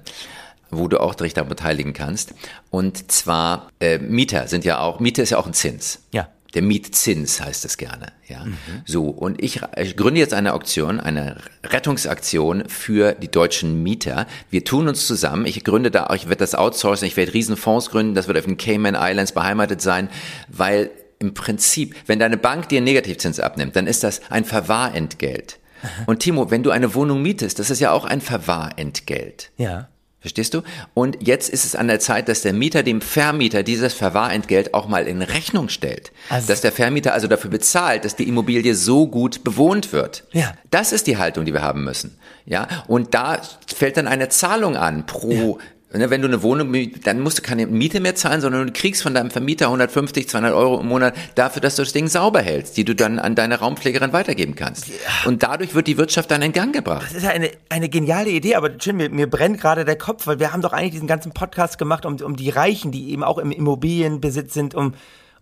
wo 0.72 0.86
du 0.86 1.00
auch 1.00 1.16
dich 1.16 1.34
daran 1.34 1.48
beteiligen 1.48 1.94
kannst. 1.94 2.32
Und 2.70 3.10
zwar, 3.10 3.70
äh, 3.80 3.98
Mieter 3.98 4.46
sind 4.46 4.64
ja 4.64 4.78
auch, 4.78 5.00
Miete 5.00 5.20
ist 5.20 5.30
ja 5.30 5.38
auch 5.38 5.48
ein 5.48 5.52
Zins. 5.52 5.98
Ja. 6.12 6.28
Der 6.54 6.62
Mietzins 6.62 7.40
heißt 7.40 7.64
es 7.64 7.76
gerne, 7.76 8.12
ja. 8.28 8.44
So. 8.86 9.06
Und 9.08 9.42
ich, 9.42 9.62
ich 9.76 9.96
gründe 9.96 10.20
jetzt 10.20 10.32
eine 10.32 10.52
Auktion, 10.54 11.00
eine 11.00 11.38
Rettungsaktion 11.64 12.68
für 12.68 13.14
die 13.14 13.26
deutschen 13.32 13.82
Mieter. 13.82 14.28
Wir 14.50 14.64
tun 14.64 14.86
uns 14.86 15.08
zusammen. 15.08 15.44
Ich 15.44 15.64
gründe 15.64 15.90
da, 15.90 16.08
ich 16.14 16.26
werde 16.28 16.36
das 16.38 16.54
outsourcen, 16.54 17.08
ich 17.08 17.16
werde 17.16 17.34
Riesenfonds 17.34 17.90
gründen, 17.90 18.14
das 18.14 18.28
wird 18.28 18.38
auf 18.38 18.44
den 18.44 18.56
Cayman 18.56 18.94
Islands 18.96 19.32
beheimatet 19.32 19.80
sein, 19.82 20.08
weil 20.46 20.90
im 21.20 21.34
Prinzip, 21.34 21.94
wenn 22.06 22.18
deine 22.18 22.36
Bank 22.36 22.68
dir 22.68 22.78
einen 22.78 22.86
Negativzins 22.86 23.38
abnimmt, 23.38 23.76
dann 23.76 23.86
ist 23.86 24.02
das 24.02 24.22
ein 24.30 24.44
Verwahrentgelt. 24.44 25.58
Und 26.06 26.20
Timo, 26.20 26.50
wenn 26.50 26.62
du 26.62 26.70
eine 26.70 26.94
Wohnung 26.94 27.22
mietest, 27.22 27.58
das 27.58 27.70
ist 27.70 27.80
ja 27.80 27.92
auch 27.92 28.04
ein 28.04 28.20
Verwahrentgelt. 28.20 29.50
Ja. 29.56 29.88
Verstehst 30.20 30.52
du? 30.52 30.60
Und 30.92 31.16
jetzt 31.26 31.48
ist 31.48 31.64
es 31.64 31.74
an 31.74 31.88
der 31.88 31.98
Zeit, 31.98 32.28
dass 32.28 32.42
der 32.42 32.52
Mieter 32.52 32.82
dem 32.82 33.00
Vermieter 33.00 33.62
dieses 33.62 33.94
Verwahrentgelt 33.94 34.74
auch 34.74 34.86
mal 34.86 35.06
in 35.06 35.22
Rechnung 35.22 35.70
stellt. 35.70 36.12
Also- 36.28 36.48
dass 36.48 36.60
der 36.60 36.72
Vermieter 36.72 37.14
also 37.14 37.26
dafür 37.26 37.50
bezahlt, 37.50 38.04
dass 38.04 38.16
die 38.16 38.28
Immobilie 38.28 38.74
so 38.74 39.06
gut 39.06 39.44
bewohnt 39.44 39.92
wird. 39.94 40.24
Ja. 40.32 40.52
Das 40.70 40.92
ist 40.92 41.06
die 41.06 41.16
Haltung, 41.16 41.46
die 41.46 41.54
wir 41.54 41.62
haben 41.62 41.84
müssen. 41.84 42.18
Ja. 42.44 42.68
Und 42.86 43.14
da 43.14 43.40
fällt 43.74 43.96
dann 43.96 44.06
eine 44.08 44.28
Zahlung 44.28 44.76
an 44.76 45.06
pro 45.06 45.28
Ne, 45.30 45.56
Wenn 45.92 46.22
du 46.22 46.28
eine 46.28 46.42
Wohnung, 46.44 46.72
dann 47.02 47.18
musst 47.18 47.38
du 47.38 47.42
keine 47.42 47.66
Miete 47.66 47.98
mehr 47.98 48.14
zahlen, 48.14 48.40
sondern 48.40 48.68
du 48.68 48.72
kriegst 48.72 49.02
von 49.02 49.12
deinem 49.12 49.32
Vermieter 49.32 49.66
150, 49.66 50.28
200 50.28 50.54
Euro 50.54 50.78
im 50.80 50.86
Monat 50.86 51.14
dafür, 51.34 51.60
dass 51.60 51.74
du 51.74 51.82
das 51.82 51.92
Ding 51.92 52.06
sauber 52.06 52.40
hältst, 52.42 52.76
die 52.76 52.84
du 52.84 52.94
dann 52.94 53.18
an 53.18 53.34
deine 53.34 53.58
Raumpflegerin 53.58 54.12
weitergeben 54.12 54.54
kannst. 54.54 54.86
Und 55.24 55.42
dadurch 55.42 55.74
wird 55.74 55.88
die 55.88 55.98
Wirtschaft 55.98 56.30
dann 56.30 56.42
in 56.42 56.52
Gang 56.52 56.72
gebracht. 56.72 57.06
Das 57.08 57.14
ist 57.16 57.24
ja 57.24 57.30
eine, 57.30 57.50
eine 57.70 57.88
geniale 57.88 58.30
Idee, 58.30 58.54
aber 58.54 58.70
Jim, 58.76 58.98
mir, 58.98 59.10
mir 59.10 59.28
brennt 59.28 59.60
gerade 59.60 59.84
der 59.84 59.96
Kopf, 59.98 60.28
weil 60.28 60.38
wir 60.38 60.52
haben 60.52 60.62
doch 60.62 60.72
eigentlich 60.72 60.92
diesen 60.92 61.08
ganzen 61.08 61.32
Podcast 61.32 61.76
gemacht, 61.76 62.06
um, 62.06 62.14
um 62.20 62.36
die 62.36 62.50
Reichen, 62.50 62.92
die 62.92 63.10
eben 63.10 63.24
auch 63.24 63.38
im 63.38 63.50
Immobilienbesitz 63.50 64.54
sind, 64.54 64.76
um, 64.76 64.94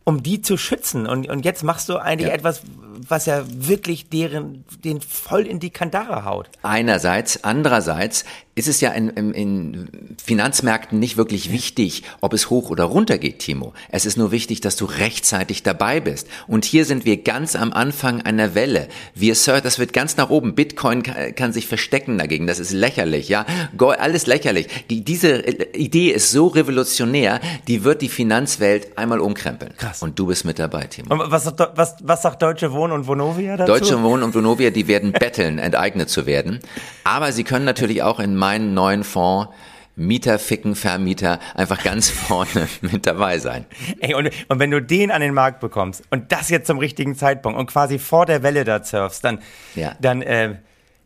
um 0.05 0.23
die 0.23 0.41
zu 0.41 0.57
schützen. 0.57 1.07
Und, 1.07 1.29
und 1.29 1.45
jetzt 1.45 1.63
machst 1.63 1.91
du 1.91 1.99
eigentlich 1.99 2.29
Ja. 2.29 2.35
etwas, 2.35 2.63
was 3.09 3.27
ja 3.27 3.45
wirklich 3.49 4.09
deren, 4.09 4.65
den 4.85 5.01
voll 5.01 5.47
in 5.47 5.61
die 5.61 5.71
Kandare 5.71 6.25
haut. 6.25 6.49
Einerseits, 6.63 7.45
andererseits 7.45 8.25
ist 8.55 8.67
es 8.67 8.81
ja 8.81 8.91
in, 8.91 9.09
in, 9.11 9.33
in 9.35 10.17
Finanzmärkten 10.23 10.99
nicht 10.99 11.17
wirklich 11.17 11.53
wichtig, 11.53 12.03
ob 12.21 12.33
es 12.33 12.51
hoch 12.51 12.71
oder 12.71 12.85
runter 12.85 13.17
geht, 13.19 13.39
Timo. 13.39 13.73
Es 13.91 14.05
ist 14.05 14.17
nur 14.17 14.33
wichtig, 14.33 14.61
dass 14.61 14.75
du 14.75 14.85
rechtzeitig 14.85 15.63
dabei 15.63 16.01
bist. 16.01 16.27
Und 16.49 16.65
hier 16.65 16.85
sind 16.85 17.05
wir 17.05 17.23
ganz 17.23 17.55
am 17.55 17.73
Anfang 17.73 18.21
einer 18.23 18.57
Welle. 18.57 18.89
Wir, 19.15 19.37
Sir, 19.37 19.61
das 19.61 19.79
wird 19.79 19.93
ganz 19.93 20.17
nach 20.17 20.29
oben. 20.31 20.57
Bitcoin 20.57 21.05
kann, 21.05 21.35
kann 21.37 21.53
sich 21.53 21.69
verstecken 21.69 22.19
dagegen. 22.19 22.49
Das 22.49 22.59
ist 22.59 22.73
lächerlich, 22.73 23.29
ja. 23.29 23.47
Go, 23.77 23.91
alles 23.91 24.27
lächerlich. 24.27 24.67
Die, 24.91 25.05
diese 25.05 25.47
äh, 25.47 25.79
Idee 25.79 26.11
ist 26.11 26.33
so 26.33 26.49
revolutionär, 26.49 27.41
die 27.69 27.85
wird 27.85 28.03
die 28.03 28.09
Finanzwelt 28.09 28.99
einmal 28.99 29.21
umkrempeln. 29.21 29.75
Krass. 29.77 30.03
Und 30.03 30.19
du 30.19 30.27
bist 30.27 30.45
mit 30.45 30.59
dabei, 30.59 30.87
Timo. 30.87 31.15
Und 31.15 31.31
was, 31.31 31.45
sagt- 31.45 31.77
was, 31.77 31.95
was 32.03 32.23
sagt 32.23 32.43
Deutsche 32.43 32.73
Wohnen 32.73 32.88
und 32.93 33.07
Vonovia 33.07 33.57
dazu? 33.57 33.73
Deutsche 33.73 34.03
Wohnen 34.03 34.23
und 34.23 34.35
Vonovia, 34.35 34.71
die 34.71 34.87
werden 34.89 35.13
betteln, 35.13 35.59
enteignet 35.59 36.09
zu 36.11 36.27
werden. 36.27 36.61
Aber 37.05 37.33
sie 37.33 37.45
können 37.45 37.65
natürlich 37.65 38.03
auch 38.03 38.21
in 38.21 38.37
meinen 38.37 38.75
neuen 38.75 39.05
Fonds 39.05 39.49
Mieter 39.97 40.39
ficken, 40.39 40.77
Vermieter 40.77 41.41
einfach 41.57 41.83
ganz 41.83 42.09
vorne 42.29 42.69
mit 42.83 43.05
dabei 43.05 43.39
sein. 43.41 43.67
Ey, 43.99 44.15
und, 44.15 44.31
und 44.49 44.59
wenn 44.61 44.71
du 44.71 44.81
den 44.81 45.11
an 45.11 45.21
den 45.21 45.35
Markt 45.35 45.59
bekommst 45.61 46.05
und 46.11 46.31
das 46.31 46.51
jetzt 46.51 46.69
zum 46.69 46.79
richtigen 46.79 47.17
Zeitpunkt 47.17 47.59
und 47.59 47.67
quasi 47.67 47.99
vor 47.99 48.25
der 48.25 48.45
Welle 48.45 48.63
da 48.65 48.83
surfst, 48.85 49.25
dann, 49.25 49.41
Ja. 49.75 49.97
dann, 50.01 50.23
äh, 50.23 50.55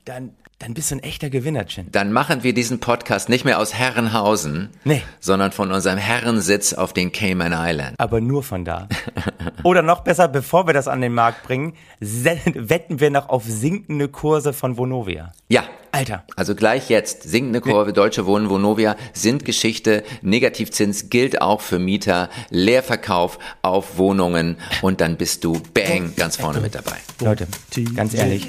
dann, 0.04 0.32
dann 0.62 0.74
bist 0.74 0.92
du 0.92 0.94
ein 0.96 1.02
echter 1.02 1.28
Gewinner, 1.28 1.66
Chin. 1.66 1.88
Dann 1.90 2.12
machen 2.12 2.44
wir 2.44 2.54
diesen 2.54 2.78
Podcast 2.78 3.28
nicht 3.28 3.44
mehr 3.44 3.58
aus 3.58 3.74
Herrenhausen, 3.74 4.70
Nee. 4.84 5.02
sondern 5.18 5.50
von 5.50 5.72
unserem 5.72 5.98
Herrensitz 5.98 6.72
auf 6.72 6.92
den 6.92 7.10
Cayman 7.10 7.52
Island. 7.52 7.94
Aber 7.98 8.20
nur 8.20 8.44
von 8.44 8.64
da. 8.64 8.88
Oder 9.64 9.82
noch 9.82 10.02
besser, 10.04 10.28
bevor 10.28 10.68
wir 10.68 10.72
das 10.72 10.86
an 10.86 11.00
den 11.00 11.14
Markt 11.14 11.42
bringen, 11.42 11.74
wetten 11.98 13.00
wir 13.00 13.10
noch 13.10 13.28
auf 13.28 13.42
sinkende 13.44 14.06
Kurse 14.06 14.52
von 14.52 14.76
Vonovia. 14.76 15.32
Ja. 15.48 15.64
Alter. 15.94 16.24
Also 16.36 16.54
gleich 16.54 16.88
jetzt, 16.88 17.24
sinkende 17.24 17.60
Kurve, 17.60 17.92
Deutsche 17.92 18.24
Wohnen, 18.24 18.48
Vonovia 18.48 18.96
sind 19.12 19.44
Geschichte, 19.44 20.04
Negativzins 20.22 21.10
gilt 21.10 21.42
auch 21.42 21.60
für 21.60 21.78
Mieter, 21.78 22.30
Leerverkauf 22.48 23.38
auf 23.60 23.98
Wohnungen 23.98 24.56
und 24.80 25.02
dann 25.02 25.18
bist 25.18 25.44
du 25.44 25.60
bang 25.74 26.14
ganz 26.16 26.36
vorne 26.36 26.60
mit 26.60 26.74
dabei. 26.74 26.96
Leute, 27.20 27.46
ganz 27.94 28.14
ehrlich, 28.14 28.48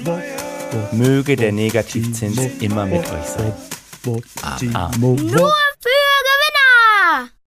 möge 0.92 1.36
der 1.36 1.52
Negativzins 1.52 2.38
immer 2.60 2.86
mit 2.86 3.00
euch 3.00 3.26
sein. 3.26 3.52
Nur 4.04 5.52
für 5.80 5.90
Gewinner! 6.28 7.30